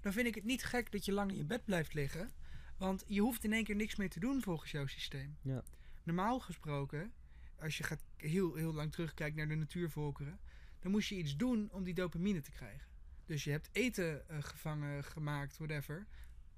Dan 0.00 0.12
vind 0.12 0.26
ik 0.26 0.34
het 0.34 0.44
niet 0.44 0.64
gek 0.64 0.92
dat 0.92 1.04
je 1.04 1.12
lang 1.12 1.30
in 1.30 1.36
je 1.36 1.44
bed 1.44 1.64
blijft 1.64 1.94
liggen. 1.94 2.30
Want 2.78 3.04
je 3.06 3.20
hoeft 3.20 3.44
in 3.44 3.52
één 3.52 3.64
keer 3.64 3.76
niks 3.76 3.96
meer 3.96 4.10
te 4.10 4.20
doen 4.20 4.42
volgens 4.42 4.70
jouw 4.70 4.86
systeem. 4.86 5.36
Ja. 5.42 5.62
Normaal 6.06 6.40
gesproken, 6.40 7.12
als 7.58 7.76
je 7.76 7.84
gaat 7.84 8.04
heel, 8.16 8.54
heel 8.54 8.72
lang 8.72 8.92
terugkijkt 8.92 9.36
naar 9.36 9.48
de 9.48 9.54
natuurvolkeren, 9.54 10.38
dan 10.78 10.90
moest 10.90 11.08
je 11.08 11.16
iets 11.16 11.36
doen 11.36 11.68
om 11.72 11.84
die 11.84 11.94
dopamine 11.94 12.40
te 12.40 12.50
krijgen. 12.50 12.88
Dus 13.24 13.44
je 13.44 13.50
hebt 13.50 13.68
eten 13.72 14.28
eh, 14.28 14.42
gevangen, 14.42 15.04
gemaakt, 15.04 15.56
whatever. 15.56 16.06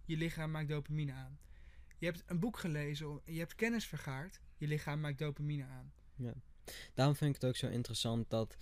Je 0.05 0.16
lichaam 0.16 0.51
maakt 0.51 0.68
dopamine 0.68 1.12
aan. 1.12 1.38
Je 1.99 2.07
hebt 2.07 2.22
een 2.26 2.38
boek 2.38 2.59
gelezen, 2.59 3.20
je 3.24 3.38
hebt 3.38 3.55
kennis 3.55 3.86
vergaard. 3.86 4.40
Je 4.57 4.66
lichaam 4.66 5.01
maakt 5.01 5.18
dopamine 5.18 5.64
aan. 5.64 5.92
Daarom 6.94 7.16
vind 7.16 7.34
ik 7.34 7.40
het 7.40 7.51
ook 7.51 7.57
zo 7.57 7.68
interessant 7.68 8.30
dat, 8.30 8.57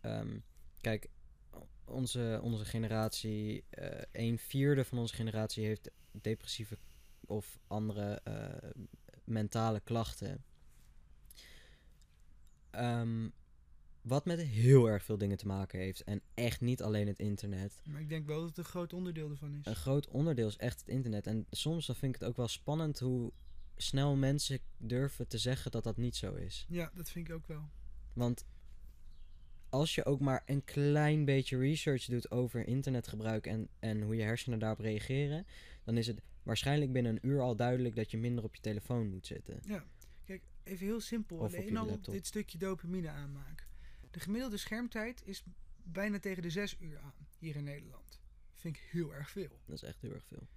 ehm, 0.00 0.38
kijk, 0.80 1.08
onze, 1.84 2.40
onze 2.42 2.64
generatie, 2.64 3.64
eh 3.70 4.02
een 4.12 4.38
vierde 4.38 4.84
van 4.84 4.98
onze 4.98 5.14
generatie 5.14 5.64
heeft 5.64 5.90
depressieve 6.10 6.78
of 7.20 7.58
andere 7.66 8.20
eh, 8.24 8.70
mentale 9.24 9.80
klachten. 9.80 10.44
Ehm, 12.70 13.28
wat 14.02 14.24
met 14.24 14.40
heel 14.40 14.86
erg 14.86 15.04
veel 15.04 15.18
dingen 15.18 15.36
te 15.36 15.46
maken 15.46 15.78
heeft. 15.78 16.04
En 16.04 16.20
echt 16.34 16.60
niet 16.60 16.82
alleen 16.82 17.06
het 17.06 17.18
internet. 17.18 17.82
Maar 17.84 18.00
ik 18.00 18.08
denk 18.08 18.26
wel 18.26 18.38
dat 18.38 18.48
het 18.48 18.58
een 18.58 18.64
groot 18.64 18.92
onderdeel 18.92 19.30
ervan 19.30 19.54
is. 19.54 19.66
Een 19.66 19.76
groot 19.76 20.08
onderdeel 20.08 20.48
is 20.48 20.56
echt 20.56 20.80
het 20.80 20.88
internet. 20.88 21.26
En 21.26 21.46
soms 21.50 21.86
dan 21.86 21.96
vind 21.96 22.14
ik 22.14 22.20
het 22.20 22.30
ook 22.30 22.36
wel 22.36 22.48
spannend 22.48 22.98
hoe 22.98 23.32
snel 23.76 24.16
mensen 24.16 24.58
durven 24.76 25.28
te 25.28 25.38
zeggen 25.38 25.70
dat 25.70 25.84
dat 25.84 25.96
niet 25.96 26.16
zo 26.16 26.34
is. 26.34 26.66
Ja, 26.68 26.90
dat 26.94 27.10
vind 27.10 27.28
ik 27.28 27.34
ook 27.34 27.46
wel. 27.46 27.70
Want 28.12 28.44
als 29.68 29.94
je 29.94 30.04
ook 30.04 30.20
maar 30.20 30.42
een 30.46 30.64
klein 30.64 31.24
beetje 31.24 31.58
research 31.58 32.04
doet 32.04 32.30
over 32.30 32.66
internetgebruik 32.66 33.46
en, 33.46 33.68
en 33.78 34.02
hoe 34.02 34.16
je 34.16 34.22
hersenen 34.22 34.58
daarop 34.58 34.78
reageren, 34.78 35.46
dan 35.84 35.96
is 35.96 36.06
het 36.06 36.20
waarschijnlijk 36.42 36.92
binnen 36.92 37.12
een 37.12 37.28
uur 37.28 37.40
al 37.40 37.56
duidelijk 37.56 37.96
dat 37.96 38.10
je 38.10 38.18
minder 38.18 38.44
op 38.44 38.54
je 38.54 38.60
telefoon 38.60 39.08
moet 39.08 39.26
zitten. 39.26 39.60
Ja, 39.66 39.84
kijk, 40.24 40.42
even 40.62 40.86
heel 40.86 41.00
simpel. 41.00 41.36
Of 41.36 41.54
Alleen 41.54 41.76
al 41.76 42.00
dit 42.00 42.26
stukje 42.26 42.58
dopamine 42.58 43.08
aanmaken. 43.08 43.66
De 44.10 44.20
gemiddelde 44.20 44.56
schermtijd 44.56 45.22
is 45.24 45.44
bijna 45.82 46.18
tegen 46.18 46.42
de 46.42 46.50
6 46.50 46.76
uur 46.80 46.98
aan 46.98 47.26
hier 47.38 47.56
in 47.56 47.64
Nederland. 47.64 48.20
Vind 48.54 48.76
ik 48.76 48.82
heel 48.90 49.14
erg 49.14 49.30
veel. 49.30 49.60
Dat 49.64 49.76
is 49.76 49.82
echt 49.82 50.00
heel 50.00 50.12
erg 50.12 50.24
veel. 50.24 50.48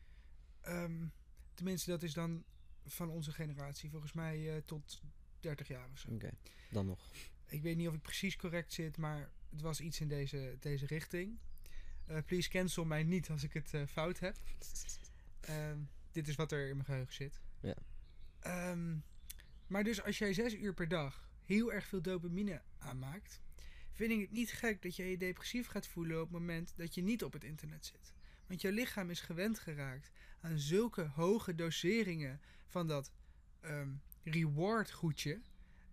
Ehm, 0.62 1.06
tenminste, 1.54 1.90
dat 1.90 2.04
is 2.04 2.14
dan 2.14 2.44
van 2.86 3.10
onze 3.10 3.32
generatie. 3.32 3.90
Volgens 3.90 4.14
mij 4.14 4.56
eh, 4.56 4.62
tot 4.66 5.02
30 5.40 5.68
jaar 5.68 5.90
of 5.92 6.00
zo. 6.00 6.12
Oké, 6.12 6.30
dan 6.72 6.86
nog. 6.86 7.12
Ik 7.48 7.62
weet 7.62 7.78
niet 7.78 7.88
of 7.88 7.94
ik 7.94 8.02
precies 8.02 8.36
correct 8.36 8.74
zit, 8.74 8.98
maar 8.98 9.32
het 9.50 9.62
was 9.62 9.80
iets 9.80 10.00
in 10.00 10.08
deze, 10.08 10.58
deze 10.60 10.86
richting. 10.86 11.38
Eh, 12.06 12.18
please 12.26 12.50
cancel 12.50 12.86
mij 12.86 13.04
niet 13.04 13.30
als 13.30 13.44
ik 13.44 13.54
het 13.54 13.74
eh, 13.74 13.86
fout 13.86 14.20
heb. 14.20 14.36
Ehm, 15.46 15.80
dit 16.12 16.28
is 16.28 16.36
wat 16.36 16.52
er 16.52 16.68
in 16.68 16.74
mijn 16.74 16.86
geheugen 16.86 17.14
zit. 17.14 17.42
Ja. 17.60 17.76
Ehm, 18.40 18.98
maar 19.68 19.84
dus 19.84 20.04
als 20.04 20.18
jij 20.18 20.34
zes 20.34 20.54
uur 20.54 20.74
per 20.74 20.88
dag 20.88 21.30
heel 21.46 21.74
erg 21.74 21.86
veel 21.86 22.02
dopamine 22.02 22.62
aanmaakt, 22.78 23.42
vind 23.92 24.12
ik 24.12 24.20
het 24.20 24.32
niet 24.32 24.52
gek 24.52 24.82
dat 24.82 24.96
je 24.96 25.04
je 25.04 25.18
depressief 25.18 25.68
gaat 25.68 25.88
voelen 25.88 26.18
op 26.18 26.24
het 26.24 26.40
moment 26.40 26.74
dat 26.76 26.96
je 26.96 27.02
niet 27.02 27.24
op 27.24 27.34
het 27.34 27.44
internet 27.44 27.86
zit. 27.86 28.14
Want 28.48 28.62
jouw 28.62 28.72
lichaam 28.72 29.10
is 29.10 29.22
gewend 29.22 29.60
geraakt 29.60 30.12
aan 30.42 30.60
zulke 30.60 31.04
hoge 31.04 31.56
doseringen 31.56 32.42
van 32.68 32.88
dat 32.88 33.12
ehm, 33.60 33.90
reward 34.24 34.92
goedje. 34.92 35.42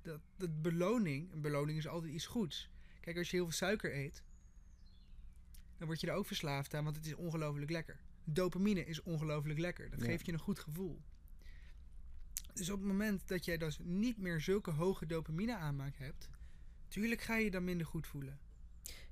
Dat, 0.03 0.21
dat 0.37 0.63
beloning, 0.63 1.33
een 1.33 1.41
beloning 1.41 1.79
is 1.79 1.87
altijd 1.87 2.13
iets 2.13 2.27
goeds. 2.27 2.71
Kijk, 3.01 3.17
als 3.17 3.31
je 3.31 3.37
heel 3.37 3.45
veel 3.45 3.55
suiker 3.55 3.95
eet, 3.95 4.23
dan 5.79 5.87
word 5.87 6.01
je 6.01 6.07
er 6.07 6.15
ook 6.15 6.27
verslaafd 6.27 6.75
aan, 6.75 6.85
want 6.85 6.97
het 6.97 7.07
is 7.07 7.15
ongelooflijk 7.15 7.71
lekker. 7.71 8.01
Dopamine 8.25 8.85
is 8.85 9.03
ongelooflijk 9.03 9.59
lekker. 9.59 9.91
Dat 9.91 10.03
geeft 10.03 10.27
je 10.27 10.33
een 10.33 10.39
goed 10.39 10.59
gevoel. 10.59 11.01
Dus 12.55 12.71
op 12.71 12.79
het 12.79 12.89
moment 12.89 13.29
dat 13.29 13.45
jij 13.45 13.57
dus 13.57 13.79
niet 13.83 14.19
meer 14.19 14.41
zulke 14.41 14.71
hoge 14.71 15.07
dopamine 15.07 15.57
aanmaak 15.57 15.97
hebt, 15.97 16.31
tuurlijk 16.89 17.21
ga 17.21 17.37
je 17.37 17.45
je 17.45 17.51
dan 17.51 17.65
minder 17.65 17.87
goed 17.87 18.07
voelen. 18.07 18.39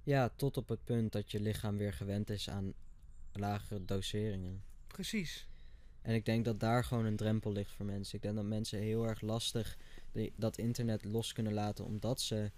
Ja, 0.03 0.29
tot 0.29 0.57
op 0.57 0.69
het 0.69 0.85
punt 0.85 1.13
dat 1.13 1.31
je 1.31 1.41
lichaam 1.41 1.77
weer 1.77 1.93
gewend 1.93 2.31
is 2.31 2.51
aan 2.51 2.73
lagere 3.33 3.85
doseringen. 3.85 4.63
Precies. 4.87 5.49
En 6.03 6.15
ik 6.15 6.25
denk 6.25 6.45
dat 6.45 6.61
daar 6.61 6.85
gewoon 6.85 7.05
een 7.05 7.17
drempel 7.17 7.53
ligt 7.53 7.73
voor 7.73 7.87
mensen. 7.87 8.17
Ik 8.17 8.23
denk 8.23 8.35
dat 8.35 8.45
mensen 8.45 8.79
heel 8.79 9.07
erg 9.07 9.21
lastig 9.21 9.77
dat 10.37 10.59
internet 10.59 11.05
los 11.05 11.33
kunnen 11.33 11.53
laten 11.53 11.85
omdat 11.85 12.21
ze 12.21 12.51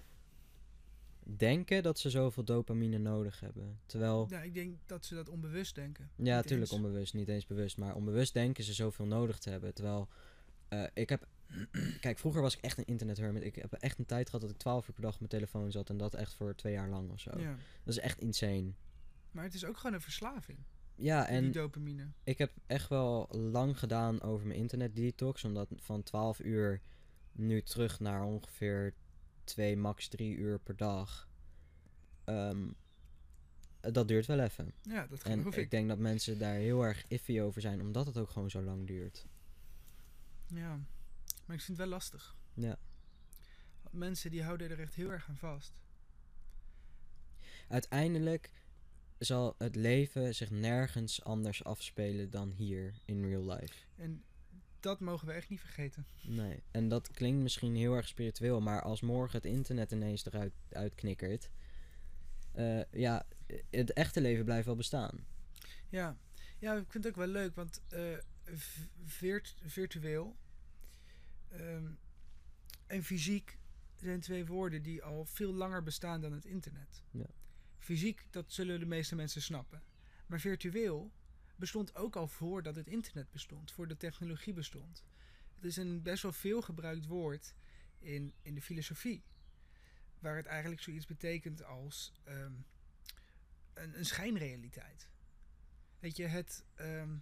denken 1.36 1.82
dat 1.82 1.98
ze 1.98 2.10
zoveel 2.10 2.44
dopamine 2.44 2.98
nodig 2.98 3.40
hebben. 3.40 3.80
Terwijl, 3.86 4.26
Ja, 4.30 4.42
ik 4.42 4.54
denk 4.54 4.78
dat 4.86 5.04
ze 5.06 5.14
dat 5.14 5.28
onbewust 5.28 5.74
denken. 5.74 6.10
ja, 6.16 6.34
natuurlijk 6.36 6.72
onbewust, 6.72 7.14
niet 7.14 7.28
eens 7.28 7.46
bewust, 7.46 7.76
maar 7.76 7.94
onbewust 7.94 8.32
denken 8.32 8.64
ze 8.64 8.72
zoveel 8.72 9.06
nodig 9.06 9.38
te 9.38 9.50
hebben. 9.50 9.74
Terwijl, 9.74 10.08
eh, 10.68 10.84
ik 10.94 11.08
heb, 11.08 11.26
kijk, 12.00 12.18
vroeger 12.18 12.42
was 12.42 12.56
ik 12.56 12.60
echt 12.62 12.78
een 12.78 12.84
internethermit. 12.86 13.42
Ik 13.44 13.54
heb 13.54 13.72
echt 13.72 13.98
een 13.98 14.06
tijd 14.06 14.26
gehad 14.26 14.40
dat 14.40 14.50
ik 14.50 14.56
12 14.56 14.86
uur 14.88 14.92
per 14.94 15.02
dag 15.02 15.12
op 15.12 15.18
mijn 15.18 15.30
telefoon 15.30 15.72
zat 15.72 15.90
en 15.90 15.96
dat 15.96 16.14
echt 16.14 16.34
voor 16.34 16.54
twee 16.54 16.72
jaar 16.72 16.88
lang 16.88 17.10
of 17.10 17.20
zo. 17.20 17.30
Ja. 17.38 17.56
Dat 17.84 17.94
is 17.94 17.98
echt 17.98 18.20
insane. 18.20 18.72
Maar 19.30 19.44
het 19.44 19.54
is 19.54 19.64
ook 19.64 19.76
gewoon 19.76 19.94
een 19.94 20.00
verslaving, 20.00 20.58
Ja, 20.94 21.20
die 21.26 21.36
en 21.36 21.52
dopamine. 21.52 22.06
ik 22.24 22.38
heb 22.38 22.52
echt 22.66 22.88
wel 22.88 23.28
lang 23.30 23.78
gedaan 23.78 24.22
over 24.22 24.46
mijn 24.46 24.58
internet 24.58 24.96
detox. 24.96 25.44
Omdat 25.44 25.68
van 25.76 26.02
12 26.02 26.40
uur 26.40 26.80
nu 27.32 27.62
terug 27.62 28.00
naar 28.00 28.24
ongeveer 28.24 28.94
2, 29.44 29.76
max 29.76 30.08
3 30.08 30.36
uur 30.36 30.58
per 30.58 30.76
dag. 30.76 31.28
Ehm, 32.24 32.68
dat 33.80 34.08
duurt 34.08 34.26
wel 34.26 34.40
even. 34.40 34.72
Ja, 34.82 35.06
dat 35.06 35.22
En 35.22 35.38
geloof 35.38 35.56
ik 35.56 35.62
ik. 35.62 35.70
denk 35.70 35.88
dat 35.88 35.98
mensen 35.98 36.38
daar 36.38 36.54
heel 36.54 36.82
erg 36.82 37.04
iffy 37.08 37.40
over 37.40 37.60
zijn, 37.60 37.80
omdat 37.80 38.06
het 38.06 38.18
ook 38.18 38.30
gewoon 38.30 38.50
zo 38.50 38.62
lang 38.62 38.86
duurt. 38.86 39.26
Ja, 40.46 40.80
maar 41.46 41.56
ik 41.56 41.62
vind 41.62 41.66
het 41.66 41.76
wel 41.76 41.86
lastig. 41.86 42.36
Ja. 42.54 42.78
Mensen 43.90 44.30
die 44.30 44.42
houden 44.42 44.70
er 44.70 44.80
echt 44.80 44.94
heel 44.94 45.10
erg 45.10 45.28
aan 45.28 45.36
vast. 45.36 45.72
Uiteindelijk 47.68 48.50
zal 49.18 49.54
het 49.58 49.76
leven 49.76 50.34
zich 50.34 50.50
nergens 50.50 51.24
anders 51.24 51.64
afspelen 51.64 52.30
dan 52.30 52.50
hier 52.50 52.94
in 53.04 53.24
real 53.24 53.44
life. 53.46 53.74
En 53.96 54.24
dat 54.82 55.00
mogen 55.00 55.26
we 55.26 55.32
echt 55.32 55.48
niet 55.48 55.60
vergeten. 55.60 56.06
Nee. 56.22 56.62
En 56.70 56.88
dat 56.88 57.10
klinkt 57.10 57.42
misschien 57.42 57.74
heel 57.76 57.94
erg 57.94 58.08
spiritueel, 58.08 58.60
maar 58.60 58.82
als 58.82 59.00
morgen 59.00 59.36
het 59.36 59.44
internet 59.46 59.92
ineens 59.92 60.26
eruit 60.26 60.52
uitknikkert, 60.70 61.50
eh, 62.52 62.84
ja, 62.92 63.26
het 63.70 63.92
echte 63.92 64.20
leven 64.20 64.44
blijft 64.44 64.66
wel 64.66 64.76
bestaan. 64.76 65.26
Ja. 65.88 66.16
ja, 66.58 66.74
ik 66.74 66.90
vind 66.90 67.04
het 67.04 67.12
ook 67.12 67.18
wel 67.18 67.26
leuk, 67.26 67.54
want 67.54 67.80
eh, 67.88 68.16
virt- 69.04 69.60
virtueel 69.64 70.36
ehm, 71.48 71.86
en 72.86 73.02
fysiek 73.04 73.58
zijn 73.96 74.20
twee 74.20 74.46
woorden 74.46 74.82
die 74.82 75.02
al 75.02 75.24
veel 75.24 75.52
langer 75.52 75.82
bestaan 75.82 76.20
dan 76.20 76.32
het 76.32 76.44
internet. 76.44 77.02
Ja. 77.10 77.26
Fysiek, 77.78 78.26
dat 78.30 78.52
zullen 78.52 78.80
de 78.80 78.86
meeste 78.86 79.14
mensen 79.14 79.42
snappen. 79.42 79.82
Maar 80.26 80.40
virtueel 80.40 81.12
bestond 81.62 81.94
ook 81.94 82.16
al 82.16 82.28
voordat 82.28 82.76
het 82.76 82.86
internet 82.86 83.30
bestond, 83.30 83.72
voordat 83.72 83.98
technologie 83.98 84.52
bestond. 84.52 85.04
Het 85.54 85.64
is 85.64 85.76
een 85.76 86.02
best 86.02 86.22
wel 86.22 86.32
veel 86.32 86.62
gebruikt 86.62 87.06
woord 87.06 87.54
in, 87.98 88.34
in 88.42 88.54
de 88.54 88.62
filosofie. 88.62 89.22
Waar 90.18 90.36
het 90.36 90.46
eigenlijk 90.46 90.82
zoiets 90.82 91.06
betekent 91.06 91.64
als 91.64 92.12
ehm, 92.24 92.52
een, 93.74 93.98
een 93.98 94.04
schijnrealiteit. 94.04 95.08
Weet 95.98 96.16
je, 96.16 96.26
het, 96.26 96.64
ehm, 96.74 97.16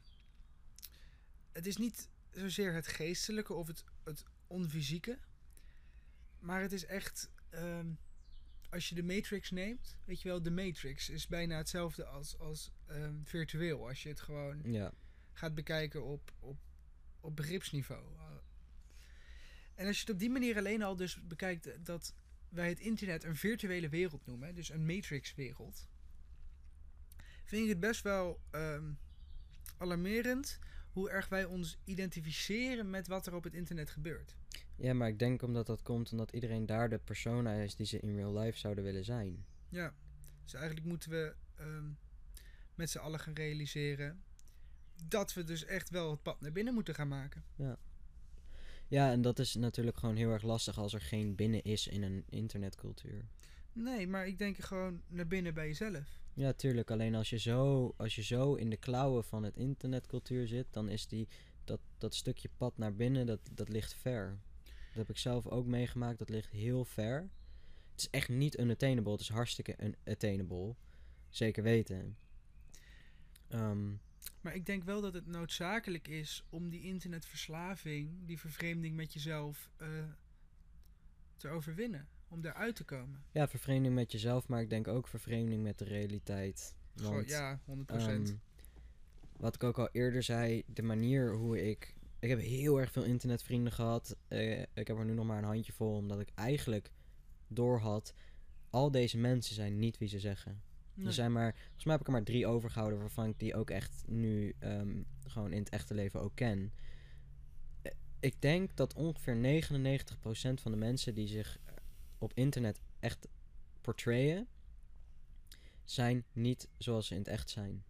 het 1.53 1.67
is 1.67 1.77
niet 1.77 2.09
zozeer 2.31 2.73
het 2.73 2.87
geestelijke 2.87 3.53
of 3.53 3.67
het, 3.67 3.85
het 4.05 4.25
onfysieke. 4.47 5.19
Maar 6.39 6.61
het 6.61 6.73
is 6.73 6.85
echt, 6.85 7.31
ehm, 7.51 7.93
als 8.71 8.89
je 8.89 8.95
de 8.95 9.03
Matrix 9.03 9.51
neemt, 9.51 9.99
weet 10.05 10.23
je 10.23 10.29
wel, 10.29 10.43
de 10.43 10.51
Matrix 10.51 11.09
is 11.09 11.27
bijna 11.27 11.57
hetzelfde 11.57 12.05
als, 12.05 12.39
als 12.39 12.73
ehm, 12.87 13.15
virtueel. 13.25 13.89
Als 13.89 14.03
je 14.03 14.09
het 14.09 14.21
gewoon 14.21 14.73
Ja, 14.73 14.93
gaat 15.33 15.55
bekijken 15.55 16.05
op, 16.05 16.33
op, 16.39 16.59
op 17.21 17.37
begripsniveau. 17.37 18.05
En 19.75 19.87
als 19.87 19.95
je 19.97 20.01
het 20.01 20.11
op 20.11 20.19
die 20.19 20.31
manier 20.31 20.57
alleen 20.57 20.83
al 20.83 20.97
dus 20.97 21.27
bekijkt 21.27 21.85
dat 21.85 22.15
wij 22.49 22.69
het 22.69 22.81
internet 22.81 23.25
een 23.25 23.37
virtuele 23.37 23.89
wereld 23.89 24.27
noemen, 24.27 24.55
dus 24.55 24.71
een 24.71 24.87
matrix-wereld, 24.87 25.89
vind 27.45 27.63
ik 27.63 27.69
het 27.69 27.81
best 27.81 28.03
wel 28.03 28.41
ehm, 28.51 28.93
alarmerend 29.77 30.59
hoe 30.93 31.11
erg 31.11 31.29
wij 31.29 31.45
ons 31.45 31.79
identificeren 31.85 32.91
met 32.91 33.07
wat 33.07 33.27
er 33.27 33.35
op 33.35 33.45
het 33.45 33.55
internet 33.55 33.91
gebeurt. 33.91 34.37
Ja, 34.81 34.95
maar 34.95 35.09
ik 35.09 35.19
denk 35.19 35.43
omdat 35.43 35.67
dat 35.67 35.83
komt 35.83 36.13
omdat 36.13 36.33
iedereen 36.33 36.67
daar 36.67 36.89
de 36.89 36.99
persona 36.99 37.53
is 37.53 37.77
die 37.77 37.87
ze 37.87 38.01
in 38.01 38.17
real 38.17 38.39
life 38.39 38.59
zouden 38.59 38.85
willen 38.85 39.05
zijn. 39.05 39.45
Ja, 39.69 39.95
dus 40.45 40.55
eigenlijk 40.55 40.87
moeten 40.87 41.11
we 41.11 41.35
ehm, 41.57 41.89
met 42.75 42.91
z'n 42.91 42.99
allen 42.99 43.21
gaan 43.21 43.35
realiseren 43.35 44.23
dat 45.05 45.33
we 45.33 45.45
dus 45.45 45.65
echt 45.65 45.91
wel 45.91 46.11
het 46.11 46.23
pad 46.23 46.41
naar 46.41 46.53
binnen 46.53 46.75
moeten 46.75 46.95
gaan 46.95 47.09
maken. 47.09 47.45
Ja, 48.89 49.11
en 49.11 49.23
dat 49.23 49.39
is 49.39 49.55
natuurlijk 49.55 49.97
gewoon 49.97 50.17
heel 50.17 50.31
erg 50.31 50.43
lastig 50.43 50.79
als 50.79 50.95
er 50.95 51.01
geen 51.01 51.35
binnen 51.35 51.63
is 51.63 51.87
in 51.87 52.03
een 52.03 52.25
internetcultuur. 52.29 53.29
Nee, 53.73 54.07
maar 54.07 54.27
ik 54.27 54.39
denk 54.39 54.59
gewoon 54.59 55.03
naar 55.09 55.27
binnen 55.27 55.55
bij 55.55 55.67
jezelf. 55.67 56.21
Ja, 56.35 56.53
tuurlijk. 56.53 56.91
Alleen 56.91 57.15
als 57.15 57.31
je 57.31 57.39
zo, 57.39 57.93
als 57.97 58.15
je 58.15 58.23
zo 58.23 58.55
in 58.55 58.71
de 58.71 58.77
klauwen 58.77 59.25
van 59.25 59.43
het 59.43 59.57
internetcultuur 59.57 60.47
zit, 60.47 60.67
dan 60.71 60.89
is 60.89 61.07
die, 61.07 61.29
dat, 61.65 61.81
dat 61.99 62.15
stukje 62.15 62.49
pad 62.57 62.79
naar 62.79 62.95
binnen, 62.95 63.27
dat, 63.27 63.41
dat 63.53 63.69
ligt 63.69 63.95
ver. 63.95 64.39
Dat 64.91 65.07
heb 65.07 65.11
ik 65.11 65.19
zelf 65.19 65.47
ook 65.47 65.67
meegemaakt, 65.67 66.19
dat 66.19 66.29
ligt 66.29 66.51
heel 66.51 66.85
ver. 66.85 67.31
Het 67.91 68.01
is 68.01 68.11
echt 68.11 68.29
niet 68.29 68.59
unattainable, 68.59 69.13
het 69.13 69.21
is 69.21 69.29
hartstikke 69.29 69.77
unattainable. 69.83 70.75
Zeker 71.29 71.63
weten. 71.63 72.17
Ehm, 73.49 73.91
Maar 74.41 74.55
ik 74.55 74.67
denk 74.67 74.85
wel 74.85 75.01
dat 75.01 75.15
het 75.15 75.27
noodzakelijk 75.27 76.09
is 76.09 76.45
om 76.49 76.69
die 76.69 76.83
internetverslaving, 76.83 78.11
die 78.27 78.39
vervreemding 78.39 78.97
met 78.97 79.13
jezelf, 79.13 79.71
eh, 79.77 79.89
te 81.37 81.49
overwinnen. 81.49 82.09
Om 82.29 82.41
daaruit 82.41 82.77
te 82.77 82.85
komen. 82.85 83.25
ja, 83.33 83.49
vervreemding 83.49 83.95
met 83.95 84.13
jezelf, 84.13 84.49
maar 84.49 84.61
ik 84.61 84.71
denk 84.71 84.89
ook 84.89 85.09
vervreemding 85.09 85.63
met 85.63 85.79
de 85.79 85.85
realiteit. 85.85 86.75
Want, 86.95 87.29
ja, 87.29 87.61
100%. 87.65 88.29
Ehm, 88.29 88.37
wat 89.37 89.55
ik 89.55 89.63
ook 89.65 89.79
al 89.79 89.89
eerder 89.93 90.23
zei, 90.23 90.63
de 90.67 90.83
manier 90.83 91.35
hoe 91.35 91.69
ik. 91.71 91.95
Ik 92.21 92.29
heb 92.29 92.41
heel 92.41 92.81
erg 92.81 92.93
veel 92.93 93.05
internetvrienden 93.05 93.73
gehad. 93.73 94.17
Eh, 94.29 94.61
ik 94.61 94.87
heb 94.87 94.99
er 94.99 95.05
nu 95.05 95.13
nog 95.15 95.27
maar 95.27 95.39
een 95.39 95.45
handjevol, 95.45 95.95
omdat 95.95 96.21
ik 96.21 96.29
eigenlijk 96.35 96.91
doorhad. 97.49 98.15
Al 98.71 98.91
deze 98.91 99.19
mensen 99.19 99.55
zijn 99.55 99.79
niet 99.79 99.99
wie 99.99 100.09
ze 100.09 100.19
zeggen. 100.21 100.63
Nee. 100.95 101.07
Er 101.07 101.13
zijn 101.13 101.33
maar, 101.33 101.53
volgens 101.55 101.85
mij 101.85 101.93
heb 101.93 102.01
ik 102.01 102.07
er 102.07 102.13
maar 102.13 102.23
drie 102.25 102.47
overgehouden 102.47 102.99
waarvan 102.99 103.29
ik 103.29 103.39
die 103.39 103.55
ook 103.55 103.71
echt 103.71 104.03
nu 104.07 104.55
ehm, 104.59 105.03
gewoon 105.27 105.53
in 105.53 105.59
het 105.59 105.69
echte 105.69 105.95
leven 105.95 106.21
ook 106.21 106.35
ken. 106.35 106.73
Eh, 107.83 107.93
Ik 108.21 108.43
denk 108.43 108.77
dat 108.77 108.95
ongeveer 108.95 109.37
99% 109.37 110.61
van 110.61 110.71
de 110.73 110.79
mensen 110.79 111.15
die 111.15 111.27
zich 111.29 111.59
eh, 111.65 111.75
op 112.19 112.33
internet 112.35 112.81
echt 112.99 113.29
portrayen, 113.81 114.47
zijn 115.85 116.25
niet 116.33 116.69
zoals 116.79 117.07
ze 117.07 117.13
in 117.15 117.21
het 117.21 117.29
echt 117.29 117.51
zijn. 117.51 117.85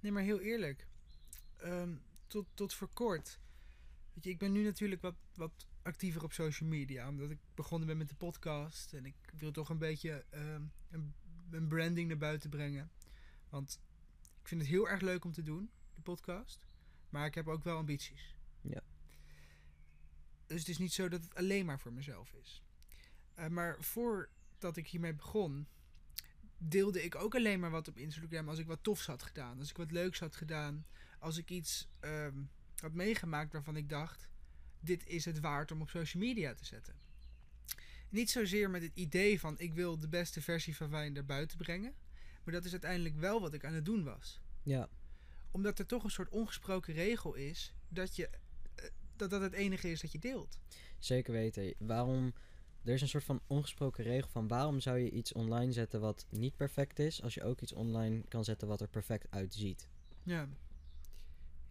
Nee, 0.00 0.12
maar 0.12 0.22
heel 0.22 0.40
eerlijk. 0.40 0.86
Ehm, 1.56 1.90
tot, 2.28 2.46
tot 2.54 2.74
voor 2.74 2.88
kort. 2.92 3.40
Weet 4.14 4.24
je, 4.24 4.30
ik 4.30 4.38
ben 4.38 4.52
nu 4.52 4.62
natuurlijk 4.62 5.02
wat, 5.02 5.16
wat 5.34 5.66
actiever 5.82 6.24
op 6.24 6.32
social 6.32 6.68
media. 6.68 7.08
Omdat 7.08 7.30
ik 7.30 7.38
begonnen 7.54 7.88
ben 7.88 7.96
met 7.96 8.08
de 8.08 8.14
podcast. 8.14 8.92
En 8.92 9.06
ik 9.06 9.16
wil 9.34 9.52
toch 9.52 9.68
een 9.68 9.78
beetje 9.78 10.24
ehm, 10.30 10.62
een, 10.90 11.14
een 11.50 11.68
branding 11.68 12.08
naar 12.08 12.18
buiten 12.18 12.50
brengen. 12.50 12.90
Want 13.48 13.80
ik 14.40 14.48
vind 14.48 14.60
het 14.60 14.70
heel 14.70 14.88
erg 14.88 15.00
leuk 15.00 15.24
om 15.24 15.32
te 15.32 15.42
doen, 15.42 15.70
de 15.94 16.00
podcast. 16.00 16.66
Maar 17.08 17.26
ik 17.26 17.34
heb 17.34 17.48
ook 17.48 17.64
wel 17.64 17.76
ambities. 17.76 18.34
Ja. 18.60 18.82
Dus 20.46 20.58
het 20.58 20.68
is 20.68 20.78
niet 20.78 20.92
zo 20.92 21.08
dat 21.08 21.22
het 21.22 21.34
alleen 21.34 21.66
maar 21.66 21.80
voor 21.80 21.92
mezelf 21.92 22.32
is. 22.32 22.62
Eh, 23.34 23.46
maar 23.46 23.76
voordat 23.80 24.76
ik 24.76 24.88
hiermee 24.88 25.14
begon, 25.14 25.68
deelde 26.58 27.04
ik 27.04 27.14
ook 27.14 27.34
alleen 27.34 27.60
maar 27.60 27.70
wat 27.70 27.88
op 27.88 27.98
Instagram 27.98 28.48
als 28.48 28.58
ik 28.58 28.66
wat 28.66 28.82
tofs 28.82 29.06
had 29.06 29.22
gedaan. 29.22 29.58
Als 29.58 29.70
ik 29.70 29.76
wat 29.76 29.90
leuks 29.90 30.20
had 30.20 30.36
gedaan. 30.36 30.86
Als 31.18 31.36
ik 31.36 31.50
iets 31.50 31.88
ehm, 32.00 32.38
had 32.80 32.92
meegemaakt 32.92 33.52
waarvan 33.52 33.76
ik 33.76 33.88
dacht: 33.88 34.28
dit 34.80 35.06
is 35.06 35.24
het 35.24 35.40
waard 35.40 35.70
om 35.72 35.80
op 35.80 35.88
social 35.90 36.22
media 36.22 36.54
te 36.54 36.64
zetten. 36.64 36.94
Niet 38.08 38.30
zozeer 38.30 38.70
met 38.70 38.82
het 38.82 38.94
idee 38.94 39.40
van 39.40 39.58
ik 39.58 39.74
wil 39.74 39.98
de 39.98 40.08
beste 40.08 40.42
versie 40.42 40.76
van 40.76 40.90
wijn 40.90 41.12
naar 41.12 41.24
buiten 41.24 41.58
brengen. 41.58 41.94
Maar 42.44 42.54
dat 42.54 42.64
is 42.64 42.70
uiteindelijk 42.72 43.16
wel 43.16 43.40
wat 43.40 43.54
ik 43.54 43.64
aan 43.64 43.72
het 43.74 43.84
doen 43.84 44.04
was. 44.04 44.40
Ja, 44.62 44.88
Omdat 45.50 45.78
er 45.78 45.86
toch 45.86 46.04
een 46.04 46.10
soort 46.10 46.28
ongesproken 46.28 46.94
regel 46.94 47.34
is 47.34 47.74
dat 47.88 48.16
je. 48.16 48.28
eh, 48.74 48.84
Dat 49.16 49.30
dat 49.30 49.40
het 49.40 49.52
enige 49.52 49.90
is 49.90 50.00
dat 50.00 50.12
je 50.12 50.18
deelt. 50.18 50.58
zeker 50.98 51.32
weten. 51.32 51.74
Waarom... 51.78 52.34
Er 52.84 52.94
is 52.94 53.00
een 53.02 53.08
soort 53.08 53.24
van 53.24 53.40
ongesproken 53.46 54.04
regel 54.04 54.28
van 54.30 54.48
waarom 54.48 54.80
zou 54.80 54.98
je 54.98 55.10
iets 55.10 55.32
online 55.32 55.72
zetten 55.72 56.00
wat 56.00 56.26
niet 56.30 56.56
perfect 56.56 56.98
is, 56.98 57.22
als 57.22 57.34
je 57.34 57.42
ook 57.42 57.60
iets 57.60 57.72
online 57.72 58.22
kan 58.28 58.44
zetten 58.44 58.68
wat 58.68 58.80
er 58.80 58.88
perfect 58.88 59.26
uitziet. 59.30 59.88
Ja, 60.22 60.48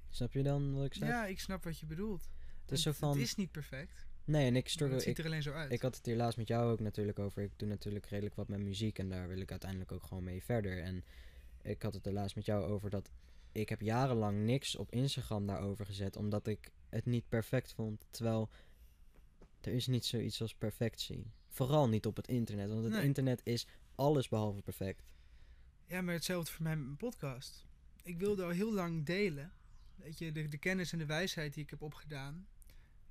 Snap 0.10 0.34
je 0.34 0.44
dan 0.44 0.74
wat 0.74 0.86
ik 0.86 0.94
zeg? 0.94 1.10
ja 1.10 1.26
ik 1.26 1.40
snap 1.40 1.64
wat 1.64 1.80
je 1.80 1.86
bedoelt. 1.86 2.30
het 2.62 2.72
is 2.72 2.82
zo 2.82 2.92
van... 2.92 3.10
het 3.10 3.20
is 3.20 3.36
niet 3.36 3.52
perfect. 3.52 4.06
Nee, 4.24 4.48
en 4.48 4.56
ik 4.56 4.68
struggle... 4.70 4.96
het 4.96 5.04
ziet 5.06 5.18
Ik, 5.18 5.24
er 5.24 5.30
alleen 5.30 5.42
zo 5.44 5.52
uit. 5.54 5.72
ik 5.72 5.82
had 5.82 5.96
het 5.96 6.06
hier 6.06 6.16
laatst 6.16 6.38
met 6.38 6.48
jou 6.48 6.72
ook 6.72 6.80
natuurlijk 6.80 7.20
over. 7.20 7.44
Ik 7.44 7.52
doe 7.56 7.68
natuurlijk 7.70 8.06
redelijk 8.06 8.36
wat 8.36 8.48
met 8.48 8.60
muziek 8.60 9.00
en 9.00 9.10
daar 9.10 9.28
wil 9.28 9.40
ik 9.40 9.52
uiteindelijk 9.52 9.92
ook 9.92 10.04
gewoon 10.04 10.24
mee 10.24 10.44
verder. 10.44 10.82
En 10.84 11.04
ik 11.62 11.82
had 11.82 11.94
het 11.94 12.06
er 12.06 12.14
laatst 12.14 12.36
met 12.36 12.46
jou 12.46 12.64
over 12.66 12.90
dat 12.90 13.12
ik 13.52 13.70
heb 13.70 13.82
jarenlang 13.82 14.46
niks 14.46 14.76
op 14.76 14.92
Instagram 14.92 15.46
daarover 15.48 15.86
gezet, 15.86 16.16
omdat 16.16 16.48
ik 16.48 16.72
het 16.90 17.06
niet 17.06 17.30
perfect 17.30 17.74
vond. 17.74 18.08
Terwijl 18.12 18.50
er 19.62 19.74
is 19.74 19.88
niet 19.88 20.06
zoiets 20.06 20.42
als 20.42 20.56
perfectie. 20.56 21.32
Vooral 21.50 21.90
niet 21.90 22.06
op 22.06 22.16
het 22.16 22.28
internet, 22.28 22.70
want 22.70 22.84
het 22.84 22.94
Nee. 22.94 23.04
internet 23.04 23.42
is 23.44 23.68
alles 23.96 24.28
behalve 24.30 24.62
perfect. 24.62 25.14
Ja, 25.86 26.02
maar 26.02 26.14
hetzelfde 26.14 26.52
voor 26.52 26.64
mij 26.64 26.76
met 26.76 26.86
mijn 26.86 26.98
podcast. 26.98 27.66
Ik 28.04 28.18
wilde 28.20 28.44
al 28.44 28.50
heel 28.50 28.74
lang 28.74 29.06
delen. 29.06 29.52
Weet 29.98 30.18
je, 30.18 30.32
de, 30.32 30.48
de 30.48 30.58
kennis 30.58 30.92
en 30.92 30.98
de 31.00 31.06
wijsheid 31.06 31.54
die 31.54 31.64
ik 31.64 31.70
heb 31.70 31.82
opgedaan. 31.82 32.48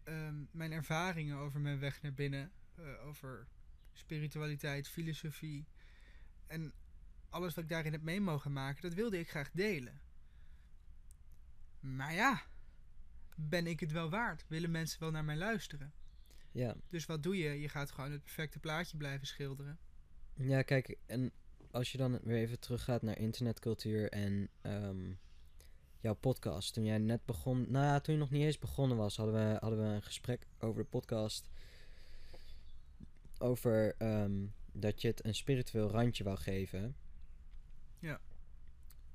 Ehm, 0.02 0.34
mijn 0.50 0.72
ervaringen 0.72 1.36
over 1.36 1.60
mijn 1.60 1.78
weg 1.78 2.02
naar 2.02 2.14
binnen. 2.14 2.50
eh, 2.74 3.06
over 3.06 3.46
spiritualiteit, 3.92 4.88
filosofie. 4.88 5.66
En 6.46 6.72
alles 7.28 7.54
wat 7.54 7.64
ik 7.64 7.70
daarin 7.70 7.92
heb 7.92 8.02
mee 8.02 8.20
mogen 8.20 8.52
maken, 8.52 8.82
dat 8.82 8.94
wilde 8.94 9.18
ik 9.18 9.30
graag 9.30 9.50
delen. 9.50 10.00
Maar 11.80 12.14
ja, 12.14 12.42
ben 13.36 13.66
ik 13.66 13.80
het 13.80 13.92
wel 13.92 14.10
waard? 14.10 14.44
Willen 14.48 14.70
mensen 14.70 15.00
wel 15.00 15.10
naar 15.10 15.24
mij 15.24 15.36
luisteren? 15.36 15.92
Ja, 16.50 16.76
Dus 16.88 17.06
wat 17.06 17.22
doe 17.22 17.36
je? 17.36 17.60
Je 17.60 17.68
gaat 17.68 17.90
gewoon 17.90 18.12
het 18.12 18.22
perfecte 18.22 18.58
plaatje 18.58 18.96
blijven 18.96 19.26
schilderen. 19.26 19.78
ja 20.34 20.62
kijk, 20.62 20.96
en 21.06 21.32
als 21.70 21.92
je 21.92 21.98
dan 21.98 22.18
weer 22.22 22.36
even 22.36 22.60
teruggaat 22.60 23.02
naar 23.02 23.18
internetcultuur 23.18 24.10
en 24.10 24.48
ehm, 24.60 25.12
jouw 26.00 26.14
podcast. 26.14 26.74
Toen 26.74 26.84
jij 26.84 26.98
net 26.98 27.24
begon, 27.24 27.66
nou 27.70 27.84
ja, 27.84 28.00
toen 28.00 28.14
je 28.14 28.20
nog 28.20 28.30
niet 28.30 28.42
eens 28.42 28.58
begonnen 28.58 28.96
was, 28.96 29.16
hadden 29.16 29.34
we, 29.34 29.56
hadden 29.60 29.78
we 29.78 29.94
een 29.94 30.02
gesprek 30.02 30.46
over 30.58 30.82
de 30.82 30.88
podcast. 30.88 31.48
Over 33.38 33.94
ehm, 33.98 34.44
dat 34.72 35.00
je 35.02 35.08
het 35.08 35.24
een 35.24 35.34
spiritueel 35.34 35.90
randje 35.90 36.24
wou 36.24 36.36
geven. 36.38 36.96
Ja. 37.98 38.20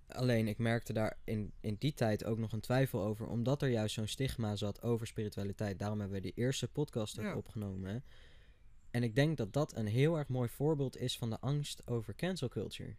Alleen 0.07 0.47
ik 0.47 0.57
merkte 0.57 0.93
daar 0.93 1.17
in, 1.23 1.51
in 1.59 1.75
die 1.79 1.93
tijd 1.93 2.23
ook 2.25 2.37
nog 2.37 2.51
een 2.51 2.59
twijfel 2.59 3.01
over, 3.01 3.27
omdat 3.27 3.61
er 3.61 3.69
juist 3.69 3.93
zo'n 3.93 4.07
stigma 4.07 4.55
zat 4.55 4.81
over 4.81 5.07
spiritualiteit. 5.07 5.79
Daarom 5.79 5.99
hebben 5.99 6.17
we 6.17 6.23
die 6.23 6.33
eerste 6.43 6.67
podcast 6.67 7.19
ook 7.19 7.25
Ja. 7.25 7.35
opgenomen. 7.35 8.03
En 8.91 9.03
ik 9.03 9.15
denk 9.15 9.37
dat 9.37 9.53
dat 9.53 9.75
een 9.75 9.87
heel 9.87 10.17
erg 10.17 10.27
mooi 10.27 10.49
voorbeeld 10.49 10.97
is 10.97 11.17
van 11.17 11.29
de 11.29 11.39
angst 11.39 11.87
over 11.87 12.15
cancel 12.15 12.47
culture. 12.47 12.95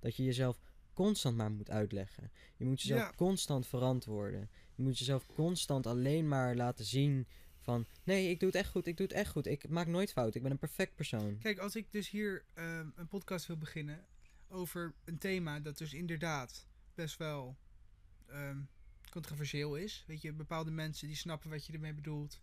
Dat 0.00 0.16
je 0.16 0.24
jezelf 0.24 0.58
constant 0.98 1.36
maar 1.36 1.50
moet 1.50 1.70
uitleggen. 1.70 2.30
Je 2.56 2.64
moet 2.64 2.82
jezelf 2.82 3.00
Ja. 3.00 3.12
constant 3.16 3.66
verantwoorden. 3.66 4.50
Je 4.74 4.82
moet 4.82 4.98
jezelf 4.98 5.26
constant 5.26 5.86
alleen 5.86 6.28
maar 6.28 6.56
laten 6.56 6.84
zien 6.84 7.26
van... 7.60 7.86
Nee, 8.04 8.30
ik 8.30 8.40
doe 8.40 8.48
het 8.48 8.58
echt 8.58 8.70
goed, 8.70 8.86
ik 8.86 8.96
doe 8.96 9.06
het 9.06 9.14
echt 9.16 9.30
goed. 9.30 9.46
Ik 9.46 9.68
maak 9.68 9.86
nooit 9.86 10.12
fout, 10.12 10.34
ik 10.34 10.42
ben 10.42 10.50
een 10.50 10.58
perfect 10.58 10.94
persoon. 10.94 11.38
Kijk, 11.38 11.58
als 11.58 11.76
ik 11.76 11.92
dus 11.92 12.10
hier 12.10 12.44
ehm, 12.54 12.88
een 12.94 13.08
podcast 13.08 13.46
wil 13.46 13.56
beginnen 13.56 14.04
over 14.48 14.94
een 15.04 15.18
thema 15.18 15.60
dat 15.60 15.78
dus 15.78 15.94
inderdaad 15.94 16.66
best 16.94 17.16
wel 17.16 17.56
ehm, 18.26 18.58
controversieel 19.10 19.76
is. 19.76 20.04
Weet 20.06 20.22
je, 20.22 20.32
bepaalde 20.32 20.70
mensen 20.70 21.06
die 21.06 21.16
snappen 21.16 21.50
wat 21.50 21.66
je 21.66 21.72
ermee 21.72 21.94
bedoelt. 21.94 22.40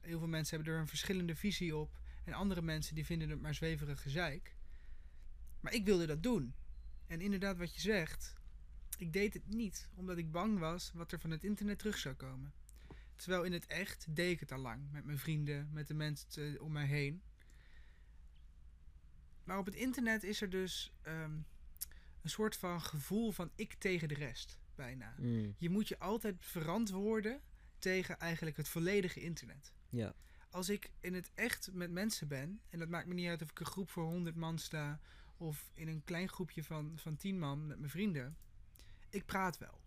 Heel 0.00 0.18
veel 0.18 0.28
mensen 0.28 0.56
hebben 0.56 0.74
er 0.74 0.80
een 0.80 0.88
verschillende 0.88 1.36
visie 1.36 1.76
op. 1.76 1.98
En 2.24 2.32
andere 2.32 2.62
mensen 2.62 2.94
die 2.94 3.06
vinden 3.06 3.30
het 3.30 3.40
maar 3.40 3.54
zweverig 3.54 4.02
gezeik. 4.02 4.56
Maar 5.60 5.74
ik 5.74 5.84
wilde 5.84 6.06
dat 6.06 6.22
doen. 6.22 6.54
En 7.10 7.20
inderdaad, 7.20 7.58
wat 7.58 7.74
je 7.74 7.80
zegt, 7.80 8.34
ik 8.98 9.12
deed 9.12 9.34
het 9.34 9.48
niet 9.48 9.88
omdat 9.94 10.18
ik 10.18 10.30
bang 10.30 10.58
was 10.58 10.92
wat 10.94 11.12
er 11.12 11.18
van 11.20 11.30
het 11.30 11.44
internet 11.44 11.78
terug 11.78 11.98
zou 11.98 12.14
komen. 12.14 12.52
Terwijl 13.16 13.44
in 13.44 13.52
het 13.52 13.66
echt 13.66 14.06
deed 14.16 14.32
ik 14.32 14.40
het 14.40 14.52
al 14.52 14.58
lang. 14.58 14.90
Met 14.90 15.04
mijn 15.04 15.18
vrienden, 15.18 15.68
met 15.72 15.86
de 15.86 15.94
mensen 15.94 16.60
om 16.60 16.72
mij 16.72 16.86
heen. 16.86 17.22
Maar 19.44 19.58
op 19.58 19.66
het 19.66 19.74
internet 19.74 20.22
is 20.22 20.40
er 20.40 20.50
dus 20.50 20.92
ehm, 21.02 21.38
een 22.22 22.30
soort 22.30 22.56
van 22.56 22.80
gevoel 22.80 23.30
van 23.30 23.50
ik 23.54 23.74
tegen 23.74 24.08
de 24.08 24.14
rest, 24.14 24.58
bijna. 24.74 25.14
Mm, 25.18 25.54
Je 25.58 25.70
moet 25.70 25.88
je 25.88 25.98
altijd 25.98 26.36
verantwoorden 26.38 27.40
tegen 27.78 28.18
eigenlijk 28.18 28.56
het 28.56 28.68
volledige 28.68 29.20
internet. 29.20 29.72
ja, 29.88 30.14
Als 30.50 30.68
ik 30.68 30.90
in 31.00 31.14
het 31.14 31.30
echt 31.34 31.72
met 31.72 31.90
mensen 31.90 32.28
ben, 32.28 32.60
en 32.68 32.78
dat 32.78 32.88
maakt 32.88 33.06
me 33.06 33.14
niet 33.14 33.28
uit 33.28 33.42
of 33.42 33.50
ik 33.50 33.60
een 33.60 33.66
groep 33.66 33.90
voor 33.90 34.04
100 34.04 34.36
man 34.36 34.58
sta 34.58 35.00
of 35.40 35.70
in 35.74 35.88
een 35.88 36.04
klein 36.04 36.28
groepje 36.28 36.64
van, 36.64 36.92
van 36.96 37.16
10 37.16 37.38
man 37.38 37.66
met 37.66 37.78
mijn 37.78 37.90
vrienden, 37.90 38.36
ik 39.10 39.26
praat 39.26 39.58
wel. 39.58 39.78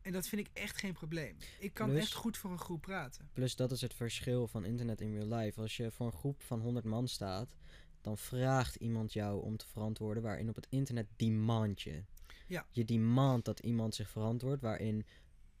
En 0.00 0.12
dat 0.12 0.28
vind 0.28 0.46
ik 0.46 0.52
echt 0.52 0.76
geen 0.76 0.92
probleem. 0.92 1.36
Ik 1.58 1.74
kan 1.74 1.88
Plus- 1.90 2.00
echt 2.02 2.12
goed 2.12 2.36
voor 2.36 2.50
een 2.50 2.58
groep 2.58 2.80
praten. 2.80 3.28
plus 3.32 3.56
dat 3.56 3.70
is 3.72 3.80
het 3.80 3.94
verschil 3.94 4.48
van 4.48 4.64
internet 4.64 5.00
in 5.00 5.12
real 5.12 5.38
life. 5.38 5.60
Als 5.60 5.76
je 5.76 5.90
voor 5.90 6.06
een 6.06 6.12
groep 6.12 6.42
van 6.42 6.60
100 6.60 6.84
man 6.84 7.08
staat, 7.08 7.56
dan 8.00 8.18
vraagt 8.18 8.74
iemand 8.74 9.12
jou 9.12 9.42
om 9.42 9.56
te 9.56 9.66
verantwoorden, 9.66 10.22
waarin 10.22 10.48
op 10.48 10.54
het 10.54 10.66
internet 10.70 11.06
demand 11.16 11.82
je. 11.82 12.04
Ja. 12.46 12.66
Je 12.70 12.84
demand 12.84 13.44
dat 13.44 13.60
iemand 13.60 13.94
zich 13.94 14.10
verantwoordt, 14.10 14.62
waarin 14.62 15.06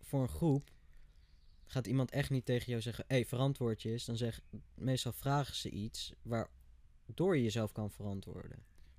voor 0.00 0.22
een 0.22 0.28
groep 0.28 0.70
gaat 1.66 1.86
iemand 1.86 2.10
echt 2.10 2.30
niet 2.30 2.44
tegen 2.44 2.66
jou 2.70 2.82
zeggen, 2.82 3.04
hé, 3.08 3.14
hey, 3.14 3.26
verantwoord 3.26 3.82
je 3.82 3.90
eens. 3.90 4.04
Dan 4.04 4.16
zeg, 4.16 4.40
meestal 4.74 5.12
vragen 5.12 5.54
ze 5.54 5.70
iets 5.70 6.12
waardoor 7.06 7.36
je 7.36 7.42
jezelf 7.42 7.72
kan 7.72 7.90
verantwoorden. 7.90 8.58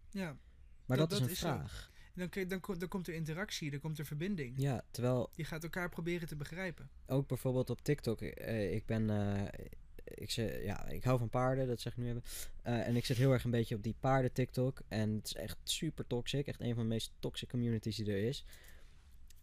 Ja, 0.09 0.37
Maar 0.85 0.97
Dat- 0.97 1.11
is 1.11 1.19
een 1.19 1.35
vraag. 1.35 1.91
dan, 2.13 2.29
dan, 2.47 2.59
ko- 2.59 2.77
dan 2.77 2.87
komt 2.87 3.07
er 3.07 3.13
interactie, 3.13 3.71
dan 3.71 3.79
komt 3.79 3.99
er 3.99 4.05
verbinding. 4.05 4.53
Ja, 4.57 4.83
terwijl 4.91 5.29
Je 5.35 5.43
gaat 5.43 5.63
elkaar 5.63 5.89
proberen 5.89 6.27
te 6.27 6.35
begrijpen. 6.35 6.89
ook 7.07 7.27
bijvoorbeeld 7.27 7.69
op 7.69 7.81
TikTok. 7.81 8.21
eh, 8.21 8.73
ik 8.73 8.85
ben. 8.85 9.09
eh, 9.09 9.65
ik, 10.03 10.31
zeg, 10.31 10.63
ja, 10.63 10.87
ik 10.87 11.03
hou 11.03 11.19
van 11.19 11.29
paarden, 11.29 11.67
dat 11.67 11.81
zeg 11.81 11.91
ik 11.93 11.97
nu 11.97 12.09
even. 12.09 12.23
Eh, 12.61 12.87
en 12.87 12.95
ik 12.95 13.05
zit 13.05 13.17
heel 13.17 13.31
erg 13.31 13.43
een 13.43 13.51
beetje 13.51 13.75
op 13.75 13.83
die 13.83 13.95
paarden 13.99 14.33
TikTok. 14.33 14.79
En 14.87 15.15
het 15.15 15.25
is 15.25 15.33
echt 15.33 15.57
super 15.63 16.07
toxic. 16.07 16.47
Echt 16.47 16.61
een 16.61 16.73
van 16.75 16.83
de 16.83 16.89
meest 16.89 17.11
toxic 17.19 17.49
communities 17.49 17.95
die 17.95 18.05
er 18.11 18.23
is. 18.23 18.45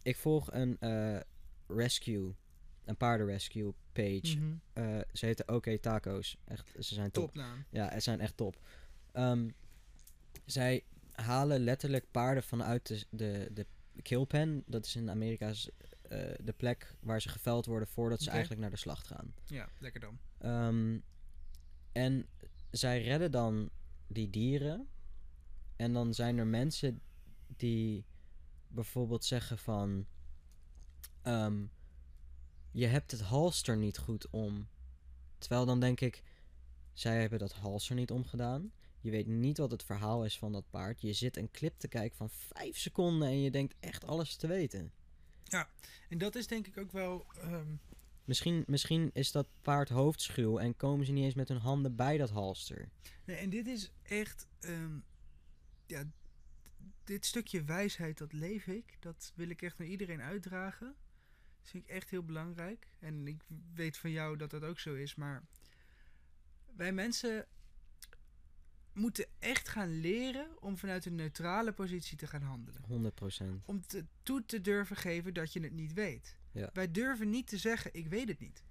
Ik 0.03 0.15
volg 0.15 0.51
een 0.53 0.77
rescue, 1.67 2.33
een 2.85 2.97
paardenrescue 2.97 3.73
page. 3.91 4.37
Mhm. 4.37 4.53
Eh, 4.73 4.99
ze 5.13 5.25
heten 5.25 5.49
OK 5.53 5.67
Taco's. 5.81 6.37
Echt, 6.45 6.71
ze 6.79 6.93
zijn 6.93 7.11
top. 7.11 7.25
Topnaam. 7.25 7.65
Ja, 7.69 7.93
ze 7.93 7.99
zijn 7.99 8.19
echt 8.19 8.37
top. 8.37 8.59
Ehm, 9.11 9.49
zij 10.45 10.83
halen 11.11 11.59
letterlijk 11.59 12.11
paarden 12.11 12.43
vanuit 12.43 12.87
de, 12.87 13.05
de, 13.09 13.49
de 13.53 13.65
killpen. 14.01 14.63
Dat 14.65 14.85
is 14.85 14.95
in 14.95 15.09
Amerika's 15.09 15.69
eh, 16.01 16.33
de 16.43 16.53
plek 16.53 16.95
waar 16.99 17.21
ze 17.21 17.29
geveld 17.29 17.65
worden 17.65 17.87
voordat 17.87 18.21
ze 18.21 18.29
eigenlijk 18.29 18.61
naar 18.61 18.69
de 18.69 18.77
slacht 18.77 19.07
gaan. 19.07 19.33
Ja, 19.43 19.69
lekker 19.79 20.01
dan. 20.01 20.17
Ehm, 20.37 20.99
en 21.91 22.27
zij 22.71 23.01
redden 23.01 23.31
dan 23.31 23.69
die 24.07 24.29
dieren. 24.29 24.87
En 25.75 25.93
dan 25.93 26.13
zijn 26.13 26.37
er 26.37 26.47
mensen 26.47 27.01
die 27.47 28.05
bijvoorbeeld 28.67 29.25
zeggen 29.25 29.57
van... 29.57 30.05
ehm, 31.21 31.65
je 32.75 32.85
hebt 32.85 33.11
het 33.11 33.21
halster 33.21 33.77
niet 33.77 33.97
goed 33.97 34.29
om. 34.29 34.67
Terwijl 35.37 35.65
dan 35.65 35.79
denk 35.79 36.01
ik... 36.01 36.23
Zij 36.93 37.19
hebben 37.21 37.39
dat 37.39 37.51
halster 37.51 37.95
niet 37.95 38.11
omgedaan. 38.11 38.71
Je 38.99 39.11
weet 39.11 39.27
niet 39.27 39.57
wat 39.57 39.71
het 39.71 39.83
verhaal 39.83 40.25
is 40.25 40.37
van 40.37 40.51
dat 40.51 40.69
paard. 40.69 41.01
Je 41.01 41.13
zit 41.13 41.37
een 41.37 41.51
clip 41.51 41.73
te 41.77 41.87
kijken 41.87 42.17
van 42.17 42.29
vijf 42.29 42.77
seconden 42.77 43.27
en 43.27 43.41
je 43.41 43.51
denkt 43.51 43.75
echt 43.79 44.05
alles 44.05 44.35
te 44.35 44.47
weten. 44.47 44.91
En 46.09 46.17
dat 46.17 46.35
is 46.35 46.47
denk 46.47 46.67
ik 46.67 46.77
ook 46.77 46.91
wel... 46.91 47.25
ehm, 47.41 47.67
Misschien, 48.25 48.63
misschien 48.67 49.09
is 49.13 49.31
dat 49.31 49.47
paard 49.61 49.89
hoofdschuw 49.89 50.57
en 50.57 50.75
komen 50.75 51.05
ze 51.05 51.11
niet 51.11 51.23
eens 51.23 51.33
met 51.33 51.47
hun 51.47 51.57
handen 51.57 51.95
bij 51.95 52.17
dat 52.17 52.29
halster. 52.29 52.89
nee, 53.25 53.35
en 53.37 53.49
dit 53.49 53.67
is 53.67 53.91
echt... 54.03 54.47
ehm, 54.59 54.97
ja, 55.85 56.03
dit 57.03 57.25
stukje 57.25 57.63
wijsheid, 57.63 58.17
dat 58.17 58.33
leef 58.33 58.67
ik. 58.67 58.97
Dat 58.99 59.31
wil 59.35 59.49
ik 59.49 59.61
echt 59.61 59.77
naar 59.77 59.87
iedereen 59.87 60.21
uitdragen. 60.21 60.95
Dat 61.65 61.73
vind 61.73 61.89
ik 61.89 61.95
echt 61.95 62.09
heel 62.09 62.23
belangrijk. 62.23 62.87
En 62.99 63.27
ik 63.27 63.41
weet 63.73 63.97
van 63.97 64.11
jou 64.11 64.37
dat 64.37 64.49
dat 64.49 64.63
ook 64.63 64.79
zo 64.79 64.93
is. 64.93 65.15
Maar 65.15 65.43
wij 66.75 66.93
mensen 66.93 67.45
moeten 68.93 69.25
echt 69.39 69.69
gaan 69.69 69.99
leren 69.99 70.61
om 70.61 70.77
vanuit 70.77 71.05
een 71.05 71.15
neutrale 71.15 71.71
positie 71.71 72.17
te 72.17 72.27
gaan 72.27 72.41
handelen. 72.41 73.11
100%. 73.61 73.65
om 73.65 73.85
te, 73.87 74.05
toe 74.23 74.45
te 74.45 74.61
durven 74.61 74.95
geven 74.95 75.33
dat 75.33 75.53
je 75.53 75.59
het 75.59 75.73
niet 75.73 75.93
weet. 75.93 76.37
Ja. 76.51 76.69
Wij 76.73 76.91
durven 76.91 77.29
niet 77.29 77.47
te 77.47 77.57
zeggen, 77.57 77.93
ik 77.93 78.07
weet 78.07 78.27
het 78.27 78.39
niet. 78.39 78.63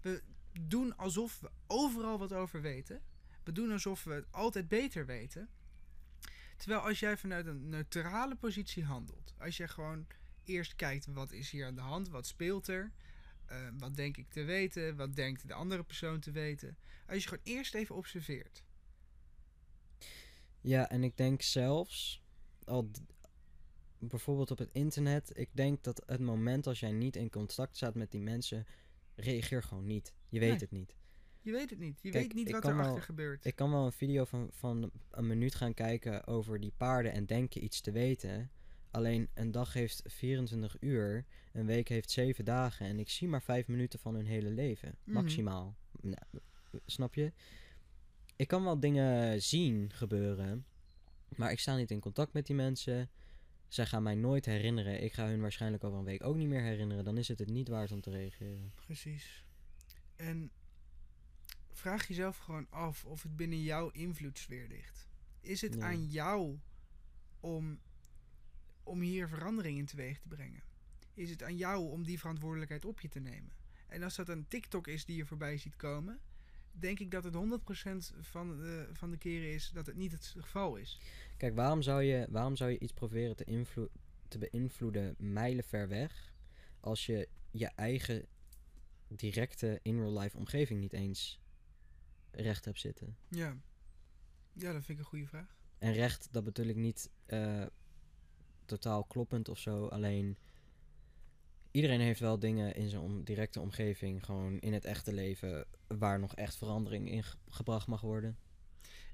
We 0.00 0.22
doen 0.60 0.96
alsof 0.96 1.40
we 1.40 1.50
overal 1.66 2.18
wat 2.18 2.32
over 2.32 2.60
weten. 2.60 3.00
We 3.42 3.52
doen 3.52 3.72
alsof 3.72 4.04
we 4.04 4.12
het 4.12 4.32
altijd 4.32 4.68
beter 4.68 5.06
weten. 5.06 5.48
Terwijl 6.56 6.80
als 6.80 7.00
jij 7.00 7.16
vanuit 7.16 7.46
een 7.46 7.68
neutrale 7.68 8.34
positie 8.34 8.84
handelt, 8.84 9.34
als 9.38 9.56
je 9.56 9.68
gewoon 9.68 10.06
eerst 10.44 10.74
kijkt 10.74 11.06
wat 11.06 11.32
is 11.32 11.50
hier 11.50 11.66
aan 11.66 11.74
de 11.74 11.80
hand, 11.80 12.08
wat 12.08 12.26
speelt 12.26 12.68
er, 12.68 12.92
eh, 13.46 13.68
wat 13.78 13.96
denk 13.96 14.16
ik 14.16 14.30
te 14.30 14.42
weten, 14.42 14.96
wat 14.96 15.16
denkt 15.16 15.48
de 15.48 15.54
andere 15.54 15.82
persoon 15.84 16.20
te 16.20 16.30
weten. 16.30 16.76
Als 17.06 17.22
je 17.22 17.28
gewoon 17.28 17.44
eerst 17.44 17.74
even 17.74 17.94
observeert. 17.94 18.62
Ja, 20.60 20.88
en 20.90 21.04
ik 21.04 21.16
denk 21.16 21.42
zelfs, 21.42 22.22
al 22.64 22.90
bijvoorbeeld 23.98 24.50
op 24.50 24.58
het 24.58 24.70
internet, 24.72 25.30
ik 25.38 25.48
denk 25.52 25.82
dat 25.84 26.02
het 26.06 26.20
moment 26.20 26.66
als 26.66 26.80
jij 26.80 26.92
niet 26.92 27.16
in 27.16 27.30
contact 27.30 27.76
staat 27.76 27.94
met 27.94 28.10
die 28.10 28.20
mensen, 28.20 28.66
reageer 29.14 29.62
gewoon 29.62 29.86
niet. 29.86 30.12
Je 30.28 30.38
weet 30.38 30.48
Nee. 30.50 30.58
het 30.58 30.70
niet. 30.70 30.94
Je 31.40 31.52
weet 31.52 31.70
het 31.70 31.78
niet. 31.78 31.98
Je 32.02 32.10
Kijk, 32.10 32.24
weet 32.24 32.34
niet 32.34 32.50
wat 32.50 32.60
kan 32.60 32.70
erachter 32.72 32.92
wel- 32.94 33.02
gebeurt. 33.02 33.44
Ik 33.44 33.56
kan 33.56 33.70
wel 33.70 33.86
een 33.86 33.92
video 33.92 34.24
van, 34.24 34.48
van 34.52 34.90
een 35.10 35.26
minuut 35.26 35.54
gaan 35.54 35.74
kijken 35.74 36.26
over 36.26 36.60
die 36.60 36.72
paarden 36.76 37.12
en 37.12 37.26
denken 37.26 37.64
iets 37.64 37.80
te 37.80 37.90
weten. 37.90 38.50
Alleen 38.94 39.28
een 39.34 39.50
dag 39.50 39.72
heeft 39.72 40.02
24 40.06 40.76
uur, 40.80 41.24
een 41.52 41.66
week 41.66 41.88
heeft 41.88 42.10
7 42.10 42.44
dagen 42.44 42.86
en 42.86 42.98
ik 42.98 43.10
zie 43.10 43.28
maar 43.28 43.42
5 43.42 43.66
minuten 43.68 43.98
van 43.98 44.14
hun 44.14 44.26
hele 44.26 44.50
leven. 44.50 44.96
Mhm. 45.04 45.12
Maximaal. 45.14 45.76
Nou, 46.00 46.22
snap 46.86 47.14
je? 47.14 47.32
Ik 48.36 48.48
kan 48.48 48.64
wel 48.64 48.80
dingen 48.80 49.42
zien 49.42 49.90
gebeuren, 49.92 50.66
maar 51.36 51.50
ik 51.50 51.58
sta 51.58 51.76
niet 51.76 51.90
in 51.90 52.00
contact 52.00 52.32
met 52.32 52.46
die 52.46 52.56
mensen. 52.56 53.10
Zij 53.68 53.86
gaan 53.86 54.02
mij 54.02 54.14
nooit 54.14 54.44
herinneren. 54.44 55.02
Ik 55.02 55.12
ga 55.12 55.26
hun 55.26 55.40
waarschijnlijk 55.40 55.84
over 55.84 55.98
een 55.98 56.04
week 56.04 56.24
ook 56.24 56.36
niet 56.36 56.48
meer 56.48 56.62
herinneren. 56.62 57.04
Dan 57.04 57.18
is 57.18 57.28
het 57.28 57.38
het 57.38 57.50
niet 57.50 57.68
waard 57.68 57.92
om 57.92 58.00
te 58.00 58.10
reageren. 58.10 58.72
Precies. 58.74 59.44
En 60.16 60.50
vraag 61.72 62.08
jezelf 62.08 62.36
gewoon 62.38 62.66
af 62.70 63.04
of 63.04 63.22
het 63.22 63.36
binnen 63.36 63.62
jouw 63.62 63.90
invloedssfeer 63.90 64.68
ligt. 64.68 65.08
Is 65.40 65.60
het 65.60 65.74
Ja. 65.74 65.80
aan 65.80 66.06
jou 66.06 66.58
om, 67.40 67.80
om 68.84 69.00
hier 69.00 69.28
verandering 69.28 69.78
in 69.78 69.86
teweeg 69.86 70.18
te 70.18 70.28
brengen? 70.28 70.62
Is 71.14 71.30
het 71.30 71.42
aan 71.42 71.56
jou 71.56 71.90
om 71.90 72.04
die 72.04 72.18
verantwoordelijkheid 72.18 72.84
op 72.84 73.00
je 73.00 73.08
te 73.08 73.20
nemen? 73.20 73.52
En 73.88 74.02
als 74.02 74.16
dat 74.16 74.28
een 74.28 74.48
TikTok 74.48 74.86
is 74.86 75.04
die 75.04 75.16
je 75.16 75.26
voorbij 75.26 75.56
ziet 75.56 75.76
komen, 75.76 76.20
denk 76.70 76.98
ik 76.98 77.10
dat 77.10 77.24
het 77.24 77.34
100% 77.34 77.38
van 78.20 78.56
de, 78.56 78.88
van 78.92 79.10
de 79.10 79.16
keren 79.16 79.52
is 79.52 79.70
dat 79.74 79.86
het 79.86 79.96
niet 79.96 80.12
het 80.12 80.34
geval 80.38 80.76
is. 80.76 81.00
Kijk, 81.36 81.54
waarom 81.54 81.82
zou 81.82 82.02
je, 82.02 82.26
waarom 82.30 82.56
zou 82.56 82.70
je 82.70 82.78
iets 82.78 82.92
proberen 82.92 83.36
te, 83.36 83.90
te 84.28 84.38
beïnvloeden 84.38 85.14
mijlenver 85.18 85.88
weg 85.88 86.34
als 86.80 87.06
je 87.06 87.28
je 87.50 87.66
eigen 87.66 88.26
directe 89.08 89.78
in 89.82 89.98
real 89.98 90.18
life 90.18 90.36
omgeving 90.36 90.80
niet 90.80 90.92
eens 90.92 91.40
recht 92.30 92.64
hebt 92.64 92.80
zitten? 92.80 93.16
Ja. 93.28 93.56
Ja, 94.52 94.72
dat 94.72 94.84
vind 94.84 94.98
ik 94.98 95.04
een 95.04 95.10
goede 95.10 95.26
vraag. 95.26 95.56
En 95.78 95.92
recht, 95.92 96.28
dat 96.30 96.44
bedoel 96.44 96.66
ik 96.66 96.76
niet 96.76 97.10
eh, 97.26 97.66
totaal 98.66 99.04
kloppend 99.04 99.48
of 99.48 99.58
zo, 99.58 99.86
alleen 99.86 100.36
iedereen 101.70 102.00
heeft 102.00 102.20
wel 102.20 102.38
dingen 102.38 102.74
in 102.74 102.88
zijn 102.88 103.02
om- 103.02 103.24
directe 103.24 103.60
omgeving, 103.60 104.24
gewoon 104.24 104.58
in 104.60 104.72
het 104.72 104.84
echte 104.84 105.12
leven, 105.12 105.66
waar 105.86 106.18
nog 106.20 106.34
echt 106.34 106.56
verandering 106.56 107.10
in 107.10 107.22
ge- 107.22 107.36
gebracht 107.48 107.86
mag 107.86 108.00
worden. 108.00 108.38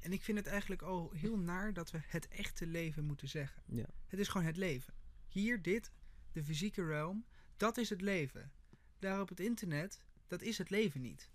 En 0.00 0.12
ik 0.12 0.22
vind 0.22 0.38
het 0.38 0.46
eigenlijk 0.46 0.82
al 0.82 1.10
heel 1.14 1.38
naar 1.38 1.72
dat 1.72 1.90
we 1.90 1.98
het 2.06 2.28
echte 2.28 2.66
leven 2.66 3.04
moeten 3.04 3.28
zeggen. 3.28 3.62
Ja. 3.66 3.86
Het 4.06 4.20
is 4.20 4.28
gewoon 4.28 4.46
het 4.46 4.56
leven. 4.56 4.94
Hier, 5.28 5.62
dit, 5.62 5.90
de 6.32 6.44
fysieke 6.44 6.84
realm, 6.86 7.24
dat 7.56 7.76
is 7.76 7.90
het 7.90 8.00
leven. 8.00 8.50
Daar 8.98 9.20
op 9.20 9.28
het 9.28 9.40
internet, 9.40 10.00
dat 10.26 10.42
is 10.42 10.58
het 10.58 10.70
leven 10.70 11.00
niet. 11.00 11.30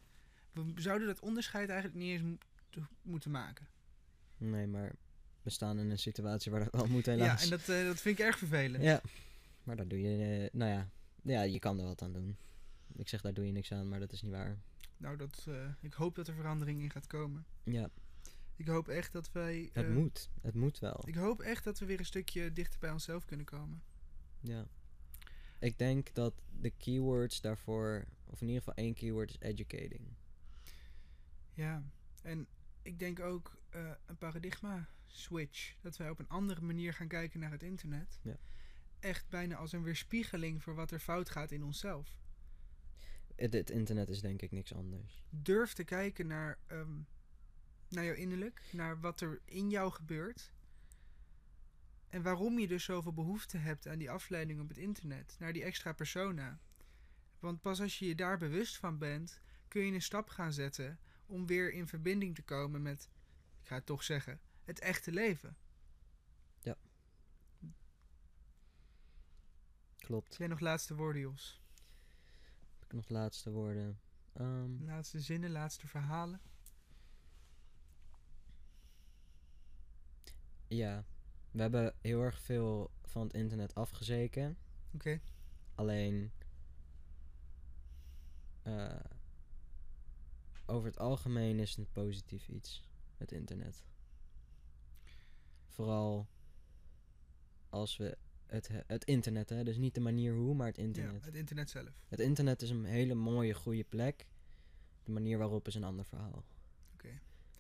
We 0.52 0.72
zouden 0.76 1.08
dat 1.08 1.20
onderscheid 1.20 1.70
eigenlijk 1.70 2.00
niet 2.00 2.12
eens 2.12 2.22
mo- 2.22 2.38
te- 2.70 2.82
moeten 3.02 3.32
maken. 3.32 3.68
Nee, 4.38 4.68
maar 4.68 4.96
we 5.46 5.52
staan 5.52 5.80
in 5.80 5.90
een 5.90 6.00
situatie 6.00 6.52
waar 6.52 6.64
dat 6.64 6.74
wel 6.74 6.88
moet 6.88 7.06
helaas. 7.06 7.40
Ja, 7.40 7.44
en 7.44 7.50
dat, 7.50 7.70
eh, 7.70 7.86
dat 7.86 8.02
vind 8.02 8.20
ik 8.20 8.26
erg 8.26 8.38
vervelend. 8.38 8.84
Ja, 8.84 9.02
maar 9.64 9.76
daar 9.76 9.88
doe 9.88 10.02
je, 10.02 10.44
eh, 10.44 10.50
nou 10.60 10.72
ja, 10.72 10.90
ja, 11.22 11.42
je 11.42 11.60
kan 11.60 11.80
er 11.80 11.86
wat 11.86 12.02
aan 12.02 12.14
doen. 12.14 12.38
Ik 12.96 13.08
zeg 13.08 13.22
daar 13.22 13.34
doe 13.34 13.46
je 13.46 13.52
niks 13.52 13.72
aan, 13.72 13.90
maar 13.90 14.00
dat 14.00 14.12
is 14.12 14.22
niet 14.22 14.32
waar. 14.32 14.58
Nou, 14.98 15.18
dat, 15.18 15.46
eh, 15.48 15.68
ik 15.82 15.94
hoop 15.94 16.16
dat 16.16 16.28
er 16.28 16.34
verandering 16.34 16.82
in 16.82 16.90
gaat 16.90 17.08
komen. 17.08 17.46
Ja, 17.64 17.90
Ik 18.56 18.68
hoop 18.68 18.88
echt 18.88 19.12
dat 19.12 19.32
wij... 19.32 19.70
het 19.74 19.90
moet. 19.90 20.30
Het 20.42 20.54
moet 20.54 20.80
wel. 20.80 21.02
Ik 21.06 21.16
hoop 21.16 21.42
echt 21.42 21.64
dat 21.64 21.80
we 21.80 21.86
weer 21.86 22.00
een 22.00 22.06
stukje 22.06 22.54
dichter 22.54 22.80
bij 22.80 22.92
onszelf 22.92 23.26
kunnen 23.26 23.46
komen. 23.46 23.82
Ja. 24.40 24.68
Ik 25.60 25.78
denk 25.78 26.14
dat 26.14 26.34
de 26.60 26.70
keywords 26.70 27.42
daarvoor, 27.42 28.06
of 28.26 28.42
in 28.42 28.48
ieder 28.48 28.64
geval 28.64 28.84
één 28.84 28.94
keyword 28.94 29.30
is 29.30 29.40
educating. 29.40 30.02
Ja, 31.54 31.84
en 32.22 32.48
ik 32.82 33.00
denk 33.00 33.20
ook 33.20 33.58
een 34.06 34.18
paradigma 34.18 34.88
switch. 35.16 35.76
Dat 35.82 35.98
wij 35.98 36.10
op 36.10 36.20
een 36.20 36.30
andere 36.30 36.62
manier 36.62 36.94
gaan 36.94 37.08
kijken 37.08 37.40
naar 37.40 37.52
het 37.52 37.64
internet. 37.64 38.20
Ja. 38.22 38.38
Echt 39.00 39.30
bijna 39.30 39.56
als 39.56 39.72
een 39.72 39.84
weerspiegeling 39.84 40.64
voor 40.64 40.76
wat 40.76 40.92
er 40.92 41.00
fout 41.00 41.30
gaat 41.30 41.52
in 41.52 41.64
onszelf. 41.64 42.18
Het, 43.36 43.54
het 43.54 43.70
internet 43.70 44.10
is 44.10 44.22
denk 44.22 44.42
ik 44.42 44.52
niks 44.52 44.74
anders. 44.74 45.26
Durf 45.30 45.74
te 45.74 45.84
kijken 45.84 46.28
naar, 46.28 46.58
ehm, 46.68 47.00
naar 47.90 48.06
jouw 48.06 48.14
innerlijk, 48.14 48.62
naar 48.72 49.00
wat 49.00 49.22
er 49.22 49.42
in 49.46 49.70
jou 49.70 49.92
gebeurt. 49.92 50.52
En 52.08 52.22
waarom 52.22 52.60
je 52.60 52.68
dus 52.68 52.84
zoveel 52.84 53.14
behoefte 53.14 53.58
hebt 53.58 53.88
aan 53.88 53.98
die 53.98 54.12
afleiding 54.12 54.62
op 54.62 54.68
het 54.68 54.78
internet, 54.78 55.36
naar 55.40 55.54
die 55.54 55.64
extra 55.64 55.94
persona. 55.94 56.60
Want 57.40 57.62
pas 57.62 57.82
als 57.82 58.00
je 58.00 58.08
je 58.08 58.16
daar 58.16 58.38
bewust 58.38 58.78
van 58.78 58.98
bent, 58.98 59.42
kun 59.68 59.86
je 59.86 59.94
een 59.94 60.02
stap 60.02 60.30
gaan 60.30 60.54
zetten 60.54 61.00
om 61.26 61.46
weer 61.46 61.72
in 61.72 61.88
verbinding 61.88 62.36
te 62.36 62.42
komen 62.42 62.82
met, 62.82 63.10
ik 63.62 63.68
ga 63.68 63.76
het 63.76 63.86
toch 63.86 64.04
zeggen, 64.04 64.40
het 64.66 64.80
echte 64.80 65.12
leven. 65.12 65.58
Klopt. 70.06 70.36
Jij 70.36 70.48
nog 70.48 70.60
laatste 70.60 70.96
woorden, 70.96 71.22
Jos? 71.22 71.62
Heb 72.80 72.84
ik 72.84 72.94
nog 72.94 73.10
laatste 73.10 73.52
woorden? 73.52 74.00
Ehm, 74.34 74.84
Laatste 74.84 75.20
zinnen, 75.20 75.52
laatste 75.52 75.88
verhalen? 75.88 76.42
ja, 80.68 81.06
we 81.52 81.62
hebben 81.62 81.96
heel 82.02 82.22
erg 82.22 82.42
veel 82.42 82.92
van 83.04 83.24
het 83.24 83.34
internet 83.34 83.76
afgezeken. 83.76 84.58
Oké. 84.94 85.20
Alleen 85.76 86.32
eh, 88.62 89.00
over 90.66 90.88
het 90.88 91.00
algemeen 91.00 91.60
is 91.60 91.70
het 91.70 91.78
een 91.80 91.92
positief 91.92 92.48
iets, 92.48 92.90
het 93.18 93.32
internet. 93.32 93.84
Vooral 95.76 96.28
als 97.70 97.98
we 97.98 98.18
het, 98.46 98.68
he- 98.68 98.84
het 98.88 99.04
internet, 99.06 99.50
hè, 99.50 99.64
dus 99.64 99.78
niet 99.78 99.94
de 99.94 100.00
manier 100.00 100.34
hoe, 100.36 100.56
maar 100.56 100.68
het 100.68 100.78
internet. 100.78 101.20
Ja, 101.22 101.26
het 101.26 101.36
internet 101.36 101.70
zelf. 101.70 101.90
Het 102.08 102.20
internet 102.20 102.62
is 102.62 102.70
een 102.70 102.86
hele 102.86 103.14
mooie, 103.14 103.54
goede 103.54 103.84
plek. 103.84 104.26
De 105.04 105.12
manier 105.12 105.38
waarop 105.38 105.68
is 105.68 105.76
een 105.76 105.84
ander 105.84 106.06
verhaal. 106.06 106.44
Oké. 106.94 107.08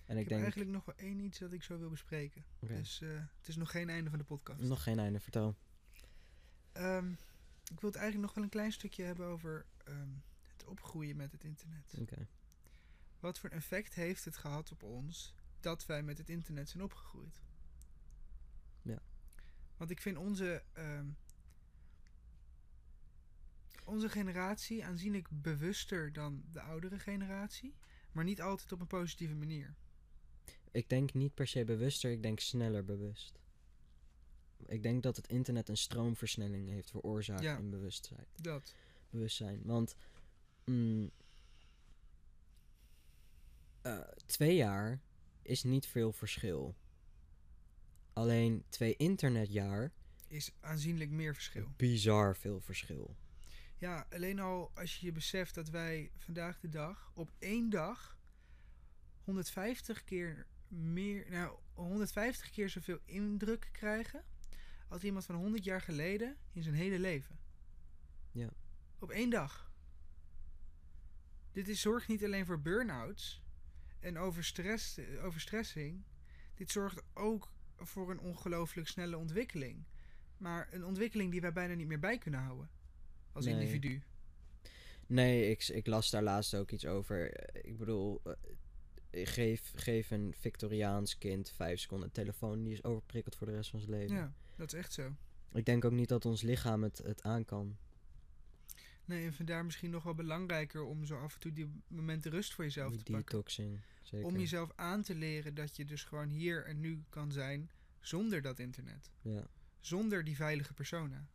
En 0.05 0.15
Ik, 0.17 0.21
ik, 0.23 0.29
denk, 0.29 0.41
eigenlijk 0.41 0.71
nog 0.71 0.85
wel 0.85 0.95
één 0.95 1.19
iets 1.19 1.39
dat 1.39 1.51
ik 1.51 1.63
zo 1.63 1.77
wil 1.77 1.89
bespreken. 1.89 2.45
Dus 2.59 3.01
eh, 3.01 3.09
het 3.37 3.47
is 3.47 3.55
nog 3.55 3.71
geen 3.71 3.89
einde 3.89 4.09
van 4.09 4.19
de 4.19 4.25
podcast. 4.25 4.61
nog 4.61 4.83
geen 4.83 4.99
einde, 4.99 5.19
vertel. 5.19 5.55
Ehm, 6.71 7.11
ik 7.71 7.79
wil 7.79 7.89
het 7.89 7.95
eigenlijk 7.99 8.25
nog 8.25 8.33
wel 8.33 8.43
een 8.43 8.49
klein 8.49 8.71
stukje 8.71 9.03
hebben 9.03 9.25
over 9.27 9.65
ehm, 9.83 10.09
het 10.51 10.65
opgroeien 10.65 11.15
met 11.15 11.31
het 11.31 11.43
internet. 11.43 11.93
Oké. 11.99 12.27
Wat 13.19 13.39
voor 13.39 13.49
effect 13.49 13.93
heeft 13.93 14.25
het 14.25 14.37
gehad 14.37 14.71
op 14.71 14.83
ons 14.83 15.33
dat 15.59 15.85
wij 15.85 16.03
met 16.03 16.17
het 16.17 16.29
internet 16.29 16.69
zijn 16.69 16.83
opgegroeid? 16.83 17.41
Want 19.77 19.89
ik 19.89 20.01
vind 20.01 20.17
onze, 20.17 20.63
ehm, 20.73 21.05
onze 23.85 24.09
generatie 24.09 24.85
aanzienlijk 24.85 25.27
bewuster 25.31 26.13
dan 26.13 26.43
de 26.51 26.61
oudere 26.61 26.99
generatie, 26.99 27.75
maar 28.11 28.23
niet 28.23 28.41
altijd 28.41 28.71
op 28.71 28.79
een 28.79 28.87
positieve 28.87 29.35
manier. 29.35 29.75
Ik 30.71 30.89
denk 30.89 31.13
niet 31.13 31.33
per 31.33 31.47
se 31.47 31.63
bewuster, 31.63 32.11
ik 32.11 32.21
denk 32.23 32.39
sneller 32.39 32.85
bewust. 32.85 33.39
Ik 34.65 34.83
denk 34.83 35.03
dat 35.03 35.15
het 35.15 35.27
internet 35.27 35.69
een 35.69 35.77
stroomversnelling 35.77 36.69
heeft 36.69 36.89
veroorzaakt 36.91 37.41
Ja. 37.41 37.57
in 37.57 37.69
bewustzijn. 37.69 38.25
Dat. 38.41 38.75
bewustzijn. 39.09 39.61
Want 39.63 39.95
mm, 40.65 41.11
eh, 43.81 43.99
twee 44.25 44.55
jaar 44.55 44.99
is 45.41 45.63
niet 45.63 45.87
veel 45.87 46.11
verschil. 46.11 46.75
Alleen 48.15 48.63
twee 48.69 48.95
internetjaar, 48.95 49.91
is 50.27 50.51
aanzienlijk 50.59 51.09
meer 51.09 51.33
verschil. 51.33 51.67
bizar 51.77 52.35
veel 52.35 52.59
verschil. 52.59 53.15
Ja, 53.77 54.07
alleen 54.11 54.39
al 54.39 54.71
als 54.73 54.97
je 54.97 55.05
je 55.05 55.11
beseft 55.11 55.55
dat 55.55 55.69
wij 55.69 56.11
vandaag 56.17 56.59
de 56.59 56.69
dag 56.69 57.11
op 57.13 57.31
één 57.39 57.69
dag 57.69 58.17
150 59.23 60.03
keer 60.03 60.47
meer, 60.67 61.29
nou 61.29 61.57
150 61.73 62.49
keer 62.49 62.69
zoveel 62.69 62.99
indruk 63.05 63.69
krijgen 63.71 64.23
als 64.87 65.03
iemand 65.03 65.25
van 65.25 65.35
100 65.35 65.63
jaar 65.63 65.81
geleden 65.81 66.37
in 66.51 66.63
zijn 66.63 66.75
hele 66.75 66.99
leven. 66.99 67.39
Ja. 68.31 68.49
Op 68.99 69.09
één 69.09 69.29
dag. 69.29 69.71
Dit 71.51 71.67
is, 71.67 71.81
zorgt 71.81 72.07
niet 72.07 72.23
alleen 72.23 72.45
voor 72.45 72.61
burn-outs 72.61 73.43
en 73.99 74.17
overstress, 74.17 74.99
overstressing. 75.21 76.03
Dit 76.53 76.71
zorgt 76.71 77.01
ook 77.13 77.53
voor 77.77 78.11
een 78.11 78.19
ongelooflijk 78.19 78.87
snelle 78.87 79.17
ontwikkeling. 79.17 79.83
Maar 80.37 80.67
een 80.71 80.85
ontwikkeling 80.85 81.31
die 81.31 81.41
wij 81.41 81.53
bijna 81.53 81.73
niet 81.73 81.87
meer 81.87 81.99
bij 81.99 82.17
kunnen 82.17 82.39
houden. 82.39 82.69
Als 83.31 83.45
Nee. 83.45 83.53
individu. 83.53 84.01
Nee, 85.07 85.49
ik, 85.49 85.67
ik 85.67 85.87
las 85.87 86.09
daar 86.09 86.23
laatst 86.23 86.55
ook 86.55 86.71
iets 86.71 86.85
over. 86.85 87.31
Eh, 87.31 87.71
Ik 87.71 87.77
bedoel, 87.77 88.21
eh, 88.23 89.27
geef, 89.27 89.71
geef 89.75 90.11
een 90.11 90.33
Victoriaans 90.37 91.17
kind 91.17 91.49
vijf 91.51 91.79
seconden 91.79 92.07
een 92.07 92.13
telefoon, 92.13 92.63
die 92.63 92.73
is 92.73 92.83
overprikkeld 92.83 93.35
voor 93.35 93.47
de 93.47 93.53
rest 93.53 93.69
van 93.69 93.79
zijn 93.79 93.91
leven. 93.91 94.15
Ja, 94.15 94.33
dat 94.55 94.73
is 94.73 94.79
echt 94.79 94.93
zo. 94.93 95.15
Ik 95.53 95.65
denk 95.65 95.85
ook 95.85 95.91
niet 95.91 96.09
dat 96.09 96.25
ons 96.25 96.41
lichaam 96.41 96.83
het, 96.83 96.97
het 96.97 97.21
aan 97.23 97.45
kan. 97.45 97.77
Nee, 99.05 99.25
en 99.25 99.33
vandaar 99.33 99.65
misschien 99.65 99.89
nog 99.89 100.03
wel 100.03 100.13
belangrijker 100.15 100.83
om 100.83 101.05
zo 101.05 101.17
af 101.19 101.33
en 101.33 101.39
toe 101.39 101.53
die 101.53 101.81
momenten 101.87 102.31
rust 102.31 102.53
voor 102.53 102.63
jezelf 102.63 102.91
Die 102.93 103.03
te 103.03 103.11
pakken. 103.11 103.37
Zeker. 104.07 104.27
Om 104.27 104.37
jezelf 104.37 104.71
aan 104.75 105.01
te 105.01 105.15
leren 105.15 105.55
dat 105.55 105.75
je 105.75 105.85
dus 105.85 106.03
gewoon 106.03 106.29
hier 106.29 106.65
en 106.65 106.79
nu 106.79 107.03
kan 107.09 107.31
zijn 107.31 107.71
zonder 107.99 108.41
dat 108.41 108.59
internet. 108.59 109.11
Ja. 109.21 109.47
Zonder 109.79 110.23
die 110.23 110.35
veilige 110.35 110.73
persona. 110.73 111.27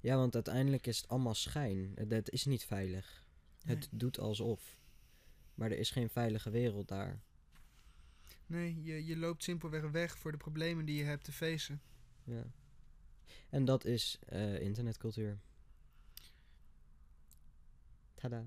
Ja, 0.00 0.16
want 0.16 0.34
uiteindelijk 0.34 0.86
is 0.86 0.96
het 0.96 1.08
allemaal 1.08 1.34
schijn. 1.34 1.92
Het, 2.08 2.30
is 2.30 2.44
niet 2.44 2.64
veilig. 2.64 3.24
Het 3.64 3.88
doet 3.90 4.18
alsof. 4.18 4.78
Maar 5.54 5.70
er 5.70 5.78
is 5.78 5.90
geen 5.90 6.10
veilige 6.10 6.50
wereld 6.50 6.88
daar. 6.88 7.20
Nee, 8.46 8.82
je, 8.82 9.06
je 9.06 9.16
loopt 9.16 9.42
simpelweg 9.42 9.90
weg 9.90 10.18
voor 10.18 10.32
de 10.32 10.38
problemen 10.38 10.84
die 10.84 10.96
je 10.96 11.04
hebt 11.04 11.24
te 11.24 11.32
facen. 11.32 11.80
Ja. 12.24 12.44
En 13.50 13.64
dat 13.64 13.84
is 13.84 14.18
eh, 14.26 14.60
internetcultuur. 14.60 15.38
Tada. 18.14 18.44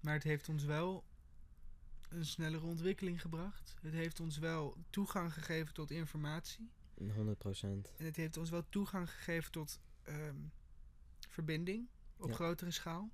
Maar 0.00 0.14
het 0.14 0.22
heeft 0.22 0.48
ons 0.48 0.64
wel 0.64 1.04
een 2.08 2.26
snellere 2.26 2.66
ontwikkeling 2.66 3.20
gebracht. 3.20 3.74
Het 3.80 3.92
heeft 3.92 4.20
ons 4.20 4.38
wel 4.38 4.76
toegang 4.90 5.32
gegeven 5.32 5.74
tot 5.74 5.90
informatie. 5.90 6.70
100 7.14 7.38
procent. 7.38 7.92
En 7.96 8.04
het 8.04 8.16
heeft 8.16 8.36
ons 8.36 8.50
wel 8.50 8.68
toegang 8.68 9.10
gegeven 9.10 9.52
tot 9.52 9.80
ehm, 10.02 10.36
verbinding 11.28 11.88
op 12.16 12.28
Ja. 12.28 12.34
grotere 12.34 12.70
schaal. 12.70 13.10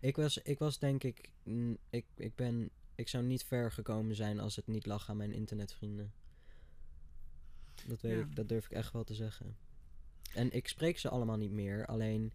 Ik 0.00 0.16
was, 0.16 0.38
ik 0.38 0.58
was 0.58 0.78
denk 0.78 1.04
ik, 1.04 1.30
mm, 1.42 1.76
ik, 1.90 2.06
ik 2.14 2.34
ben, 2.34 2.70
ik 2.94 3.08
zou 3.08 3.24
niet 3.24 3.44
ver 3.44 3.72
gekomen 3.72 4.14
zijn 4.16 4.40
als 4.40 4.56
het 4.56 4.66
niet 4.66 4.86
lag 4.86 5.08
aan 5.10 5.16
mijn 5.16 5.32
internetvrienden. 5.32 6.12
Dat, 7.86 8.00
weet 8.00 8.12
Ja. 8.18 8.20
ik, 8.24 8.36
dat 8.36 8.48
durf 8.48 8.64
ik 8.64 8.70
echt 8.70 8.92
wel 8.92 9.04
te 9.04 9.14
zeggen. 9.14 9.56
En 10.34 10.50
ik 10.52 10.68
spreek 10.68 10.98
ze 10.98 11.08
allemaal 11.08 11.36
niet 11.36 11.50
meer, 11.52 11.86
alleen 11.86 12.32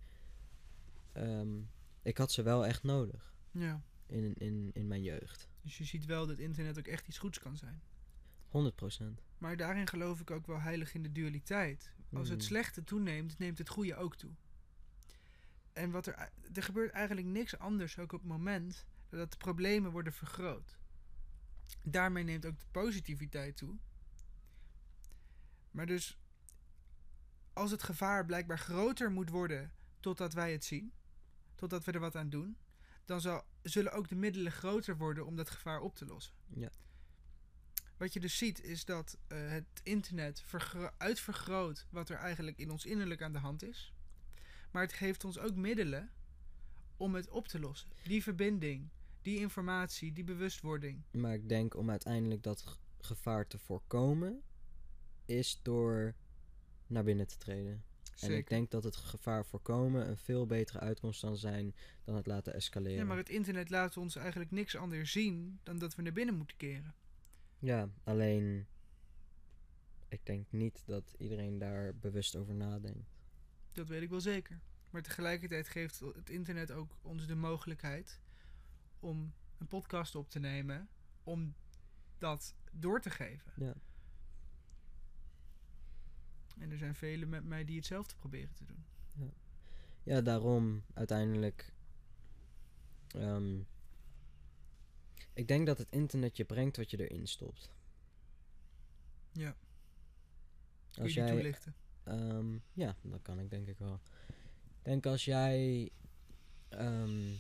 ehm, 1.11 1.59
ik 2.01 2.17
had 2.17 2.31
ze 2.31 2.41
wel 2.41 2.65
echt 2.65 2.83
nodig 2.83 3.33
Ja. 3.51 3.81
in, 4.05 4.33
in, 4.37 4.69
in 4.73 4.87
mijn 4.87 5.03
jeugd. 5.03 5.47
Dus 5.67 5.77
je 5.77 5.83
ziet 5.83 6.05
wel 6.05 6.27
dat 6.27 6.39
internet 6.39 6.77
ook 6.77 6.87
echt 6.87 7.07
iets 7.07 7.17
goeds 7.17 7.39
kan 7.39 7.57
zijn. 7.57 7.81
100 8.47 8.75
procent. 8.75 9.21
Maar 9.37 9.57
daarin 9.57 9.87
geloof 9.87 10.19
ik 10.19 10.31
ook 10.31 10.47
wel 10.47 10.59
heilig 10.61 10.93
in 10.93 11.03
de 11.03 11.11
dualiteit. 11.11 11.93
Als 12.13 12.29
het 12.29 12.37
Mm. 12.37 12.43
slechte 12.43 12.83
toeneemt, 12.83 13.37
neemt 13.39 13.57
het 13.57 13.69
goede 13.69 13.95
ook 13.95 14.15
toe. 14.15 14.31
En 15.73 15.91
wat 15.91 16.07
er, 16.07 16.29
er 16.53 16.63
gebeurt 16.63 16.91
eigenlijk 16.91 17.27
niks 17.27 17.57
anders 17.57 17.97
ook 17.99 18.11
op 18.13 18.19
het 18.19 18.29
moment 18.29 18.85
dat 19.09 19.31
de 19.31 19.37
problemen 19.37 19.91
worden 19.91 20.13
vergroot. 20.13 20.77
Daarmee 21.83 22.23
neemt 22.23 22.45
ook 22.45 22.59
de 22.59 22.65
positiviteit 22.71 23.57
toe. 23.57 23.75
Maar 25.71 25.85
dus 25.85 26.17
als 27.53 27.71
het 27.71 27.83
gevaar 27.83 28.25
blijkbaar 28.25 28.59
groter 28.59 29.11
moet 29.11 29.29
worden 29.29 29.71
totdat 29.99 30.33
wij 30.33 30.51
het 30.51 30.65
zien, 30.65 30.91
totdat 31.55 31.83
we 31.83 31.91
er 31.91 31.99
wat 31.99 32.15
aan 32.15 32.29
doen, 32.29 32.57
dan 33.07 33.21
zal, 33.21 33.43
zullen 33.61 33.91
ook 33.91 34.07
de 34.07 34.15
middelen 34.15 34.51
groter 34.51 34.97
worden 34.97 35.25
om 35.25 35.35
dat 35.35 35.49
gevaar 35.49 35.81
op 35.81 35.95
te 35.95 36.05
lossen. 36.05 36.33
Ja. 36.47 36.69
Wat 37.97 38.13
je 38.13 38.19
dus 38.19 38.37
ziet 38.37 38.63
is 38.63 38.85
dat 38.85 39.17
eh, 39.27 39.49
het 39.49 39.65
internet 39.83 40.41
vergro- 40.41 40.91
uitvergroot 40.97 41.87
wat 41.89 42.09
er 42.09 42.17
eigenlijk 42.17 42.57
in 42.57 42.71
ons 42.71 42.85
innerlijk 42.85 43.21
aan 43.21 43.33
de 43.33 43.39
hand 43.39 43.63
is. 43.63 43.93
Maar 44.71 44.81
het 44.81 44.93
geeft 44.93 45.23
ons 45.23 45.39
ook 45.39 45.55
middelen 45.55 46.11
om 46.97 47.15
het 47.15 47.29
op 47.29 47.47
te 47.47 47.59
lossen. 47.59 47.89
Die 48.03 48.23
verbinding, 48.23 48.89
die 49.21 49.39
informatie, 49.39 50.13
die 50.13 50.23
bewustwording. 50.23 51.03
Maar 51.11 51.33
ik 51.33 51.49
denk 51.49 51.75
om 51.75 51.89
uiteindelijk 51.89 52.43
dat 52.43 52.77
gevaar 52.99 53.47
te 53.47 53.57
voorkomen, 53.57 54.41
is 55.25 55.59
door 55.61 56.15
naar 56.87 57.03
binnen 57.03 57.27
te 57.27 57.37
treden. 57.37 57.83
En 58.19 58.31
ik 58.31 58.47
denk 58.47 58.71
dat 58.71 58.83
het 58.83 58.95
gevaar 58.95 59.45
voorkomen 59.45 60.09
een 60.09 60.17
veel 60.17 60.45
betere 60.45 60.79
uitkomst 60.79 61.21
kan 61.21 61.37
zijn 61.37 61.75
dan 62.03 62.15
het 62.15 62.25
laten 62.25 62.53
escaleren. 62.53 62.97
Ja, 62.97 63.05
maar 63.05 63.17
het 63.17 63.29
internet 63.29 63.69
laat 63.69 63.97
ons 63.97 64.15
eigenlijk 64.15 64.51
niks 64.51 64.75
anders 64.75 65.11
zien 65.11 65.59
dan 65.63 65.77
dat 65.77 65.95
we 65.95 66.01
naar 66.01 66.13
binnen 66.13 66.35
moeten 66.35 66.57
keren. 66.57 66.95
Ja, 67.59 67.89
alleen 68.03 68.67
ik 70.07 70.25
denk 70.25 70.51
niet 70.51 70.83
dat 70.85 71.15
iedereen 71.17 71.57
daar 71.57 71.95
bewust 71.95 72.35
over 72.35 72.55
nadenkt. 72.55 73.15
Dat 73.71 73.87
weet 73.87 74.01
ik 74.01 74.09
wel 74.09 74.21
zeker. 74.21 74.59
Maar 74.89 75.01
tegelijkertijd 75.01 75.67
geeft 75.67 75.99
het 75.99 76.29
internet 76.29 76.71
ook 76.71 76.97
ons 77.01 77.27
de 77.27 77.35
mogelijkheid 77.35 78.21
om 78.99 79.33
een 79.57 79.67
podcast 79.67 80.15
op 80.15 80.29
te 80.29 80.39
nemen, 80.39 80.89
om 81.23 81.55
dat 82.17 82.55
door 82.71 83.01
te 83.01 83.09
geven. 83.09 83.51
Ja. 83.55 83.73
En 86.59 86.71
er 86.71 86.77
zijn 86.77 86.95
velen 86.95 87.29
met 87.29 87.43
mij 87.43 87.65
die 87.65 87.75
hetzelfde 87.75 88.15
proberen 88.15 88.53
te 88.53 88.65
doen. 88.65 88.85
Ja, 90.03 90.21
daarom 90.21 90.83
uiteindelijk. 90.93 91.73
ehm, 93.07 93.59
ik 95.33 95.47
denk 95.47 95.65
dat 95.67 95.77
het 95.77 95.91
internet 95.91 96.37
je 96.37 96.45
brengt 96.45 96.77
wat 96.77 96.91
je 96.91 97.07
erin 97.09 97.27
stopt. 97.27 97.71
Ja. 99.31 99.55
Kun 100.91 101.03
Als 101.03 101.13
je 101.13 101.19
jij, 101.19 101.31
toelichten? 101.31 101.75
ehm, 102.03 102.57
ja, 102.73 102.95
dat 103.01 103.21
kan 103.21 103.39
ik 103.39 103.49
denk 103.49 103.67
ik 103.67 103.77
wel. 103.77 103.99
Ik 104.77 104.83
denk 104.83 105.05
als 105.05 105.25
jij 105.25 105.91
ehm, 106.69 107.33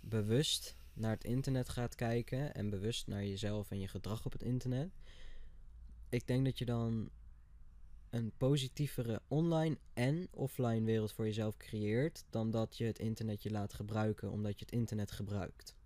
bewust 0.00 0.76
naar 0.92 1.10
het 1.14 1.24
internet 1.24 1.68
gaat 1.68 1.94
kijken 1.94 2.54
en 2.54 2.70
bewust 2.70 3.06
naar 3.06 3.24
jezelf 3.24 3.70
en 3.70 3.80
je 3.80 3.88
gedrag 3.88 4.24
op 4.24 4.32
het 4.32 4.42
internet, 4.42 4.90
ik 6.08 6.26
denk 6.26 6.44
dat 6.44 6.58
je 6.58 6.64
dan 6.64 7.10
een 8.14 8.32
positievere 8.36 9.22
online 9.28 9.78
en 9.94 10.28
offline 10.30 10.84
wereld 10.84 11.12
voor 11.12 11.24
jezelf 11.24 11.56
creëert 11.56 12.24
dan 12.30 12.50
dat 12.50 12.76
je 12.76 12.84
het 12.84 12.98
internet 12.98 13.42
je 13.42 13.50
laat 13.50 13.74
gebruiken 13.74 14.30
omdat 14.30 14.58
je 14.58 14.64
het 14.64 14.74
internet 14.74 15.10
gebruikt. 15.10 15.76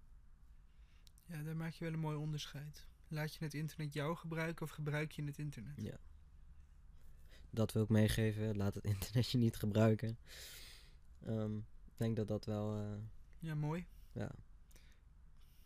Ja, 1.27 1.43
daar 1.43 1.57
maak 1.57 1.73
je 1.73 1.85
wel 1.85 1.93
een 1.93 1.99
mooi 2.01 2.17
onderscheid. 2.17 2.87
Laat 3.09 3.35
je 3.35 3.45
het 3.45 3.55
internet 3.55 3.93
jou 3.93 4.17
gebruiken 4.17 4.65
of 4.67 4.71
gebruik 4.71 5.13
je 5.13 5.25
het 5.25 5.39
internet? 5.39 5.83
Ja. 5.83 5.97
Dat 7.51 7.73
wil 7.73 7.83
ik 7.83 7.89
meegeven. 7.89 8.57
Laat 8.57 8.75
het 8.75 8.85
internet 8.95 9.31
je 9.31 9.39
niet 9.39 9.57
gebruiken. 9.57 10.19
Ehm, 11.25 11.57
ik 11.57 11.97
denk 11.97 12.17
dat 12.17 12.29
dat 12.29 12.45
wel. 12.45 12.77
eh, 12.77 12.93
Ja, 13.39 13.55
mooi. 13.55 13.87
ja. 14.13 14.31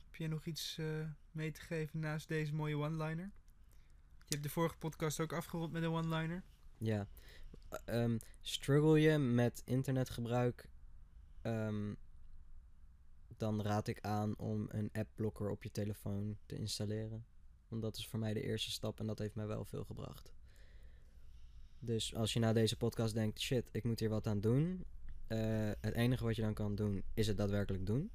Heb 0.04 0.14
jij 0.14 0.26
nog 0.28 0.44
iets 0.46 0.78
eh, 0.78 1.06
mee 1.30 1.50
te 1.50 1.60
geven 1.60 1.98
naast 2.00 2.28
deze 2.28 2.54
mooie 2.54 2.76
one-liner? 2.76 3.30
Je 4.18 4.38
hebt 4.38 4.42
de 4.42 4.48
vorige 4.50 4.76
podcast 4.76 5.20
ook 5.20 5.32
afgerond 5.32 5.72
met 5.72 5.82
een 5.82 5.90
one-liner. 5.92 6.42
Ja. 6.82 7.08
Eh, 7.68 8.02
ehm, 8.02 8.18
struggle 8.40 9.00
je 9.00 9.18
met 9.18 9.62
internetgebruik? 9.64 10.70
ehm, 11.42 11.94
dan 13.36 13.62
raad 13.62 13.88
ik 13.88 14.00
aan 14.00 14.38
om 14.38 14.66
een 14.68 14.90
appblokker 14.92 15.50
op 15.50 15.62
je 15.62 15.70
telefoon 15.70 16.38
te 16.46 16.56
installeren. 16.56 17.26
Want 17.68 17.82
dat 17.82 17.96
is 17.96 18.06
voor 18.08 18.18
mij 18.18 18.34
de 18.34 18.42
eerste 18.42 18.70
stap 18.70 19.00
en 19.00 19.06
dat 19.06 19.18
heeft 19.18 19.34
mij 19.34 19.46
wel 19.46 19.64
veel 19.64 19.84
gebracht. 19.84 20.32
Dus 21.78 22.14
als 22.14 22.32
je 22.32 22.38
na 22.40 22.52
deze 22.52 22.76
podcast 22.76 23.14
denkt: 23.14 23.40
shit, 23.40 23.68
ik 23.72 23.84
moet 23.84 24.00
hier 24.00 24.08
wat 24.08 24.26
aan 24.26 24.40
doen. 24.40 24.84
eh, 25.26 25.70
het 25.80 25.94
enige 25.94 26.24
wat 26.24 26.36
je 26.36 26.42
dan 26.42 26.54
kan 26.54 26.74
doen 26.74 27.02
is 27.14 27.26
het 27.26 27.36
daadwerkelijk 27.36 27.86
doen. 27.86 28.10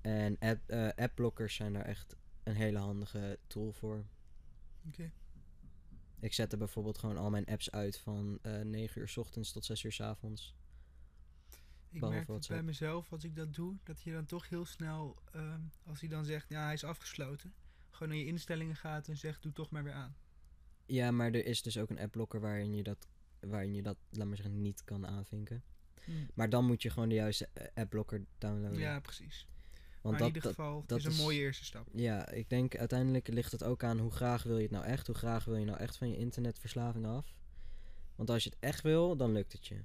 En 0.00 0.38
app, 0.38 0.72
appblokkers 0.96 1.54
zijn 1.54 1.72
daar 1.72 1.84
echt 1.84 2.16
een 2.42 2.54
hele 2.54 2.78
handige 2.78 3.38
tool 3.46 3.72
voor. 3.72 4.04
Oké. 4.88 5.10
Ik 6.20 6.32
zette 6.32 6.56
bijvoorbeeld 6.56 6.98
gewoon 6.98 7.16
al 7.16 7.30
mijn 7.30 7.44
apps 7.46 7.70
uit 7.70 7.98
van 7.98 8.38
eh 8.42 8.60
9 8.60 9.00
uur 9.00 9.08
's 9.08 9.16
ochtends 9.16 9.52
tot 9.52 9.64
6 9.64 9.82
uur 9.82 9.92
's 9.92 10.00
avonds. 10.00 10.54
Ik 11.90 12.00
Behalve 12.00 12.16
merk 12.16 12.28
het 12.28 12.48
bij 12.48 12.62
mezelf, 12.62 13.12
als 13.12 13.24
ik 13.24 13.36
dat 13.36 13.54
doe, 13.54 13.76
dat 13.84 14.02
je 14.02 14.12
dan 14.12 14.26
toch 14.26 14.48
heel 14.48 14.64
snel, 14.64 15.16
ehm, 15.32 15.60
als 15.84 16.00
hij 16.00 16.08
dan 16.08 16.24
zegt, 16.24 16.48
ja, 16.48 16.64
hij 16.64 16.72
is 16.72 16.84
afgesloten, 16.84 17.54
gewoon 17.90 18.08
naar 18.08 18.18
je 18.18 18.26
instellingen 18.26 18.76
gaat 18.76 19.08
en 19.08 19.16
zegt, 19.16 19.42
doe 19.42 19.52
toch 19.52 19.70
maar 19.70 19.84
weer 19.84 19.92
aan. 19.92 20.16
Ja, 20.86 21.10
maar 21.10 21.26
er 21.26 21.44
is 21.44 21.62
dus 21.62 21.78
ook 21.78 21.90
een 21.90 21.98
appblokker 21.98 22.40
waarin 22.40 22.74
je 22.74 22.82
dat, 22.82 23.08
waarin 23.40 23.74
je 23.74 23.82
dat 23.82 23.96
laat 24.10 24.26
maar 24.26 24.36
zeggen, 24.36 24.62
niet 24.62 24.84
kan 24.84 25.06
aanvinken. 25.06 25.62
Maar 26.34 26.50
dan 26.50 26.66
moet 26.66 26.82
je 26.82 26.90
gewoon 26.90 27.08
de 27.08 27.14
juiste 27.14 27.48
eh, 27.52 27.66
appblokker 27.74 28.24
downloaden. 28.38 28.78
Ja, 28.78 29.00
precies. 29.00 29.46
Want 30.06 30.18
maar 30.18 30.28
in 30.28 30.34
dat, 30.34 30.44
ieder 30.44 30.56
geval, 30.56 30.78
het 30.78 30.88
dat 30.88 30.98
is 30.98 31.04
een 31.04 31.24
mooie 31.24 31.38
eerste 31.38 31.64
stap. 31.64 31.88
ja, 31.92 32.28
ik 32.28 32.50
denk 32.50 32.76
uiteindelijk 32.76 33.28
ligt 33.28 33.52
het 33.52 33.64
ook 33.64 33.84
aan 33.84 33.98
hoe 33.98 34.10
graag 34.10 34.42
wil 34.42 34.56
je 34.56 34.62
het 34.62 34.70
nou 34.70 34.84
echt. 34.84 35.06
Hoe 35.06 35.16
graag 35.16 35.44
wil 35.44 35.56
je 35.56 35.64
nou 35.64 35.78
echt 35.78 35.96
van 35.96 36.10
je 36.10 36.16
internetverslaving 36.16 37.06
af. 37.06 37.34
Want 38.14 38.30
als 38.30 38.44
je 38.44 38.50
het 38.50 38.58
echt 38.60 38.82
wil, 38.82 39.16
dan 39.16 39.32
lukt 39.32 39.52
het 39.52 39.66
je. 39.66 39.82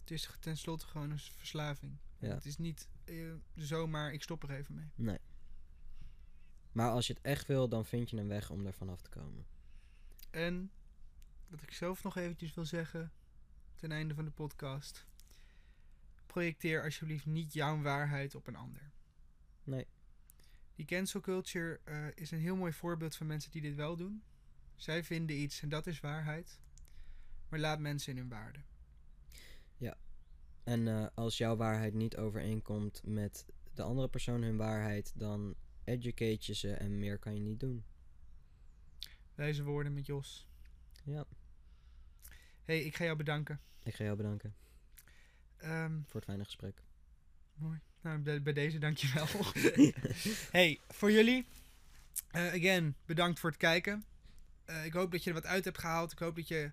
Het 0.00 0.10
is 0.10 0.30
tenslotte 0.40 0.86
gewoon 0.86 1.10
een 1.10 1.18
verslaving. 1.18 1.96
Ja. 2.18 2.34
Het 2.34 2.44
is 2.44 2.58
niet 2.58 2.88
eh, 3.04 3.16
zomaar, 3.54 4.12
ik 4.12 4.22
stop 4.22 4.42
er 4.42 4.50
even 4.50 4.74
mee. 4.74 4.90
Nee. 4.94 5.18
Maar 6.72 6.90
als 6.90 7.06
je 7.06 7.12
het 7.12 7.22
echt 7.22 7.46
wil, 7.46 7.68
dan 7.68 7.84
vind 7.84 8.10
je 8.10 8.16
een 8.16 8.28
weg 8.28 8.50
om 8.50 8.66
er 8.66 8.72
vanaf 8.72 9.00
te 9.00 9.10
komen. 9.10 9.46
En 10.30 10.70
wat 11.48 11.62
ik 11.62 11.72
zelf 11.72 12.02
nog 12.02 12.16
eventjes 12.16 12.54
wil 12.54 12.64
zeggen, 12.64 13.12
ten 13.76 13.92
einde 13.92 14.14
van 14.14 14.24
de 14.24 14.30
podcast. 14.30 15.06
Projecteer 16.26 16.82
alsjeblieft 16.82 17.26
niet 17.26 17.52
jouw 17.52 17.80
waarheid 17.80 18.34
op 18.34 18.46
een 18.46 18.56
ander. 18.56 18.91
Nee. 19.64 19.86
Die 20.74 20.86
cancel 20.86 21.20
culture 21.20 21.80
eh, 21.84 22.06
is 22.14 22.30
een 22.30 22.38
heel 22.40 22.56
mooi 22.56 22.72
voorbeeld 22.72 23.16
van 23.16 23.26
mensen 23.26 23.50
die 23.50 23.62
dit 23.62 23.74
wel 23.74 23.96
doen. 23.96 24.22
Zij 24.76 25.04
vinden 25.04 25.36
iets 25.36 25.62
en 25.62 25.68
dat 25.68 25.86
is 25.86 26.00
waarheid. 26.00 26.60
Maar 27.48 27.58
laat 27.60 27.78
mensen 27.78 28.12
in 28.12 28.18
hun 28.18 28.28
waarde. 28.28 28.58
En 30.64 30.88
eh, 30.88 31.06
als 31.14 31.38
jouw 31.38 31.56
waarheid 31.56 31.94
niet 31.94 32.16
overeenkomt 32.16 33.02
met 33.04 33.46
de 33.74 33.82
andere 33.82 34.08
persoon 34.08 34.42
hun 34.42 34.56
waarheid, 34.56 35.12
dan 35.18 35.54
educate 35.84 36.38
je 36.40 36.54
ze 36.54 36.72
en 36.74 36.98
meer 36.98 37.18
kan 37.18 37.34
je 37.34 37.40
niet 37.40 37.60
doen. 37.60 37.84
Wijze 39.34 39.62
woorden 39.62 39.92
met 39.94 40.06
Jos. 40.06 40.48
Ja, 41.04 41.24
hey, 42.62 42.82
ik 42.82 42.96
ga 42.96 43.04
jou 43.04 43.16
bedanken. 43.16 43.60
ik 43.82 43.94
ga 43.94 44.04
jou 44.04 44.16
bedanken 44.16 44.54
Ehm, 45.56 46.02
voor 46.02 46.14
het 46.20 46.24
fijne 46.24 46.44
gesprek. 46.44 46.82
mooi. 47.54 47.80
Nou, 48.02 48.40
bij, 48.40 48.52
deze 48.52 48.78
dankjewel. 48.78 49.26
hey, 50.58 50.78
voor 50.88 51.12
jullie. 51.12 51.46
eh, 52.30 52.46
again, 52.46 52.96
bedankt 53.06 53.40
voor 53.40 53.50
het 53.50 53.58
kijken. 53.58 54.04
Eh, 54.64 54.84
ik 54.84 54.92
hoop 54.92 55.12
dat 55.12 55.24
je 55.24 55.30
er 55.30 55.36
wat 55.36 55.46
uit 55.46 55.64
hebt 55.64 55.78
gehaald. 55.78 56.12
Ik 56.12 56.18
hoop 56.18 56.36
dat 56.36 56.48
je 56.48 56.70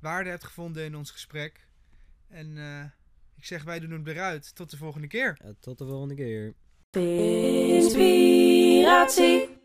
waarde 0.00 0.30
hebt 0.30 0.44
gevonden 0.44 0.84
in 0.84 0.96
ons 0.96 1.10
gesprek. 1.10 1.66
En 2.28 2.58
eh, 2.58 2.84
ik 3.36 3.44
zeg, 3.44 3.64
wij 3.64 3.80
doen 3.80 3.90
het 3.90 4.06
eruit. 4.06 4.54
Tot 4.54 4.70
de 4.70 4.76
volgende 4.76 5.06
keer. 5.06 5.38
Eh, 5.44 5.50
tot 5.60 5.78
de 5.78 5.86
volgende 5.86 6.14
keer. 6.14 6.54
Inspiratie. 7.76 9.55